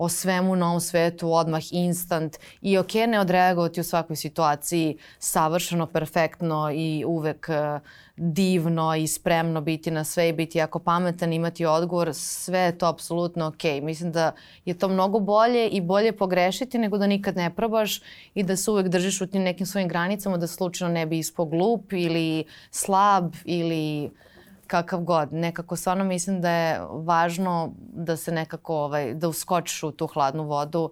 o 0.00 0.08
svemu 0.08 0.56
na 0.56 0.68
ovom 0.68 0.80
svetu 0.80 1.32
odmah 1.32 1.62
instant 1.70 2.36
i 2.60 2.78
ok 2.78 2.94
ne 2.94 3.20
odreagovati 3.20 3.80
u 3.80 3.84
svakoj 3.84 4.16
situaciji 4.16 4.98
savršeno, 5.18 5.86
perfektno 5.86 6.70
i 6.74 7.04
uvek 7.06 7.48
uh, 7.48 7.80
divno 8.16 8.94
i 8.96 9.06
spremno 9.06 9.60
biti 9.60 9.90
na 9.90 10.04
sve 10.04 10.28
i 10.28 10.32
biti 10.32 10.58
jako 10.58 10.78
pametan, 10.78 11.32
imati 11.32 11.66
odgovor, 11.66 12.10
sve 12.14 12.58
je 12.58 12.78
to 12.78 12.86
apsolutno 12.86 13.46
ok. 13.46 13.82
Mislim 13.82 14.12
da 14.12 14.32
je 14.64 14.78
to 14.78 14.88
mnogo 14.88 15.18
bolje 15.18 15.68
i 15.68 15.80
bolje 15.80 16.12
pogrešiti 16.12 16.78
nego 16.78 16.98
da 16.98 17.06
nikad 17.06 17.36
ne 17.36 17.54
probaš 17.54 18.00
i 18.34 18.42
da 18.42 18.56
se 18.56 18.70
uvek 18.70 18.88
držiš 18.88 19.20
u 19.20 19.26
tim 19.26 19.42
nekim 19.42 19.66
svojim 19.66 19.88
granicama 19.88 20.36
da 20.36 20.46
slučajno 20.46 20.94
ne 20.94 21.06
bi 21.06 21.18
ispo 21.18 21.44
glup 21.44 21.92
ili 21.92 22.44
slab 22.70 23.34
ili 23.44 24.10
kakav 24.70 25.00
god. 25.00 25.32
Nekako 25.32 25.76
stvarno 25.76 26.04
mislim 26.04 26.40
da 26.40 26.50
je 26.50 26.80
važno 26.90 27.72
da 27.78 28.16
se 28.16 28.32
nekako, 28.32 28.76
ovaj, 28.76 29.14
da 29.14 29.28
uskočiš 29.28 29.82
u 29.82 29.92
tu 29.92 30.06
hladnu 30.06 30.44
vodu 30.44 30.90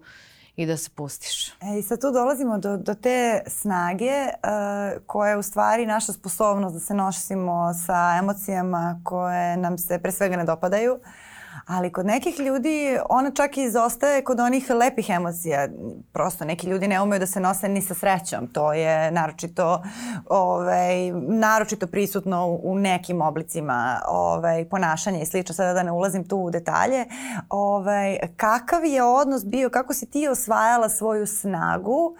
i 0.55 0.65
da 0.65 0.77
se 0.77 0.89
pustiš. 0.95 1.47
E, 1.49 1.79
I 1.79 1.81
sad 1.81 2.01
tu 2.01 2.11
dolazimo 2.11 2.57
do, 2.57 2.77
do 2.77 2.93
te 2.93 3.43
snage 3.47 4.11
uh, 4.27 5.01
koja 5.05 5.31
je 5.31 5.37
u 5.37 5.41
stvari 5.41 5.85
naša 5.85 6.13
sposobnost 6.13 6.73
da 6.73 6.79
se 6.79 6.93
nosimo 6.93 7.73
sa 7.85 8.17
emocijama 8.19 9.01
koje 9.03 9.57
nam 9.57 9.77
se 9.77 9.99
pre 9.99 10.11
svega 10.11 10.37
ne 10.37 10.43
dopadaju. 10.43 10.93
Uh, 10.93 11.28
ali 11.69 11.91
kod 11.91 12.05
nekih 12.05 12.39
ljudi 12.39 12.97
ona 13.09 13.31
čak 13.31 13.57
i 13.57 13.63
izostaje 13.63 14.23
kod 14.23 14.39
onih 14.39 14.69
lepih 14.69 15.09
emocija. 15.09 15.67
Prosto 16.13 16.45
neki 16.45 16.67
ljudi 16.67 16.87
ne 16.87 17.01
umeju 17.01 17.19
da 17.19 17.25
se 17.25 17.39
nose 17.39 17.69
ni 17.69 17.81
sa 17.81 17.93
srećom. 17.93 18.47
To 18.47 18.73
je 18.73 19.11
naročito, 19.11 19.83
ovaj, 20.29 21.11
naročito 21.27 21.87
prisutno 21.87 22.59
u 22.63 22.75
nekim 22.75 23.21
oblicima 23.21 24.01
ovaj, 24.07 24.65
ponašanja 24.65 25.19
i 25.19 25.25
slično. 25.25 25.55
Sada 25.55 25.73
da 25.73 25.83
ne 25.83 25.91
ulazim 25.91 26.27
tu 26.27 26.37
u 26.37 26.51
detalje. 26.51 27.05
Ovaj, 27.49 28.17
kakav 28.37 28.85
je 28.85 29.03
odnos 29.03 29.45
bio, 29.45 29.69
kako 29.69 29.93
si 29.93 30.05
ti 30.05 30.27
osvajala 30.27 30.89
svoju 30.89 31.27
snagu 31.27 32.05
uh, 32.05 32.15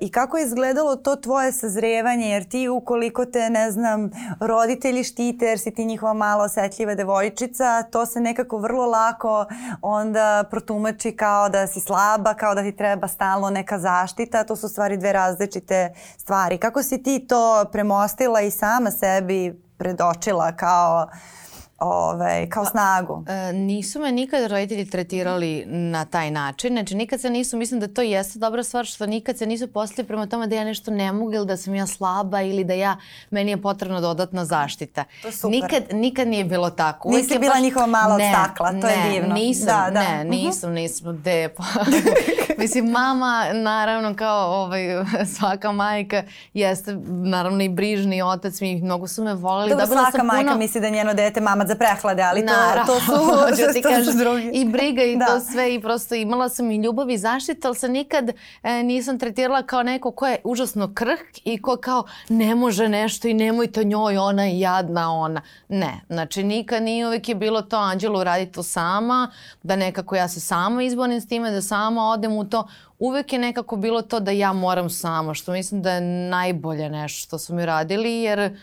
i 0.00 0.10
kako 0.10 0.38
je 0.38 0.44
izgledalo 0.44 0.96
to 0.96 1.16
tvoje 1.16 1.52
sazrevanje, 1.52 2.28
jer 2.28 2.44
ti 2.44 2.68
ukoliko 2.68 3.24
te, 3.24 3.50
ne 3.50 3.70
znam, 3.70 4.10
roditelji 4.40 5.04
štite, 5.04 5.46
jer 5.46 5.58
si 5.58 5.70
ti 5.70 5.84
njihova 5.84 6.12
malo 6.12 6.44
osetljiva 6.44 6.94
devojčica, 6.94 7.82
to 7.82 8.06
se 8.06 8.20
nekako 8.20 8.57
vrlo 8.58 8.86
lako 8.86 9.46
onda 9.82 10.44
protumači 10.50 11.16
kao 11.16 11.48
da 11.48 11.66
si 11.66 11.80
slaba, 11.80 12.34
kao 12.34 12.54
da 12.54 12.62
ti 12.62 12.76
treba 12.76 13.08
stalno 13.08 13.50
neka 13.50 13.78
zaštita. 13.78 14.44
To 14.44 14.56
su 14.56 14.68
stvari 14.68 14.96
dve 14.96 15.12
različite 15.12 15.94
stvari. 16.18 16.58
Kako 16.58 16.82
si 16.82 17.02
ti 17.02 17.26
to 17.28 17.64
premostila 17.72 18.40
i 18.40 18.50
sama 18.50 18.90
sebi 18.90 19.62
predočila 19.78 20.52
kao 20.56 21.06
uh, 21.06 21.37
ovaj, 21.78 22.48
kao 22.48 22.64
pa, 22.64 22.70
snagu? 22.70 23.24
E, 23.28 23.52
nisu 23.52 24.00
me 24.00 24.12
nikad 24.12 24.50
roditelji 24.50 24.90
tretirali 24.90 25.64
na 25.66 26.04
taj 26.04 26.30
način. 26.30 26.72
Znači 26.72 26.94
nikad 26.94 27.20
se 27.20 27.30
nisu, 27.30 27.56
mislim 27.56 27.80
da 27.80 27.88
to 27.88 28.02
jeste 28.02 28.38
dobra 28.38 28.62
stvar 28.62 28.84
što 28.84 29.06
nikad 29.06 29.38
se 29.38 29.46
nisu 29.46 29.72
postavili 29.72 30.08
prema 30.08 30.26
tome 30.26 30.46
da 30.46 30.56
ja 30.56 30.64
nešto 30.64 30.90
ne 30.90 31.12
mogu 31.12 31.32
ili 31.32 31.46
da 31.46 31.56
sam 31.56 31.74
ja 31.74 31.86
slaba 31.86 32.42
ili 32.42 32.64
da 32.64 32.74
ja, 32.74 32.96
meni 33.30 33.50
je 33.50 33.62
potrebna 33.62 34.00
dodatna 34.00 34.44
zaštita. 34.44 35.04
To 35.22 35.32
super. 35.32 35.50
Nikad, 35.50 35.82
nikad 35.92 36.28
nije 36.28 36.44
bilo 36.44 36.70
tako. 36.70 37.08
Uvijek 37.08 37.22
Nisi 37.22 37.38
bila 37.38 37.52
baš... 37.54 37.62
njihova 37.62 37.86
mala 37.86 38.16
ne, 38.16 38.32
stakla, 38.32 38.70
to 38.70 38.86
ne, 38.86 38.92
je 38.92 39.12
divno. 39.12 39.34
Nisam, 39.34 39.66
da, 39.66 39.90
da. 39.90 40.00
ne, 40.00 40.18
mhm. 40.18 40.30
nisam, 40.30 40.72
nisam, 40.72 41.22
de, 41.22 41.48
pa. 41.56 41.64
mislim, 42.62 42.90
mama, 42.90 43.46
naravno, 43.52 44.14
kao 44.16 44.62
ovaj, 44.62 44.80
svaka 45.36 45.72
majka, 45.72 46.22
jeste, 46.54 46.96
naravno, 47.06 47.62
i 47.62 47.68
brižni 47.68 48.22
otac 48.22 48.60
mi, 48.60 48.82
mnogo 48.82 49.08
su 49.08 49.24
me 49.24 49.34
volili. 49.34 49.70
Dobro, 49.70 49.86
svaka 49.86 50.22
majka 50.22 50.48
puno... 50.48 50.58
misli 50.58 50.80
da 50.80 50.88
njeno 50.88 51.14
dete 51.14 51.40
mama 51.40 51.64
za 51.68 51.74
prehlade, 51.74 52.22
ali 52.22 52.46
to, 52.46 52.52
Naravno, 52.52 52.86
to 52.94 53.00
su, 53.00 53.72
ti 53.74 53.82
to 53.82 53.88
kažem, 53.88 54.12
su 54.12 54.18
drugi. 54.18 54.50
I 54.54 54.64
briga 54.64 55.02
i 55.02 55.16
da. 55.16 55.26
to 55.26 55.40
sve 55.40 55.74
i 55.74 55.80
prosto 55.80 56.14
imala 56.14 56.48
sam 56.48 56.70
i 56.70 56.76
ljubav 56.76 57.10
i 57.10 57.18
zaštitu, 57.18 57.68
ali 57.68 57.76
sam 57.76 57.90
nikad 57.90 58.30
e, 58.62 58.82
nisam 58.82 59.18
tretirala 59.18 59.62
kao 59.62 59.82
neko 59.82 60.10
ko 60.10 60.26
je 60.26 60.38
užasno 60.44 60.94
krhk 60.94 61.38
i 61.44 61.62
ko 61.62 61.76
kao 61.76 62.04
ne 62.28 62.54
može 62.54 62.88
nešto 62.88 63.28
i 63.28 63.34
nemojte 63.34 63.84
njoj, 63.84 64.16
ona 64.16 64.44
je 64.44 64.60
jadna 64.60 65.12
ona. 65.12 65.40
Ne, 65.68 66.00
znači 66.08 66.42
nikad 66.42 66.82
nije 66.82 67.06
uvek 67.06 67.28
je 67.28 67.34
bilo 67.34 67.62
to 67.62 67.76
Anđelo 67.76 68.24
radi 68.24 68.52
to 68.52 68.62
sama, 68.62 69.30
da 69.62 69.76
nekako 69.76 70.16
ja 70.16 70.28
se 70.28 70.40
sama 70.40 70.82
izborim 70.82 71.20
s 71.20 71.28
time, 71.28 71.50
da 71.50 71.62
sama 71.62 72.10
odem 72.10 72.32
u 72.32 72.44
to 72.44 72.68
uvek 72.98 73.32
je 73.32 73.38
nekako 73.38 73.76
bilo 73.76 74.02
to 74.02 74.20
da 74.20 74.30
ja 74.30 74.52
moram 74.52 74.90
sama, 74.90 75.34
što 75.34 75.52
mislim 75.52 75.82
da 75.82 75.92
je 75.92 76.00
najbolje 76.30 76.90
nešto 76.90 77.26
što 77.26 77.38
su 77.38 77.54
mi 77.54 77.66
radili, 77.66 78.12
jer 78.12 78.56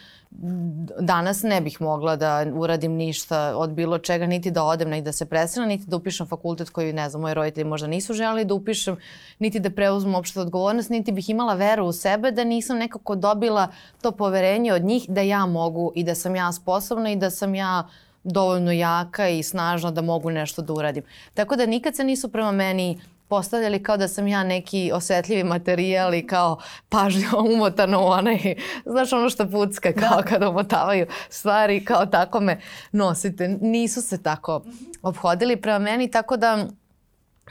danas 1.00 1.43
ne 1.43 1.62
bih 1.62 1.82
mogla 1.82 2.15
da 2.15 2.45
uradim 2.54 2.91
ništa 2.91 3.58
od 3.58 3.69
bilo 3.69 3.98
čega, 3.98 4.26
niti 4.26 4.52
da 4.52 4.63
odem, 4.63 4.89
niti 4.89 5.06
da 5.06 5.12
se 5.12 5.26
preselam, 5.26 5.69
niti 5.69 5.86
da 5.88 5.95
upišem 5.95 6.28
fakultet 6.28 6.69
koji, 6.69 6.93
ne 6.93 7.10
znam, 7.10 7.21
moji 7.21 7.34
roditelji 7.34 7.65
možda 7.65 7.88
nisu 7.88 8.13
želeli 8.13 8.45
da 8.45 8.54
upišem, 8.54 8.98
niti 9.39 9.60
da 9.60 9.69
preuzmem 9.69 10.15
opšte 10.15 10.39
odgovornost, 10.39 10.89
niti 10.89 11.12
bih 11.12 11.30
imala 11.30 11.54
veru 11.54 11.86
u 11.86 11.91
sebe 11.91 12.32
da 12.32 12.43
nisam 12.43 12.78
nekako 12.78 13.15
dobila 13.15 13.67
to 14.02 14.12
poverenje 14.12 14.74
od 14.74 14.84
njih 14.84 15.06
da 15.10 15.21
ja 15.21 15.45
mogu 15.45 15.91
i 15.95 16.04
da 16.04 16.15
sam 16.15 16.36
ja 16.36 16.52
sposobna 16.52 17.12
i 17.12 17.15
da 17.15 17.30
sam 17.30 17.56
ja 17.56 17.88
dovoljno 18.24 18.71
jaka 18.71 19.28
i 19.30 19.43
snažna 19.43 19.91
da 19.91 20.02
mogu 20.02 20.30
nešto 20.30 20.62
da 20.62 20.74
uradim. 20.74 21.04
Tako 21.34 21.56
da 21.56 21.65
nikad 21.65 21.95
se 21.95 22.04
nisu 22.04 22.30
prema 22.30 22.52
meni 22.52 23.00
postavljali 23.28 23.84
kao 23.84 23.98
da 23.98 24.08
sam 24.08 24.28
ja 24.28 24.44
neki 24.44 24.92
osetljivi 24.94 25.44
materijal 25.44 26.14
i 26.14 26.28
kao 26.28 26.58
pažljivo 26.90 27.42
umotano 27.54 28.02
u 28.02 28.08
onaj, 28.08 28.56
znaš 28.86 29.14
ono 29.14 29.30
što 29.30 29.50
pucka 29.50 29.94
kao 29.94 30.22
da. 30.22 30.24
kada 30.24 30.50
umotavaju 30.50 31.08
stvari, 31.30 31.86
kao 31.86 32.06
tako 32.06 32.40
me 32.40 32.60
nosite. 32.92 33.48
Nisu 33.62 34.02
se 34.02 34.24
tako 34.24 34.64
obhodili 35.02 35.62
prema 35.62 35.80
meni, 35.80 36.12
tako 36.12 36.38
da 36.38 36.68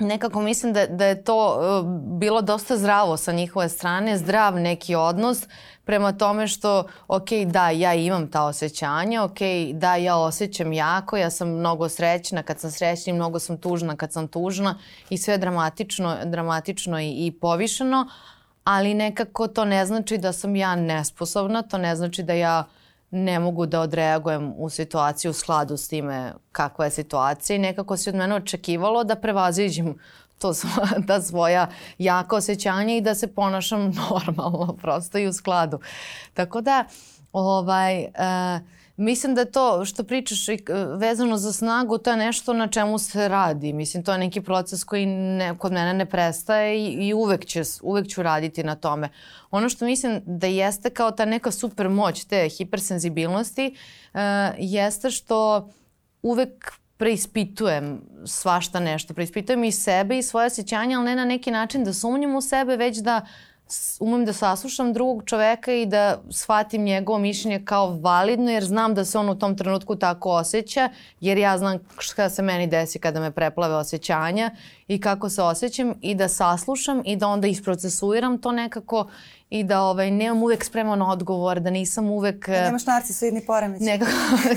nekako 0.01 0.43
mislim 0.43 0.73
da, 0.73 0.87
da 0.87 1.07
je 1.07 1.25
to 1.25 1.57
uh, 1.57 2.19
bilo 2.19 2.43
dosta 2.43 2.77
zdravo 2.77 3.17
sa 3.17 3.33
njihove 3.33 3.69
strane, 3.69 4.19
zdrav 4.19 4.55
neki 4.55 4.95
odnos 4.95 5.47
prema 5.85 6.13
tome 6.13 6.49
što, 6.49 6.87
ok, 7.09 7.29
da, 7.47 7.71
ja 7.71 7.95
imam 7.95 8.31
ta 8.31 8.45
osjećanja, 8.45 9.25
ok, 9.25 9.39
da, 9.73 9.97
ja 9.97 10.17
osjećam 10.17 10.73
jako, 10.73 11.17
ja 11.17 11.31
sam 11.31 11.49
mnogo 11.49 11.89
srećna 11.89 12.43
kad 12.43 12.61
sam 12.61 12.71
srećna 12.71 13.11
i 13.11 13.17
mnogo 13.17 13.39
sam 13.39 13.59
tužna 13.59 13.97
kad 13.97 14.13
sam 14.13 14.29
tužna 14.29 14.79
i 15.11 15.19
sve 15.19 15.39
dramatično, 15.39 16.17
dramatično 16.25 17.01
i, 17.01 17.27
i 17.27 17.33
povišeno, 17.41 18.09
ali 18.65 18.95
nekako 18.95 19.49
to 19.49 19.65
ne 19.65 19.87
znači 19.87 20.19
da 20.19 20.33
sam 20.33 20.57
ja 20.57 20.77
nesposobna, 20.77 21.63
to 21.63 21.79
ne 21.79 21.97
znači 21.97 22.23
da 22.23 22.33
ja 22.33 22.65
ne 23.11 23.39
mogu 23.39 23.67
da 23.67 23.81
odreagujem 23.81 24.53
u 24.57 24.71
situaciju 24.71 25.31
u 25.31 25.35
skladu 25.35 25.77
s 25.77 25.89
time 25.89 26.33
kakva 26.53 26.85
je 26.85 26.91
situacija 26.91 27.57
i 27.57 27.59
nekako 27.59 27.97
se 27.97 28.11
od 28.11 28.17
mene 28.17 28.35
očekivalo 28.35 29.05
da 29.05 29.15
prevaziđem 29.15 29.95
to 30.39 30.55
svoja, 30.55 31.07
ta 31.07 31.23
svoja 31.29 31.69
jaka 31.99 32.37
osjećanja 32.37 32.97
i 32.97 33.01
da 33.01 33.15
se 33.15 33.35
ponašam 33.35 33.93
normalno 34.11 34.77
prosto 34.83 35.19
i 35.19 35.27
u 35.27 35.33
skladu. 35.33 35.81
Tako 36.35 36.61
da 36.61 36.85
ovaj, 37.33 38.05
uh, 38.05 38.67
mislim 38.97 39.35
da 39.35 39.45
to 39.45 39.85
što 39.85 40.05
pričaš 40.05 40.49
i, 40.49 40.59
vezano 40.99 41.37
za 41.37 41.53
snagu, 41.53 41.99
to 41.99 42.11
je 42.11 42.17
nešto 42.17 42.53
na 42.53 42.69
čemu 42.69 42.99
se 42.99 43.29
radi. 43.29 43.73
Mislim, 43.73 44.05
to 44.05 44.13
je 44.13 44.19
neki 44.19 44.41
proces 44.41 44.85
koji 44.85 45.07
ne, 45.07 45.55
kod 45.59 45.73
mene 45.73 45.95
ne 45.95 46.07
prestaje 46.07 46.79
i, 46.79 47.09
i 47.09 47.15
uvek, 47.15 47.45
će, 47.45 47.63
uvek 47.83 48.09
ću 48.09 48.23
raditi 48.23 48.65
na 48.65 48.75
tome. 48.75 49.09
Ono 49.51 49.69
što 49.69 49.85
mislim 49.85 50.23
da 50.27 50.47
jeste 50.47 50.91
kao 50.91 51.11
ta 51.11 51.25
neka 51.25 51.51
super 51.51 51.89
moć 51.89 52.25
te 52.25 52.49
hipersenzibilnosti 52.49 53.77
uh, 54.15 54.21
jeste 54.59 55.11
što 55.11 55.69
uvek 56.23 56.73
preispitujem 56.97 58.01
svašta 58.27 58.81
nešto. 58.81 59.15
Preispitujem 59.15 59.65
i 59.65 59.73
sebe 59.73 60.19
i 60.19 60.23
svoje 60.23 60.47
osjećanja, 60.47 60.99
ali 60.99 61.05
ne 61.05 61.17
na 61.17 61.25
neki 61.25 61.51
način 61.51 61.85
da 61.85 61.93
sumnjam 61.93 62.35
u 62.35 62.41
sebe, 62.41 62.77
već 62.77 62.99
da 62.99 63.27
umem 64.01 64.25
da 64.25 64.33
saslušam 64.33 64.93
drugog 64.93 65.23
čoveka 65.27 65.73
i 65.73 65.87
da 65.87 66.23
shvatim 66.31 66.85
njegovo 66.85 67.19
mišljenje 67.19 67.65
kao 67.65 67.99
validno 67.99 68.51
jer 68.51 68.65
znam 68.65 68.95
da 68.95 69.05
se 69.05 69.19
on 69.19 69.29
u 69.29 69.39
tom 69.39 69.57
trenutku 69.57 69.97
tako 69.97 70.31
osjeća 70.31 70.89
jer 71.21 71.39
ja 71.39 71.59
znam 71.59 71.79
šta 71.99 72.31
se 72.31 72.43
meni 72.43 72.67
desi 72.67 72.99
kada 72.99 73.21
me 73.21 73.31
preplave 73.31 73.75
osjećanja 73.75 74.51
i 74.89 75.01
kako 75.01 75.29
se 75.29 75.43
osjećam 75.43 75.95
i 76.01 76.15
da 76.15 76.29
saslušam 76.29 77.03
i 77.05 77.17
da 77.17 77.29
onda 77.29 77.49
isprocesuiram 77.49 78.39
to 78.39 78.53
nekako 78.53 79.09
i 79.55 79.65
da 79.65 79.83
ovaj, 79.83 80.11
nemam 80.11 80.43
uvek 80.43 80.65
spreman 80.65 81.03
odgovor, 81.03 81.61
da 81.61 81.71
nisam 81.71 82.11
uvek... 82.11 82.49
Da 82.55 82.65
nemaš 82.65 82.87
narcisoidni 82.87 83.41
poremećaj. 83.41 83.87
Nekako, 83.87 84.11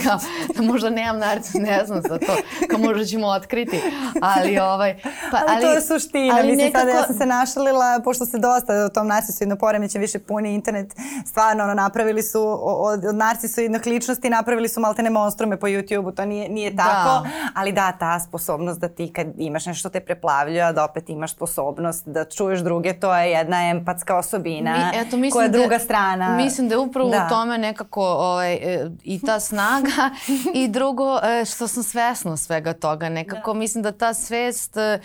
kao, 0.03 0.19
da 0.55 0.61
možda 0.61 0.89
nemam 0.89 1.19
narcis, 1.19 1.53
ne 1.53 1.85
znam 1.85 2.01
za 2.01 2.17
to, 2.17 2.35
kao 2.69 2.79
možda 2.79 3.05
ćemo 3.05 3.27
otkriti. 3.27 3.81
Ali, 4.21 4.59
ovaj, 4.59 4.99
pa, 5.31 5.37
ali, 5.37 5.45
ali 5.49 5.61
to 5.61 5.71
je 5.71 5.81
suština. 5.81 6.35
Ali 6.35 6.47
Mislim, 6.47 6.65
nekako... 6.65 6.79
sada 6.79 6.91
ja 6.91 7.03
sam 7.03 7.15
se 7.17 7.25
našalila, 7.25 7.99
pošto 8.03 8.25
se 8.25 8.37
dosta 8.37 8.73
o 8.73 8.89
tom 8.89 9.07
narcisoidnom 9.07 9.57
poremećaju 9.57 10.01
više 10.01 10.19
puni 10.19 10.53
internet, 10.53 10.95
stvarno 11.25 11.63
ono, 11.63 11.73
napravili 11.73 12.23
su 12.23 12.59
od, 12.61 13.05
od 13.05 13.15
narcisoidnog 13.15 13.85
ličnosti, 13.85 14.29
napravili 14.29 14.69
su 14.69 14.79
maltene 14.79 15.09
monstrume 15.09 15.57
po 15.57 15.67
YouTube-u, 15.67 16.11
to 16.11 16.25
nije, 16.25 16.49
nije 16.49 16.71
da. 16.71 16.83
tako, 16.83 17.23
da. 17.23 17.29
ali 17.55 17.71
da, 17.71 17.91
ta 17.91 18.19
sposobnost 18.19 18.79
da 18.79 18.89
ti 18.89 19.13
kad 19.13 19.27
imaš 19.37 19.65
nešto 19.65 19.89
te 19.89 19.99
preplavljuje, 19.99 20.73
da 20.73 20.83
opet 20.83 21.09
imaš 21.09 21.33
sposobnost 21.33 22.07
da 22.07 22.25
čuješ 22.25 22.59
druge, 22.59 22.99
to 22.99 23.15
je 23.15 23.31
jedna 23.31 23.69
empatska 23.69 24.17
osobina. 24.17 24.71
Mi, 24.77 24.86
eto, 25.01 25.17
mislim 25.17 25.31
koja 25.31 25.43
je 25.43 25.49
druga 25.49 25.77
da, 25.77 25.79
strana. 25.79 26.35
Mislim 26.35 26.69
da 26.69 26.75
je 26.75 26.79
upravo 26.79 27.09
da. 27.09 27.25
u 27.25 27.29
tome 27.29 27.57
nekako 27.57 28.03
ovaj, 28.03 28.53
e, 28.53 28.89
i 29.03 29.21
ta 29.21 29.39
snaga 29.39 30.09
i 30.61 30.67
drugo 30.67 31.19
e, 31.23 31.45
što 31.45 31.67
sam 31.67 31.83
svesna 31.83 32.37
svega 32.37 32.73
toga. 32.73 33.09
Nekako 33.09 33.53
da. 33.53 33.59
mislim 33.59 33.83
da 33.83 33.91
ta 33.91 34.13
svest 34.13 34.77
e, 34.77 34.99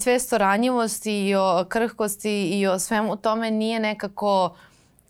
svest 0.00 0.32
o 0.32 0.38
ranjivosti 0.38 1.26
i 1.28 1.34
o 1.34 1.64
krhkosti 1.68 2.48
i 2.48 2.66
o 2.66 2.78
svemu 2.78 3.16
tome 3.16 3.50
nije 3.50 3.80
nekako 3.80 4.50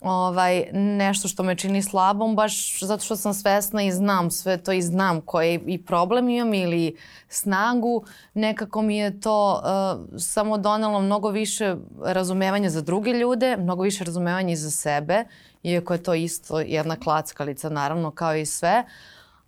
ovaj, 0.01 0.65
nešto 0.73 1.27
što 1.27 1.43
me 1.43 1.55
čini 1.55 1.81
slabom, 1.81 2.35
baš 2.35 2.79
zato 2.79 3.03
što 3.03 3.15
sam 3.15 3.33
svesna 3.33 3.83
i 3.83 3.91
znam 3.91 4.31
sve 4.31 4.57
to 4.57 4.71
i 4.71 4.81
znam 4.81 5.21
koji 5.21 5.61
i 5.67 5.85
problem 5.85 6.29
imam 6.29 6.53
ili 6.53 6.95
snagu, 7.29 8.03
nekako 8.33 8.81
mi 8.81 8.97
je 8.97 9.19
to 9.19 9.61
uh, 9.63 10.19
samo 10.19 10.57
donelo 10.57 11.01
mnogo 11.01 11.29
više 11.29 11.75
razumevanja 12.03 12.69
za 12.69 12.81
druge 12.81 13.11
ljude, 13.11 13.57
mnogo 13.57 13.83
više 13.83 14.03
razumevanja 14.03 14.53
i 14.53 14.55
za 14.55 14.71
sebe, 14.71 15.23
iako 15.63 15.93
je 15.93 16.03
to 16.03 16.13
isto 16.13 16.59
jedna 16.59 16.95
klackalica 16.95 17.69
naravno 17.69 18.11
kao 18.11 18.35
i 18.35 18.45
sve, 18.45 18.83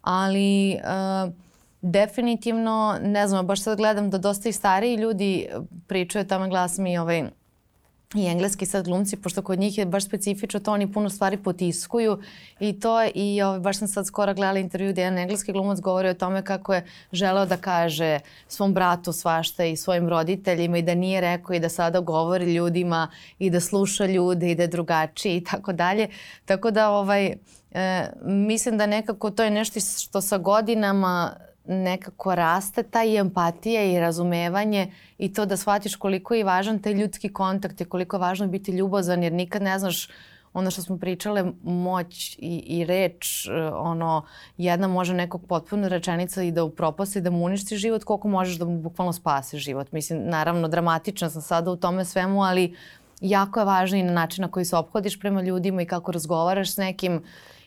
ali 0.02 0.76
uh, 0.84 1.34
definitivno, 1.82 2.98
ne 3.02 3.28
znam, 3.28 3.48
baš 3.48 3.64
sad 3.64 3.78
gledam 3.78 4.10
da 4.10 4.18
dosta 4.18 4.50
i 4.50 4.54
stariji 4.54 4.96
ljudi 4.96 5.48
pričaju, 5.88 6.28
tamo 6.28 6.48
glasam 6.48 6.88
i 6.88 6.98
ovaj, 6.98 7.30
i 8.16 8.28
engleski 8.28 8.66
sad 8.66 8.86
glumci, 8.86 9.18
pošto 9.18 9.42
kod 9.42 9.60
njih 9.60 9.78
je 9.78 9.86
baš 9.86 10.06
specifično 10.06 10.60
to, 10.60 10.72
oni 10.72 10.94
puno 10.94 11.10
stvari 11.10 11.38
potiskuju 11.38 12.20
i 12.60 12.80
to 12.80 13.02
je, 13.02 13.12
i 13.16 13.42
ovaj, 13.42 13.60
baš 13.60 13.78
sam 13.78 13.88
sad 13.88 14.08
skoro 14.08 14.34
gledala 14.34 14.60
intervju 14.60 14.92
gde 14.92 15.02
jedan 15.02 15.18
engleski 15.18 15.52
glumac 15.52 15.80
govori 15.80 16.10
o 16.10 16.14
tome 16.14 16.44
kako 16.44 16.74
je 16.74 16.86
želeo 17.12 17.46
da 17.46 17.58
kaže 17.58 18.20
svom 18.48 18.74
bratu 18.74 19.14
svašta 19.14 19.66
i 19.66 19.78
svojim 19.78 20.10
roditeljima 20.10 20.78
i 20.78 20.82
da 20.82 20.96
nije 20.96 21.22
rekao 21.22 21.56
i 21.56 21.60
da 21.60 21.70
sada 21.70 22.00
govori 22.00 22.54
ljudima 22.54 23.08
i 23.40 23.50
da 23.50 23.60
sluša 23.60 24.06
ljude 24.06 24.52
i 24.52 24.56
da 24.56 24.64
je 24.64 24.68
drugačiji 24.68 25.38
i 25.38 25.44
tako 25.44 25.74
dalje. 25.74 26.08
Tako 26.46 26.72
da 26.72 26.90
ovaj, 26.90 27.34
e, 27.72 28.08
mislim 28.26 28.78
da 28.78 28.86
nekako 28.86 29.30
to 29.30 29.44
je 29.44 29.52
nešto 29.52 29.80
što 29.80 30.22
sa 30.22 30.38
godinama 30.38 31.36
nekako 31.66 32.36
raste 32.36 32.84
ta 32.84 33.04
i 33.04 33.16
empatija 33.16 33.84
i 33.84 34.00
razumevanje 34.00 34.92
i 35.18 35.34
to 35.34 35.46
da 35.46 35.58
shvatiš 35.58 35.96
koliko 35.96 36.34
je 36.34 36.44
važan 36.44 36.80
taj 36.80 36.94
ljudski 36.94 37.34
kontakt 37.34 37.82
i 37.82 37.86
koliko 37.86 38.16
je 38.16 38.20
važno 38.20 38.48
biti 38.48 38.72
ljubazan 38.72 39.24
jer 39.24 39.34
nikad 39.34 39.62
ne 39.62 39.80
znaš 39.80 40.08
ono 40.54 40.72
što 40.72 40.82
smo 40.82 40.98
pričale, 40.98 41.52
moć 41.64 42.38
i, 42.40 42.58
i 42.58 42.86
reč, 42.86 43.48
e, 43.48 43.52
ono, 43.74 44.26
jedna 44.58 44.88
može 44.88 45.14
nekog 45.14 45.48
potpuno 45.48 45.88
rečenica 45.88 46.44
i 46.44 46.52
da 46.52 46.64
upropasti, 46.64 47.22
da 47.22 47.32
mu 47.32 47.46
uništi 47.46 47.78
život, 47.78 48.04
koliko 48.04 48.28
možeš 48.28 48.58
da 48.58 48.66
mu 48.66 48.82
bukvalno 48.82 49.14
spasi 49.14 49.58
život. 49.58 49.92
Mislim, 49.92 50.24
naravno, 50.30 50.68
dramatična 50.68 51.30
sam 51.30 51.42
sada 51.42 51.72
u 51.72 51.76
tome 51.76 52.06
svemu, 52.06 52.44
ali 52.44 52.76
jako 53.22 53.60
je 53.60 53.66
važno 53.66 53.98
i 53.98 54.04
na 54.04 54.14
način 54.14 54.42
na 54.42 54.52
koji 54.52 54.66
se 54.66 54.76
obhodiš 54.76 55.20
prema 55.20 55.42
ljudima 55.42 55.82
i 55.82 55.86
kako 55.86 56.12
razgovaraš 56.12 56.74
s 56.74 56.78
nekim 56.78 57.24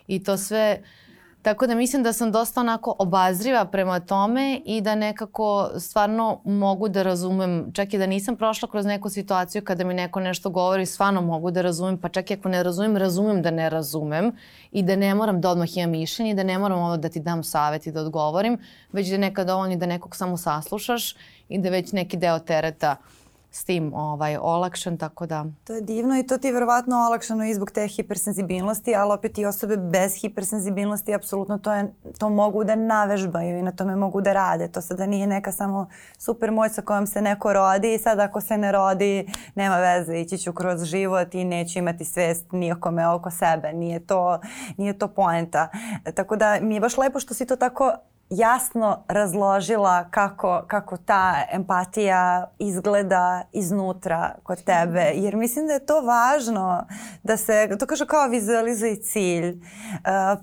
i 0.07 0.22
to 0.24 0.36
sve 0.36 0.78
uh, 0.80 1.03
Tako 1.45 1.66
da 1.66 1.74
mislim 1.74 2.03
da 2.03 2.12
sam 2.12 2.32
dosta 2.32 2.61
onako 2.61 2.97
obazriva 2.99 3.64
prema 3.64 4.01
tome 4.01 4.61
i 4.64 4.80
da 4.80 4.95
nekako 4.95 5.70
stvarno 5.78 6.40
mogu 6.45 6.88
da 6.88 7.03
razumem, 7.03 7.72
čak 7.72 7.95
i 7.95 7.99
da 7.99 8.07
nisam 8.07 8.36
prošla 8.36 8.68
kroz 8.68 8.86
neku 8.86 9.11
situaciju 9.11 9.64
kada 9.64 9.84
mi 9.84 9.95
neko 9.95 10.20
nešto 10.20 10.51
govori, 10.51 10.86
stvarno 10.86 11.20
mogu 11.20 11.51
da 11.51 11.62
razumem, 11.62 11.99
pa 11.99 12.09
čak 12.09 12.30
i 12.30 12.34
ako 12.34 12.49
ne 12.49 12.62
razumem, 12.62 12.97
razumem 12.97 13.42
da 13.42 13.51
ne 13.51 13.70
razumem 13.70 14.32
i 14.72 14.82
da 14.82 14.97
ne 14.97 15.14
moram 15.14 15.40
da 15.40 15.51
odmah 15.51 15.76
imam 15.76 15.90
mišljenje 15.90 16.30
i 16.30 16.34
da 16.34 16.42
ne 16.42 16.59
moram 16.59 16.78
ovo 16.78 16.97
da 16.97 17.09
ti 17.09 17.20
dam 17.20 17.45
savjet 17.45 17.86
i 17.86 17.92
da 17.92 18.01
odgovorim, 18.01 18.59
već 18.92 19.09
da 19.09 19.16
nekad 19.16 19.47
dovoljno 19.47 19.76
da 19.76 19.86
nekog 19.86 20.16
samo 20.16 20.36
saslušaš 20.36 21.16
i 21.49 21.59
da 21.59 21.70
već 21.70 21.92
neki 21.92 22.16
deo 22.16 22.38
tereta 22.38 22.97
uh, 23.01 23.23
s 23.55 23.64
tim 23.64 23.92
ovaj, 23.94 24.36
olakšan, 24.36 24.98
tako 24.98 25.26
da... 25.26 25.44
To 25.64 25.74
je 25.74 25.80
divno 25.80 26.18
i 26.18 26.26
to 26.26 26.38
ti 26.38 26.46
je 26.46 26.52
verovatno 26.52 26.96
olakšano 26.96 27.44
i 27.44 27.55
zbog 27.55 27.70
te 27.70 27.88
hipersenzibilnosti, 27.88 28.94
ali 28.94 29.12
opet 29.12 29.38
i 29.38 29.46
osobe 29.46 29.76
bez 29.76 30.14
hipersenzibilnosti 30.20 31.14
apsolutno 31.14 31.59
to, 31.59 31.72
je, 31.72 31.94
to 32.18 32.30
mogu 32.30 32.64
da 32.64 32.74
navežbaju 32.74 33.59
i 33.59 33.62
na 33.62 33.72
tome 33.72 33.96
mogu 33.96 34.20
da 34.20 34.32
rade. 34.32 34.68
To 34.68 34.80
sada 34.80 35.07
nije 35.07 35.26
neka 35.26 35.52
samo 35.52 35.88
super 36.18 36.50
moć 36.50 36.72
sa 36.72 36.82
kojom 36.82 37.07
se 37.07 37.22
neko 37.22 37.52
rodi 37.52 37.94
i 37.94 37.98
sad 37.98 38.20
ako 38.20 38.40
se 38.40 38.59
ne 38.59 38.72
rodi 38.72 39.26
nema 39.55 39.76
veze, 39.76 40.20
ići 40.20 40.38
ću 40.38 40.52
kroz 40.52 40.84
život 40.84 41.34
i 41.34 41.44
neću 41.44 41.78
imati 41.78 42.05
svest 42.05 42.52
nijekome 42.52 43.09
oko 43.09 43.30
sebe. 43.30 43.72
Nije 43.72 44.07
to, 44.07 44.40
nije 44.76 44.98
to 44.98 45.09
poenta. 45.09 45.68
Tako 46.14 46.36
da 46.36 46.59
mi 46.61 46.74
je 46.74 46.80
baš 46.80 46.98
lepo 46.98 47.20
što 47.20 47.34
si 47.34 47.46
to 47.46 47.57
tako 47.57 47.92
jasno 48.37 49.05
razložila 49.09 50.11
kako, 50.11 50.64
kako 50.68 50.97
ta 50.97 51.35
empatija 51.53 52.51
izgleda 52.59 53.43
iznutra 53.53 54.35
kod 54.43 54.64
tebe. 54.64 55.12
Jer 55.14 55.37
mislim 55.37 55.66
da 55.66 55.72
je 55.72 55.87
to 55.87 56.01
važno 56.01 56.87
da 57.22 57.37
se, 57.37 57.76
to 57.78 57.87
kaže 57.87 58.07
kao 58.07 58.28
vizualizuje 58.28 59.03
cilj. 59.03 59.49
Uh, 59.49 59.61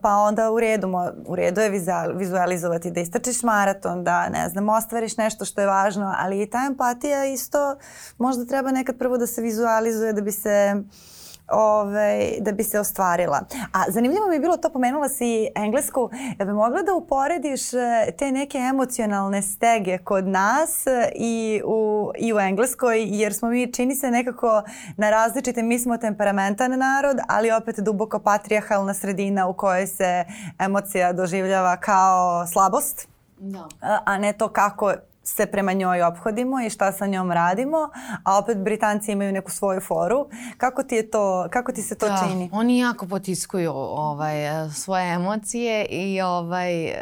pa 0.01 0.15
onda 0.15 0.51
u 0.51 0.59
redu, 0.59 0.87
u 1.27 1.35
redu 1.35 1.61
je 1.61 1.71
vizualizovati 2.13 2.91
da 2.91 2.99
istračiš 2.99 3.43
maraton, 3.43 4.03
da 4.03 4.29
ne 4.29 4.49
znam, 4.49 4.69
ostvariš 4.69 5.17
nešto 5.17 5.45
što 5.45 5.61
je 5.61 5.67
važno, 5.67 6.15
ali 6.17 6.41
i 6.41 6.49
ta 6.49 6.65
empatija 6.67 7.25
isto 7.25 7.75
možda 8.17 8.45
treba 8.45 8.71
nekad 8.71 8.97
prvo 8.97 9.17
da 9.17 9.27
se 9.27 9.41
vizualizuje 9.41 10.13
da 10.13 10.21
bi 10.21 10.31
se 10.31 10.75
uh, 10.75 11.10
ovaj, 11.51 12.37
da 12.39 12.51
bi 12.51 12.63
se 12.63 12.79
ostvarila. 12.79 13.41
A 13.73 13.91
zanimljivo 13.91 14.27
mi 14.27 14.35
je 14.35 14.39
bilo 14.39 14.57
to, 14.57 14.69
pomenula 14.69 15.09
si 15.09 15.47
englesku, 15.55 16.09
da 16.37 16.45
bi 16.45 16.53
mogla 16.53 16.81
da 16.81 16.93
uporediš 16.93 17.73
e, 17.73 18.11
te 18.17 18.31
neke 18.31 18.57
emocionalne 18.57 19.41
stege 19.41 19.97
kod 19.97 20.27
nas 20.27 20.87
e, 20.87 21.11
i 21.15 21.61
u, 21.65 22.11
i 22.17 22.33
u 22.33 22.39
engleskoj, 22.39 23.03
jer 23.03 23.33
smo 23.33 23.49
mi, 23.49 23.73
čini 23.73 23.95
se 23.95 24.11
nekako 24.11 24.63
na 24.97 25.09
različite, 25.09 25.63
mi 25.63 25.79
smo 25.79 25.97
temperamentan 25.97 26.79
narod, 26.79 27.17
ali 27.27 27.51
opet 27.51 27.79
duboko 27.79 28.19
patrijahalna 28.19 28.93
sredina 28.93 29.47
u 29.47 29.53
kojoj 29.53 29.87
se 29.87 30.25
emocija 30.59 31.13
doživljava 31.13 31.77
kao 31.77 32.47
slabost. 32.47 33.07
No. 33.39 33.69
Da. 33.81 34.03
A 34.05 34.17
ne 34.17 34.33
to 34.33 34.47
kako 34.47 34.93
se 35.23 35.45
prema 35.45 35.73
njoj 35.73 36.03
obhodimo 36.03 36.61
i 36.61 36.69
šta 36.69 36.91
sa 36.91 37.07
njom 37.07 37.31
radimo, 37.31 37.77
a 38.23 38.37
opet 38.37 38.57
Britanci 38.57 39.11
imaju 39.11 39.31
neku 39.31 39.51
svoju 39.51 39.81
foru. 39.81 40.27
Kako 40.57 40.83
ti, 40.83 40.95
je 40.95 41.09
to, 41.09 41.47
kako 41.51 41.71
ti 41.71 41.81
se 41.81 41.95
to 41.95 42.07
da, 42.07 42.27
čini? 42.27 42.49
Oni 42.53 42.79
jako 42.79 43.07
potiskuju 43.07 43.71
ovaj, 43.75 44.69
svoje 44.75 45.13
emocije 45.13 45.85
i 45.85 46.21
ovaj, 46.21 46.85
e, 46.85 46.95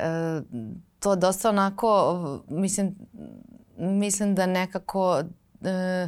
to 0.99 1.15
dosta 1.15 1.49
onako, 1.49 2.17
mislim, 2.49 2.95
mislim 3.78 4.36
da 4.36 4.45
nekako 4.45 5.24
e, 5.61 6.07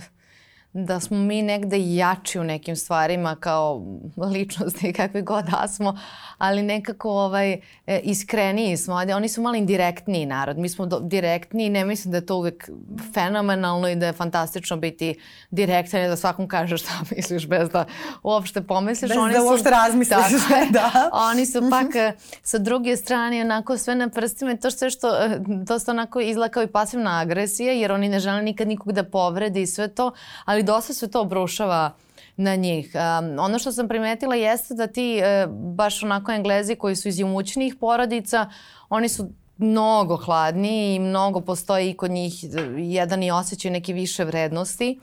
da 0.73 0.99
smo 0.99 1.17
mi 1.17 1.41
negde 1.41 1.95
jači 1.95 2.39
u 2.39 2.43
nekim 2.43 2.75
stvarima 2.75 3.35
kao 3.35 3.83
ličnosti 4.17 4.93
kakve 4.97 5.21
god 5.21 5.45
da 5.45 5.67
smo, 5.67 5.97
ali 6.37 6.63
nekako 6.63 7.09
ovaj, 7.09 7.51
e, 7.87 7.99
iskreniji 8.03 8.77
smo. 8.77 8.95
Oni 8.95 9.29
su 9.29 9.41
malo 9.41 9.55
indirektniji 9.55 10.25
narod. 10.25 10.57
Mi 10.57 10.69
smo 10.69 10.85
do, 10.85 10.99
direktni 10.99 11.65
i 11.65 11.69
ne 11.69 11.85
mislim 11.85 12.11
da 12.11 12.17
je 12.17 12.25
to 12.25 12.35
uvek 12.35 12.69
fenomenalno 13.13 13.89
i 13.89 13.95
da 13.95 14.05
je 14.05 14.13
fantastično 14.13 14.77
biti 14.77 15.19
direktan 15.51 16.01
i 16.01 16.07
da 16.07 16.15
svakom 16.15 16.47
kažeš 16.47 16.81
šta 16.81 16.91
misliš 17.15 17.47
bez 17.47 17.69
da 17.69 17.85
uopšte 18.23 18.61
pomisliš. 18.61 19.09
Bez 19.09 19.17
oni 19.17 19.33
da 19.33 19.43
uopšte 19.43 19.69
su, 19.69 19.69
razmisliš. 19.69 20.17
Tako, 20.47 20.71
da. 20.71 21.09
Oni 21.13 21.45
su 21.45 21.69
pak 21.69 21.95
e, 21.95 22.13
sa 22.43 22.57
druge 22.57 22.97
strane 22.97 23.41
onako 23.41 23.77
sve 23.77 23.95
na 23.95 24.09
prstima 24.09 24.51
i 24.51 24.59
to 24.59 24.71
sve 24.71 24.89
što 24.89 25.07
e, 25.07 25.39
dosta 25.47 25.91
onako 25.91 26.19
izgleda 26.19 26.51
kao 26.51 26.63
i 26.63 26.67
pasivna 26.67 27.19
agresija 27.19 27.73
jer 27.73 27.91
oni 27.91 28.09
ne 28.09 28.19
žele 28.19 28.41
nikad 28.41 28.67
nikog 28.67 28.91
da 28.91 29.03
povrede 29.03 29.61
i 29.61 29.67
sve 29.67 29.87
to, 29.87 30.11
ali 30.45 30.60
dosta 30.63 30.93
se 30.93 31.11
to 31.11 31.21
obrušava 31.21 31.91
na 32.35 32.55
njih. 32.55 32.91
Um, 32.95 33.39
ono 33.39 33.59
što 33.59 33.71
sam 33.71 33.87
primetila 33.87 34.35
jeste 34.35 34.73
da 34.73 34.87
ti 34.87 35.17
e, 35.17 35.47
baš 35.49 36.03
onako 36.03 36.31
englezi 36.31 36.75
koji 36.75 36.95
su 36.95 37.07
iz 37.07 37.19
imućnijih 37.19 37.75
porodica, 37.75 38.49
oni 38.89 39.09
su 39.09 39.29
mnogo 39.57 40.17
hladniji 40.17 40.95
i 40.95 40.99
mnogo 40.99 41.41
postoji 41.41 41.93
kod 41.93 42.11
njih 42.11 42.33
jedan 42.77 43.23
i 43.23 43.31
osjećaj 43.31 43.71
neke 43.71 43.93
više 43.93 44.23
vrednosti 44.23 44.99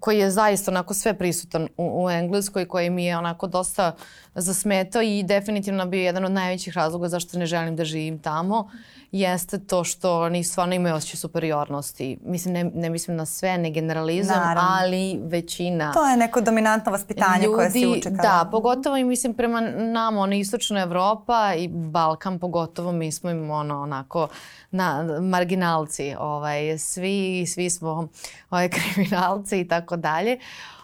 koji 0.00 0.18
je 0.18 0.30
zaista 0.30 0.70
onako 0.70 0.94
sve 0.94 1.14
prisutan 1.14 1.68
u, 1.76 2.04
u 2.04 2.10
Engleskoj, 2.10 2.68
koji 2.68 2.90
mi 2.90 3.04
je 3.04 3.18
onako 3.18 3.46
dosta 3.46 3.92
zasmetao 4.34 5.02
i 5.02 5.22
definitivno 5.22 5.86
bio 5.86 6.02
jedan 6.02 6.24
od 6.24 6.32
najvećih 6.32 6.74
razloga 6.76 7.08
zašto 7.08 7.38
ne 7.38 7.46
želim 7.46 7.76
da 7.76 7.84
živim 7.84 8.18
tamo 8.18 8.70
jeste 9.12 9.58
to 9.58 9.84
što 9.84 10.20
oni 10.20 10.44
stvarno 10.44 10.74
imaju 10.74 10.94
osjećaj 10.94 11.16
superiornosti. 11.16 12.18
Mislim, 12.24 12.54
ne, 12.54 12.64
ne 12.74 12.90
mislim 12.90 13.16
na 13.16 13.26
sve, 13.26 13.58
ne 13.58 13.70
generalizam, 13.70 14.36
Naravno. 14.36 14.70
ali 14.72 15.20
većina. 15.22 15.92
To 15.92 16.06
je 16.06 16.16
neko 16.16 16.40
dominantno 16.40 16.92
vaspitanje 16.92 17.44
ljudi, 17.44 17.54
koje 17.54 17.70
se 17.70 17.86
uče. 17.86 18.02
Kada... 18.02 18.22
Da, 18.22 18.48
pogotovo 18.50 18.96
i 18.96 19.04
mislim 19.04 19.34
prema 19.34 19.60
nama, 19.60 20.20
ono, 20.20 20.34
istočna 20.34 20.80
Evropa 20.80 21.54
i 21.54 21.68
Balkan 21.68 22.38
pogotovo, 22.38 22.92
mi 22.92 23.12
smo 23.12 23.30
im 23.30 23.50
ono, 23.50 23.82
onako, 23.82 24.28
na, 24.70 25.02
marginalci, 25.20 26.14
ovaj, 26.18 26.78
svi, 26.78 27.46
svi 27.46 27.70
smo 27.70 28.08
ovaj, 28.50 28.68
kriminalci 28.94 29.60
i 29.60 29.67
tako 29.68 29.96
dalje 29.96 30.38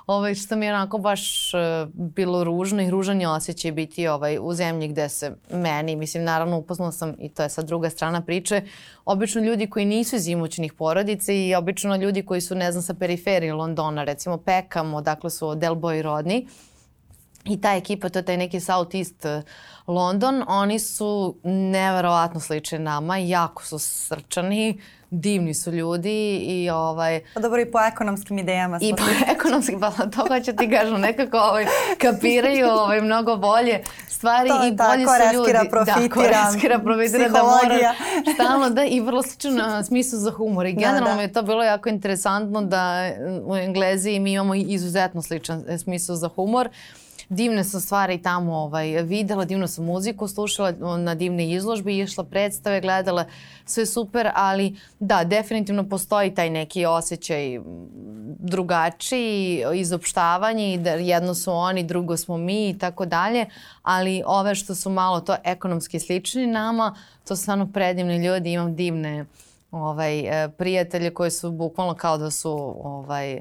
ovaj, 0.06 0.34
što 0.34 0.56
mi 0.56 0.66
je 0.66 0.74
onako 0.74 0.98
baš 0.98 1.54
uh, 1.54 1.60
bilo 1.94 2.44
ružno 2.44 2.82
i 2.82 2.90
ružan 2.90 3.20
je 3.20 3.28
osjećaj 3.28 3.72
biti 3.72 4.08
ovaj, 4.08 4.38
u 4.40 4.54
zemlji 4.54 4.88
gde 4.88 5.08
se 5.08 5.36
meni, 5.50 5.96
mislim 5.96 6.24
naravno 6.24 6.58
upoznala 6.58 6.92
sam 6.92 7.14
i 7.18 7.28
to 7.28 7.42
je 7.42 7.48
sad 7.48 7.66
druga 7.66 7.90
strana 7.90 8.20
priče, 8.20 8.62
obično 9.04 9.42
ljudi 9.42 9.66
koji 9.66 9.84
nisu 9.84 10.16
iz 10.16 10.28
imućnih 10.28 10.72
porodica 10.72 11.32
i 11.32 11.54
obično 11.54 11.96
ljudi 11.96 12.22
koji 12.22 12.40
su 12.40 12.54
ne 12.54 12.72
znam 12.72 12.82
sa 12.82 12.94
periferije 12.94 13.54
Londona, 13.54 14.04
recimo 14.04 14.36
Peckham, 14.36 14.94
odakle 14.94 15.30
su 15.30 15.54
Del 15.54 15.74
Boy 15.74 16.02
rodni, 16.02 16.46
I 17.44 17.60
ta 17.60 17.74
ekipa, 17.76 18.08
to 18.08 18.18
je 18.18 18.24
taj 18.24 18.36
neki 18.36 18.60
South 18.60 18.94
East 18.96 19.24
uh, 19.24 19.42
London, 19.86 20.44
oni 20.48 20.78
su 20.78 21.36
neverovatno 21.44 22.40
slični 22.40 22.78
nama, 22.78 23.18
jako 23.18 23.64
su 23.64 23.78
srčani, 23.78 24.80
divni 25.20 25.54
su 25.54 25.72
ljudi 25.72 26.36
i 26.36 26.70
ovaj... 26.70 27.20
Pa 27.34 27.40
dobro 27.40 27.60
i 27.60 27.70
po 27.70 27.78
ekonomskim 27.80 28.38
idejama. 28.38 28.78
I 28.82 28.94
po 28.96 29.02
ekonomskim, 29.34 29.80
pa 29.80 29.90
to 29.90 30.26
hoću 30.28 30.56
ti 30.56 30.70
kažem, 30.70 31.00
nekako 31.00 31.38
ovaj, 31.38 31.66
kapiraju 31.98 32.68
ovaj, 32.68 33.00
mnogo 33.00 33.36
bolje 33.36 33.82
stvari 34.08 34.48
to, 34.48 34.66
i 34.66 34.72
bolje 34.72 35.04
tako, 35.04 35.28
su 35.28 35.34
ljudi. 35.34 35.52
Da, 35.52 35.64
profitiram, 35.70 36.08
da, 36.08 36.14
koreskira, 36.14 36.78
profitiram, 36.78 37.32
da 37.32 37.42
mora 37.42 37.94
stalno 38.34 38.70
da 38.70 38.84
i 38.84 39.00
vrlo 39.00 39.22
slično 39.22 39.84
smislu 39.84 40.18
za 40.18 40.30
humor. 40.30 40.66
I 40.66 40.72
da, 40.72 40.80
generalno 40.80 41.08
da, 41.08 41.14
da. 41.14 41.22
je 41.22 41.32
to 41.32 41.42
bilo 41.42 41.62
jako 41.62 41.88
interesantno 41.88 42.62
da 42.62 43.10
u 43.44 43.56
Engleziji 43.56 44.20
mi 44.20 44.32
imamo 44.32 44.54
izuzetno 44.54 45.22
sličan 45.22 45.64
smisao 45.78 46.16
za 46.16 46.28
humor. 46.28 46.66
Uh, 46.66 47.03
divne 47.28 47.64
sam 47.64 47.80
stvari 47.80 48.22
tamo 48.22 48.56
ovaj, 48.56 49.02
videla, 49.02 49.44
divnu 49.44 49.68
sam 49.68 49.84
muziku 49.84 50.28
slušala, 50.28 50.72
na 50.98 51.14
divne 51.14 51.50
izložbe 51.50 51.96
išla, 51.96 52.24
predstave 52.24 52.80
gledala, 52.80 53.24
sve 53.64 53.86
super, 53.86 54.30
ali 54.34 54.76
da, 54.98 55.24
definitivno 55.24 55.88
postoji 55.88 56.34
taj 56.34 56.50
neki 56.50 56.86
osjećaj 56.86 57.60
drugačiji, 58.38 59.64
izopštavanje 59.74 60.78
da 60.78 60.90
jedno 60.90 61.34
su 61.34 61.52
oni, 61.52 61.82
drugo 61.82 62.16
smo 62.16 62.36
mi 62.36 62.68
i 62.68 62.78
tako 62.78 63.06
dalje, 63.06 63.46
ali 63.82 64.22
ove 64.26 64.54
što 64.54 64.74
su 64.74 64.90
malo 64.90 65.20
to 65.20 65.36
ekonomski 65.44 66.00
slični 66.00 66.46
nama, 66.46 66.94
to 67.28 67.36
su 67.36 67.42
stvarno 67.42 67.72
predivni 67.72 68.26
ljudi, 68.26 68.52
imam 68.52 68.74
divne 68.76 69.24
ovaj, 69.70 70.44
e, 70.44 70.48
prijatelje 70.48 71.14
koji 71.14 71.30
su 71.30 71.50
bukvalno 71.50 71.94
kao 71.94 72.18
da 72.18 72.30
su 72.30 72.76
ovaj, 72.84 73.40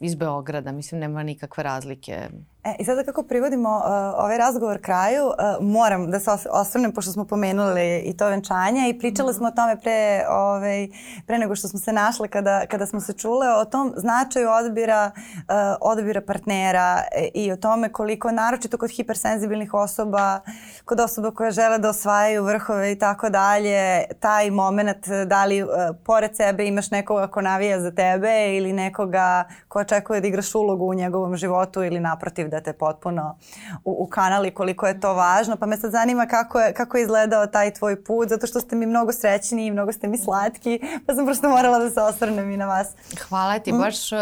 iz 0.00 0.14
Beograda, 0.14 0.72
mislim 0.72 1.00
nema 1.00 1.22
nikakve 1.22 1.64
razlike. 1.64 2.28
E, 2.64 2.74
I 2.78 2.84
sada 2.84 3.04
kako 3.04 3.22
privodimo 3.22 3.76
uh, 3.76 3.84
ovaj 4.24 4.38
razgovor 4.38 4.80
kraju, 4.80 5.26
uh, 5.26 5.34
moram 5.66 6.10
da 6.10 6.20
se 6.20 6.30
osvrnem 6.50 6.92
pošto 6.92 7.12
smo 7.12 7.24
pomenuli 7.24 7.98
i 7.98 8.16
to 8.16 8.28
venčanje 8.28 8.88
i 8.88 8.98
pričali 8.98 9.34
smo 9.34 9.48
o 9.48 9.50
tome 9.50 9.76
pre, 9.80 10.24
ovaj, 10.28 10.88
pre 11.26 11.38
nego 11.38 11.56
što 11.56 11.68
smo 11.68 11.78
se 11.78 11.92
našle 11.92 12.28
kada, 12.28 12.66
kada 12.66 12.86
smo 12.86 13.00
se 13.00 13.12
čule 13.12 13.48
o 13.54 13.64
tom 13.64 13.92
značaju 13.96 14.48
odbira, 14.50 15.10
uh, 15.14 15.44
odbira 15.80 16.20
partnera 16.20 17.02
i 17.34 17.52
o 17.52 17.56
tome 17.56 17.92
koliko 17.92 18.30
naročito 18.30 18.78
kod 18.78 18.90
hipersenzibilnih 18.90 19.74
osoba, 19.74 20.40
kod 20.84 21.00
osoba 21.00 21.30
koje 21.30 21.50
žele 21.50 21.78
da 21.78 21.88
osvajaju 21.88 22.44
vrhove 22.44 22.92
i 22.92 22.98
tako 22.98 23.30
dalje, 23.30 24.04
taj 24.20 24.50
moment 24.50 25.08
da 25.26 25.44
li 25.44 25.62
uh, 25.62 25.70
pored 26.04 26.36
sebe 26.36 26.66
imaš 26.66 26.90
nekoga 26.90 27.26
ko 27.26 27.40
navija 27.40 27.80
za 27.80 27.90
tebe 27.90 28.56
ili 28.56 28.72
nekoga 28.72 29.44
ko 29.68 29.78
očekuje 29.78 30.20
da 30.20 30.26
igraš 30.26 30.54
ulogu 30.54 30.84
u 30.84 30.94
njegovom 30.94 31.36
životu 31.36 31.82
ili 31.82 32.00
naprotiv 32.00 32.49
da 32.49 32.49
te 32.58 32.72
potpuno 32.72 33.38
u, 33.84 34.04
u 34.04 34.06
kanali 34.06 34.54
koliko 34.54 34.86
je 34.86 35.00
to 35.00 35.14
važno. 35.14 35.56
Pa 35.56 35.66
me 35.66 35.76
sad 35.76 35.90
zanima 35.90 36.26
kako 36.26 36.60
je, 36.60 36.74
kako 36.74 36.96
je 36.96 37.02
izgledao 37.02 37.46
taj 37.46 37.74
tvoj 37.74 38.04
put, 38.04 38.28
zato 38.28 38.46
što 38.46 38.60
ste 38.60 38.76
mi 38.76 38.86
mnogo 38.86 39.12
srećni 39.12 39.66
i 39.66 39.70
mnogo 39.70 39.92
ste 39.92 40.08
mi 40.08 40.18
slatki, 40.18 40.80
pa 41.06 41.14
sam 41.14 41.24
prosto 41.24 41.48
morala 41.48 41.78
da 41.78 41.90
se 41.90 42.00
osvrnem 42.00 42.50
i 42.50 42.56
na 42.56 42.66
vas. 42.66 42.88
Hvala 43.28 43.58
ti, 43.58 43.72
mm. 43.72 43.78
baš... 43.78 44.12
Uh, 44.12 44.18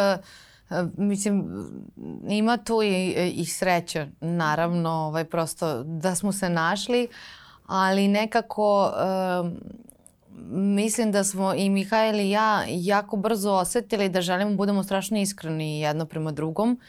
mislim, 0.97 1.65
ima 2.29 2.57
tu 2.57 2.83
i, 2.83 3.33
i 3.35 3.47
sreća, 3.47 4.07
naravno, 4.21 4.91
ovaj, 4.91 5.25
prosto 5.25 5.83
da 5.83 6.15
smo 6.15 6.33
se 6.33 6.49
našli, 6.49 7.09
ali 7.67 8.09
nekako 8.09 8.93
uh, 9.43 9.53
mislim 10.51 11.13
da 11.13 11.25
smo 11.25 11.55
i 11.55 11.71
Mihajl 11.71 12.21
i 12.21 12.31
ja 12.31 12.65
jako 12.69 13.17
brzo 13.17 13.53
osetili 13.53 14.09
da 14.09 14.21
želimo 14.21 14.51
da 14.51 14.57
budemo 14.57 14.83
strašno 14.83 15.19
iskreni 15.19 15.81
jedno 15.81 16.07
prema 16.07 16.33
drugom 16.33 16.81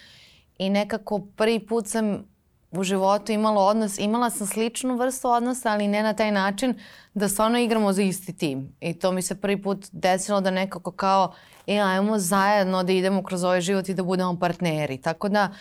i 0.60 0.70
nekako 0.70 1.20
prvi 1.36 1.60
put 1.60 1.88
sam 1.88 2.24
u 2.72 2.84
životu 2.84 3.32
imala 3.32 3.62
odnos, 3.62 4.00
imala 4.00 4.30
sam 4.30 4.48
sličnu 4.48 4.96
vrstu 4.96 5.30
odnosa, 5.30 5.72
ali 5.72 5.88
ne 5.88 6.04
na 6.04 6.14
taj 6.14 6.32
način 6.32 6.74
da 7.14 7.28
stvarno 7.28 7.60
igramo 7.60 7.94
za 7.94 8.02
isti 8.02 8.38
tim. 8.38 8.76
I 8.80 8.94
to 8.94 9.12
mi 9.12 9.22
se 9.22 9.42
prvi 9.42 9.62
put 9.62 9.88
desilo 9.92 10.42
da 10.42 10.52
nekako 10.52 10.92
kao, 10.92 11.34
e, 11.68 11.80
ajmo 11.80 12.20
zajedno 12.20 12.84
da 12.84 12.92
idemo 12.92 13.24
kroz 13.24 13.44
ovaj 13.44 13.62
život 13.62 13.90
i 13.90 13.94
da 13.94 14.04
budemo 14.04 14.40
partneri. 14.40 15.02
Tako 15.02 15.30
da, 15.30 15.52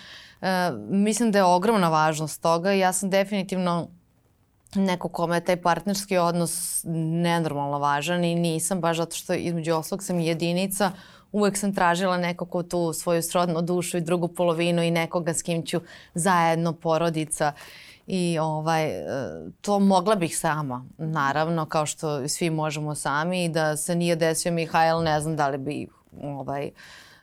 e, 0.40 0.70
mislim 0.90 1.32
da 1.32 1.38
je 1.38 1.44
ogromna 1.44 1.88
važnost 1.88 2.42
toga. 2.42 2.72
Ja 2.72 2.92
sam 2.92 3.10
definitivno 3.10 3.88
neko 4.74 5.08
kome 5.08 5.36
je 5.36 5.44
taj 5.44 5.62
partnerski 5.62 6.16
odnos 6.16 6.82
nenormalno 6.84 7.78
važan 7.78 8.24
i 8.24 8.34
nisam 8.34 8.80
baš 8.80 8.96
zato 8.96 9.16
što 9.16 9.34
između 9.34 9.74
oslog 9.74 10.02
sam 10.02 10.20
jedinica 10.20 10.92
uvek 11.32 11.56
sam 11.56 11.74
tražila 11.74 12.16
nekako 12.16 12.62
tu 12.62 12.92
svoju 12.92 13.22
srodnu 13.22 13.62
dušu 13.62 13.96
i 13.96 14.00
drugu 14.00 14.28
polovinu 14.28 14.82
i 14.82 14.90
nekoga 14.90 15.34
s 15.34 15.42
kim 15.42 15.66
ću 15.66 15.80
zajedno 16.14 16.72
porodica. 16.72 17.52
I 18.06 18.38
ovaj, 18.38 18.86
e, 18.86 19.04
to 19.60 19.78
mogla 19.78 20.14
bih 20.14 20.38
sama, 20.38 20.84
naravno, 20.98 21.66
kao 21.66 21.86
što 21.86 22.28
svi 22.28 22.50
možemo 22.50 22.94
sami. 22.94 23.44
I 23.44 23.48
da 23.48 23.76
se 23.76 23.94
nije 23.94 24.16
desio 24.16 24.52
Mihajl, 24.52 25.02
ne 25.02 25.20
znam 25.20 25.36
da 25.36 25.48
li 25.48 25.58
bi 25.58 25.88
ovaj, 26.22 26.70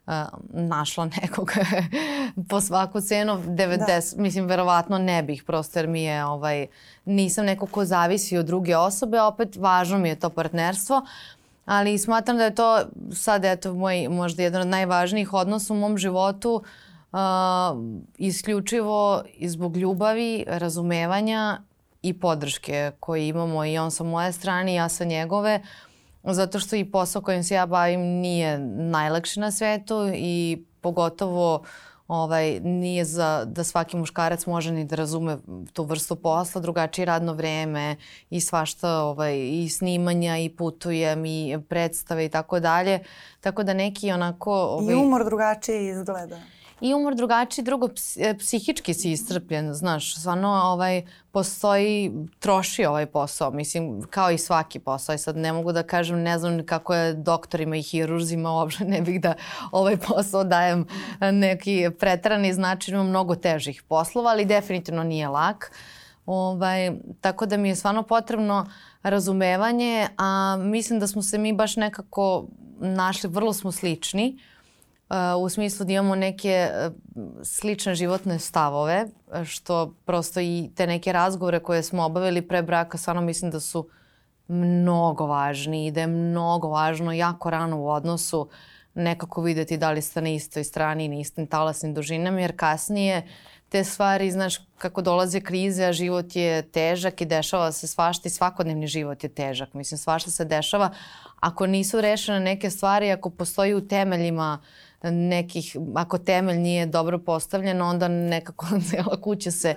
uh, 0.08 0.14
našla 0.50 1.10
nekog 1.22 1.52
po 2.50 2.62
svaku 2.62 3.02
cenu. 3.02 3.34
90 3.34 4.16
da. 4.16 4.22
mislim 4.22 4.46
verovatno 4.46 4.98
ne 4.98 5.24
bih 5.24 5.44
prosto 5.44 5.80
jer 5.80 5.88
mi 5.88 6.04
je 6.04 6.26
ovaj 6.26 6.68
nisam 7.06 7.46
neko 7.46 7.66
ko 7.66 7.86
zavisi 7.86 8.38
od 8.38 8.46
druge 8.46 8.78
osobe. 8.78 9.22
Opet 9.22 9.56
važno 9.56 9.98
mi 9.98 10.10
je 10.10 10.20
to 10.20 10.30
partnerstvo 10.30 11.06
ali 11.66 11.98
smatram 11.98 12.38
da 12.38 12.44
je 12.44 12.56
to 12.56 12.82
sad 13.14 13.46
eto 13.46 13.74
moj 13.74 14.08
možda 14.10 14.44
jedan 14.44 14.62
od 14.62 14.68
najvažnijih 14.68 15.34
odnosa 15.34 15.74
u 15.74 15.78
mom 15.78 15.98
životu 15.98 16.64
uh, 17.12 17.20
isključivo 18.18 19.24
zbog 19.42 19.78
ljubavi, 19.78 20.44
razumevanja 20.48 21.62
i 22.02 22.20
podrške 22.20 22.92
koje 23.00 23.28
imamo 23.28 23.66
i 23.66 23.78
on 23.78 23.92
sa 23.92 24.04
moje 24.04 24.32
strane 24.32 24.72
i 24.72 24.76
ja 24.76 24.90
sa 24.90 25.04
njegove 25.04 25.62
zato 26.24 26.60
što 26.60 26.76
i 26.76 26.92
posao 26.92 27.22
kojim 27.22 27.44
se 27.44 27.56
ja 27.56 27.66
bavim 27.66 28.00
nije 28.02 28.60
najlakši 28.60 29.40
na 29.40 29.52
svetu 29.52 30.12
i 30.14 30.64
pogotovo 30.82 31.64
ovaj, 32.08 32.60
nije 32.60 33.06
za 33.06 33.46
da 33.46 33.64
svaki 33.64 33.98
muškarac 33.98 34.46
može 34.46 34.72
ni 34.72 34.86
da 34.86 34.96
razume 34.96 35.38
tu 35.74 35.84
vrstu 35.84 36.16
posla, 36.16 36.62
drugačije 36.62 37.06
radno 37.06 37.34
vreme 37.34 37.96
i 38.30 38.42
svašta 38.42 38.90
ovaj, 38.90 39.38
i 39.38 39.70
snimanja 39.70 40.38
i 40.38 40.50
putujem 40.50 41.26
i 41.26 41.58
predstave 41.70 42.26
i 42.26 42.30
tako 42.30 42.60
dalje. 42.60 43.00
Tako 43.42 43.64
da 43.64 43.74
neki 43.74 44.12
onako... 44.12 44.54
Ovaj, 44.54 44.94
I 44.94 44.96
umor 44.96 45.26
drugačije 45.26 45.90
izgleda 45.90 46.40
i 46.82 46.94
umor 46.94 47.16
drugačiji, 47.16 47.66
drugo 47.66 47.90
e, 48.18 48.38
psihički 48.38 48.94
si 48.94 49.12
istrpljen, 49.12 49.74
znaš, 49.74 50.16
stvarno 50.16 50.50
ovaj, 50.50 51.06
postoji, 51.32 52.12
troši 52.40 52.86
ovaj 52.86 53.06
posao, 53.06 53.52
mislim, 53.52 54.02
kao 54.10 54.32
i 54.32 54.38
svaki 54.38 54.80
posao. 54.80 55.16
I 55.16 55.18
sad 55.18 55.38
ne 55.38 55.54
mogu 55.54 55.72
da 55.72 55.84
kažem, 55.84 56.22
ne 56.22 56.40
znam 56.40 56.66
kako 56.66 56.96
je 56.96 57.14
doktorima 57.14 57.78
i 57.78 57.82
hirurzima, 57.82 58.52
uopšte 58.52 58.86
ne 58.86 59.02
bih 59.02 59.22
da 59.22 59.34
ovaj 59.72 59.98
posao 59.98 60.44
dajem 60.44 60.86
neki 61.32 61.90
pretrani 62.00 62.54
značaj, 62.54 62.94
ima 62.94 63.04
mnogo 63.04 63.36
težih 63.36 63.84
poslova, 63.84 64.32
ali 64.32 64.46
definitivno 64.46 65.04
nije 65.04 65.28
lak. 65.28 65.72
Ovaj, 66.26 66.92
tako 67.22 67.46
da 67.46 67.58
mi 67.58 67.70
je 67.70 67.76
stvarno 67.76 68.04
potrebno 68.04 68.66
razumevanje, 69.04 70.08
a 70.18 70.58
mislim 70.60 71.00
da 71.00 71.08
smo 71.08 71.22
se 71.22 71.38
mi 71.38 71.54
baš 71.54 71.76
nekako 71.76 72.48
našli, 72.80 73.30
vrlo 73.30 73.54
smo 73.54 73.72
slični. 73.72 74.36
Uh, 74.36 74.55
u 75.40 75.50
smislu 75.50 75.86
da 75.86 75.94
imamo 75.94 76.16
neke 76.16 76.70
slične 77.44 77.96
životne 77.96 78.40
stavove, 78.40 79.06
što 79.46 79.94
prosto 80.06 80.40
i 80.40 80.70
te 80.76 80.88
neke 80.88 81.12
razgovore 81.12 81.60
koje 81.60 81.84
smo 81.84 82.04
obavili 82.04 82.42
pre 82.42 82.62
braka, 82.62 82.98
stvarno 82.98 83.22
mislim 83.22 83.52
da 83.52 83.60
su 83.60 83.88
mnogo 84.48 85.26
važni 85.26 85.88
i 85.88 85.92
da 85.92 86.02
je 86.02 86.08
mnogo 86.08 86.68
važno 86.68 87.12
jako 87.12 87.50
rano 87.50 87.82
u 87.82 87.90
odnosu 87.90 88.50
nekako 88.94 89.42
videti 89.42 89.78
da 89.78 89.92
li 89.92 90.02
ste 90.02 90.22
na 90.22 90.30
istoj 90.30 90.64
strani 90.64 91.06
i 91.06 91.08
na 91.08 91.16
istim 91.16 91.48
talasnim 91.48 91.94
dužinama, 91.94 92.42
jer 92.42 92.58
kasnije 92.58 93.28
te 93.70 93.84
stvari, 93.84 94.32
znaš, 94.32 94.56
kako 94.78 95.02
dolaze 95.02 95.42
krize, 95.42 95.86
a 95.86 95.94
život 95.94 96.36
je 96.36 96.62
težak 96.62 97.22
i 97.22 97.26
dešava 97.26 97.72
se 97.72 97.88
svašta 97.88 98.28
i 98.28 98.32
svakodnevni 98.32 98.88
život 98.88 99.24
je 99.24 99.30
težak. 99.30 99.74
Mislim, 99.74 99.98
svašta 99.98 100.32
se 100.32 100.46
dešava. 100.46 100.90
Ako 101.40 101.68
nisu 101.68 102.02
rešene 102.02 102.40
neke 102.40 102.70
stvari, 102.70 103.12
ako 103.12 103.30
postoji 103.30 103.74
u 103.74 103.88
temeljima 103.88 104.60
uh, 104.62 104.85
nekih, 105.12 105.76
ako 105.96 106.18
temelj 106.18 106.58
nije 106.58 106.86
dobro 106.86 107.20
postavljen, 107.20 107.82
onda 107.82 108.08
nekako 108.08 108.66
cela 108.90 109.22
kuća 109.22 109.52
se 109.52 109.76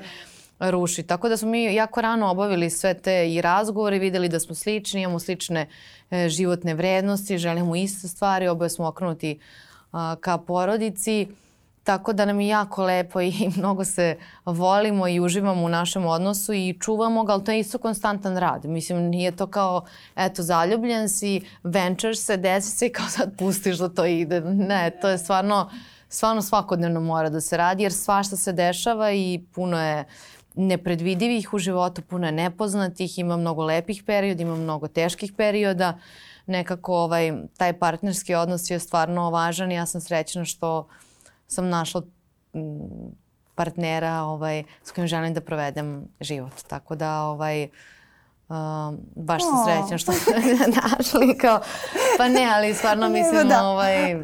ruši. 0.59 1.03
Tako 1.03 1.29
da 1.29 1.37
smo 1.37 1.51
mi 1.51 1.75
jako 1.75 2.01
rano 2.01 2.31
obavili 2.31 2.71
sve 2.71 2.95
te 2.95 3.33
i 3.33 3.41
razgovore, 3.41 3.99
videli 3.99 4.29
da 4.29 4.41
smo 4.41 4.55
slični, 4.55 5.03
imamo 5.03 5.19
slične 5.19 5.67
e, 6.11 6.29
životne 6.29 6.75
vrednosti, 6.75 7.39
želimo 7.39 7.77
iste 7.77 8.09
stvari, 8.09 8.49
oboje 8.49 8.71
smo 8.71 8.87
okrenuti 8.87 9.39
a, 9.93 10.17
ka 10.21 10.39
porodici. 10.39 11.27
Tako 11.89 12.13
da 12.13 12.25
nam 12.25 12.41
je 12.41 12.49
jako 12.49 12.85
lepo 12.85 13.21
i 13.21 13.33
mnogo 13.57 13.85
se 13.85 14.17
volimo 14.45 15.09
i 15.09 15.21
uživamo 15.21 15.65
u 15.65 15.69
našem 15.69 16.07
odnosu 16.07 16.53
i 16.53 16.77
čuvamo 16.81 17.25
ga, 17.25 17.33
ali 17.33 17.45
to 17.45 17.53
je 17.53 17.61
isto 17.61 17.79
konstantan 17.79 18.37
rad. 18.37 18.65
Mislim, 18.65 18.99
nije 18.99 19.37
to 19.37 19.47
kao, 19.47 19.85
eto, 20.17 20.43
zaljubljen 20.43 21.09
si, 21.09 21.41
venčaš 21.63 22.19
se, 22.19 22.37
desi 22.37 22.71
se 22.71 22.87
i 22.87 22.93
kao 22.93 23.07
sad 23.09 23.39
pustiš 23.39 23.79
da 23.79 23.89
to 23.89 24.05
ide. 24.05 24.41
Ne, 24.41 24.91
to 25.01 25.09
je 25.09 25.19
stvarno, 25.19 25.71
stvarno 26.09 26.43
svakodnevno 26.43 27.01
mora 27.01 27.31
da 27.31 27.41
se 27.41 27.57
radi, 27.57 27.83
jer 27.83 27.93
svašta 27.93 28.37
se 28.37 28.53
dešava 28.53 29.13
i 29.13 29.41
puno 29.55 29.81
je 29.81 30.05
nepredvidivih 30.55 31.55
u 31.55 31.59
životu, 31.59 32.03
puno 32.03 32.27
je 32.27 32.33
nepoznatih, 32.33 33.19
ima 33.19 33.37
mnogo 33.37 33.65
lepih 33.65 34.03
perioda, 34.03 34.43
ima 34.43 34.57
mnogo 34.57 34.89
teških 34.89 35.33
perioda. 35.33 35.99
Nekako 36.47 36.97
ovaj, 36.97 37.33
taj 37.57 37.79
partnerski 37.79 38.35
odnos 38.35 38.71
je 38.71 38.79
stvarno 38.79 39.31
važan 39.31 39.73
i 39.73 39.75
ja 39.75 39.87
sam 39.87 40.01
srećna 40.01 40.45
što 40.45 40.89
sam 41.49 41.69
našla 41.69 42.03
partnera 43.55 44.23
ovaj, 44.23 44.65
s 44.83 44.93
kojim 44.93 45.09
želim 45.09 45.35
da 45.35 45.41
provedem 45.41 46.09
život. 46.21 46.63
Tako 46.69 46.97
da 46.97 47.23
ovaj, 47.23 47.69
Um, 48.49 48.99
baš 49.17 49.43
sam 49.43 49.53
srećna 49.65 49.99
što 49.99 50.13
smo 50.13 50.33
našli 50.83 51.39
kao, 51.39 51.61
pa 52.19 52.29
ne, 52.29 52.51
ali 52.55 52.75
stvarno 52.75 53.09
mislim, 53.09 53.49
da. 53.49 53.63
ovaj, 53.63 54.17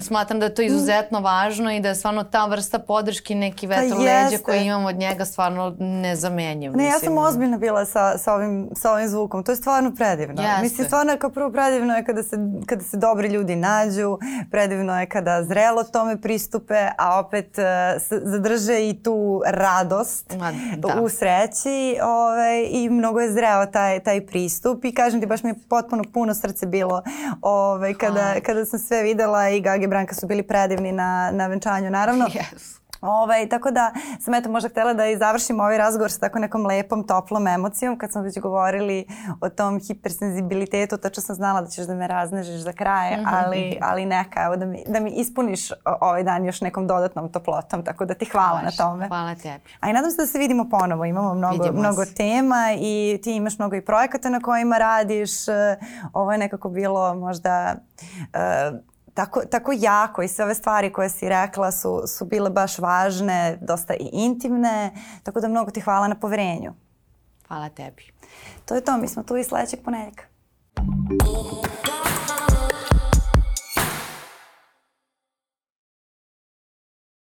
smatram 0.00 0.40
da 0.40 0.46
je 0.46 0.54
to 0.54 0.62
izuzetno 0.62 1.20
važno 1.20 1.72
i 1.72 1.80
da 1.80 1.88
je 1.88 1.94
stvarno 1.94 2.24
ta 2.24 2.46
vrsta 2.46 2.78
podrške 2.78 3.34
neki 3.34 3.68
pa 3.68 3.74
vetro 3.74 3.96
pa 3.96 4.02
leđa 4.02 4.42
koji 4.44 4.64
imam 4.64 4.84
od 4.84 4.96
njega 4.96 5.24
stvarno 5.24 5.76
nezamenjiv. 5.78 6.70
Ne, 6.70 6.76
mislim. 6.76 6.92
ja 6.92 6.98
sam 6.98 7.18
ozbiljno 7.18 7.58
bila 7.58 7.84
sa, 7.84 8.18
sa, 8.18 8.34
ovim, 8.34 8.68
sa 8.76 8.92
ovim 8.92 9.08
zvukom, 9.08 9.44
to 9.44 9.52
je 9.52 9.56
stvarno 9.56 9.94
predivno. 9.94 10.42
Jeste. 10.42 10.62
Mislim, 10.62 10.86
stvarno 10.86 11.16
kao 11.18 11.30
prvo 11.30 11.50
predivno 11.52 11.96
je 11.96 12.04
kada 12.04 12.22
se, 12.22 12.36
kada 12.66 12.82
se 12.82 12.96
dobri 12.96 13.28
ljudi 13.28 13.56
nađu, 13.56 14.18
predivno 14.50 15.00
je 15.00 15.06
kada 15.06 15.44
zrelo 15.44 15.84
tome 15.84 16.20
pristupe, 16.20 16.88
a 16.98 17.18
opet 17.18 17.58
uh, 17.58 18.18
zadrže 18.22 18.88
i 18.88 19.02
tu 19.02 19.42
radost 19.46 20.36
Ma, 20.38 20.52
da. 20.76 21.00
u 21.00 21.08
sreći 21.08 21.96
ovaj, 22.02 22.66
i 22.70 22.88
mnogo 22.90 23.20
je 23.20 23.32
zreo 23.32 23.63
taj, 23.66 24.00
taj 24.00 24.26
pristup 24.26 24.84
i 24.84 24.94
kažem 24.94 25.20
ti 25.20 25.26
baš 25.26 25.42
mi 25.42 25.50
je 25.50 25.54
potpuno 25.68 26.04
puno 26.12 26.34
srce 26.34 26.66
bilo 26.66 27.02
ovaj, 27.42 27.94
kada, 27.94 28.34
kada 28.46 28.64
sam 28.64 28.78
sve 28.78 29.02
videla 29.02 29.48
i 29.48 29.60
Gagi 29.60 29.86
Branka 29.86 30.14
su 30.14 30.26
bili 30.26 30.42
predivni 30.42 30.92
na, 30.92 31.30
na 31.32 31.46
venčanju 31.46 31.90
naravno. 31.90 32.24
Yes. 32.24 32.83
Ovaj, 33.04 33.48
tako 33.48 33.70
da 33.70 33.92
sam 34.20 34.34
eto 34.34 34.50
možda 34.50 34.68
htela 34.68 34.94
da 34.94 35.06
i 35.06 35.16
završim 35.16 35.60
ovaj 35.60 35.78
razgovor 35.78 36.10
sa 36.10 36.18
tako 36.18 36.38
nekom 36.38 36.66
lepom, 36.66 37.06
toplom 37.06 37.46
emocijom. 37.46 37.98
Kad 37.98 38.12
smo 38.12 38.22
već 38.22 38.38
govorili 38.38 39.06
o 39.40 39.48
tom 39.48 39.80
hipersenzibilitetu, 39.80 40.96
tačno 40.96 41.22
sam 41.22 41.36
znala 41.36 41.60
da 41.60 41.68
ćeš 41.68 41.86
da 41.86 41.94
me 41.94 42.06
raznežeš 42.06 42.60
za 42.60 42.72
kraj, 42.72 43.16
mm 43.16 43.20
-hmm. 43.20 43.44
ali, 43.44 43.78
ali 43.82 44.06
neka, 44.06 44.44
evo 44.44 44.56
da 44.56 44.66
mi, 44.66 44.84
da 44.86 45.00
mi 45.00 45.10
ispuniš 45.10 45.70
ovaj 46.00 46.22
dan 46.22 46.44
još 46.44 46.60
nekom 46.60 46.86
dodatnom 46.86 47.32
toplotom, 47.32 47.84
tako 47.84 48.04
da 48.04 48.14
ti 48.14 48.24
hvala 48.24 48.48
Hvala, 48.48 48.62
na 48.62 48.70
tome. 48.70 49.08
Hvala 49.08 49.34
tebi. 49.34 49.64
A 49.80 49.90
i 49.90 49.92
nadam 49.92 50.10
se 50.10 50.16
da 50.16 50.26
se 50.26 50.38
vidimo 50.38 50.68
ponovo, 50.70 51.04
imamo 51.04 51.34
mnogo, 51.34 51.72
mnogo 51.72 52.04
tema 52.16 52.64
i 52.78 53.20
ti 53.22 53.36
imaš 53.36 53.58
mnogo 53.58 53.76
i 53.76 53.84
projekata 53.84 54.30
na 54.30 54.40
kojima 54.40 54.78
radiš. 54.78 55.30
Ovo 56.12 56.32
je 56.32 56.38
nekako 56.38 56.68
bilo 56.68 57.14
možda 57.14 57.74
uh, 58.18 58.93
tako, 59.14 59.40
tako 59.50 59.72
jako 59.76 60.22
i 60.22 60.28
sve 60.28 60.44
ove 60.44 60.54
stvari 60.54 60.92
koje 60.92 61.08
si 61.08 61.28
rekla 61.28 61.72
su, 61.72 62.02
su 62.06 62.24
bile 62.24 62.50
baš 62.50 62.78
važne, 62.78 63.58
dosta 63.60 63.94
i 63.94 64.08
intimne, 64.12 64.90
tako 65.22 65.40
da 65.40 65.48
mnogo 65.48 65.70
ti 65.70 65.80
hvala 65.80 66.08
na 66.08 66.14
poverenju. 66.14 66.72
Hvala 67.48 67.68
tebi. 67.68 68.12
To 68.64 68.74
je 68.74 68.80
to, 68.80 68.98
mi 68.98 69.08
smo 69.08 69.22
tu 69.22 69.36
i 69.36 69.44
sledećeg 69.44 69.80
ponedjeka. 69.84 70.24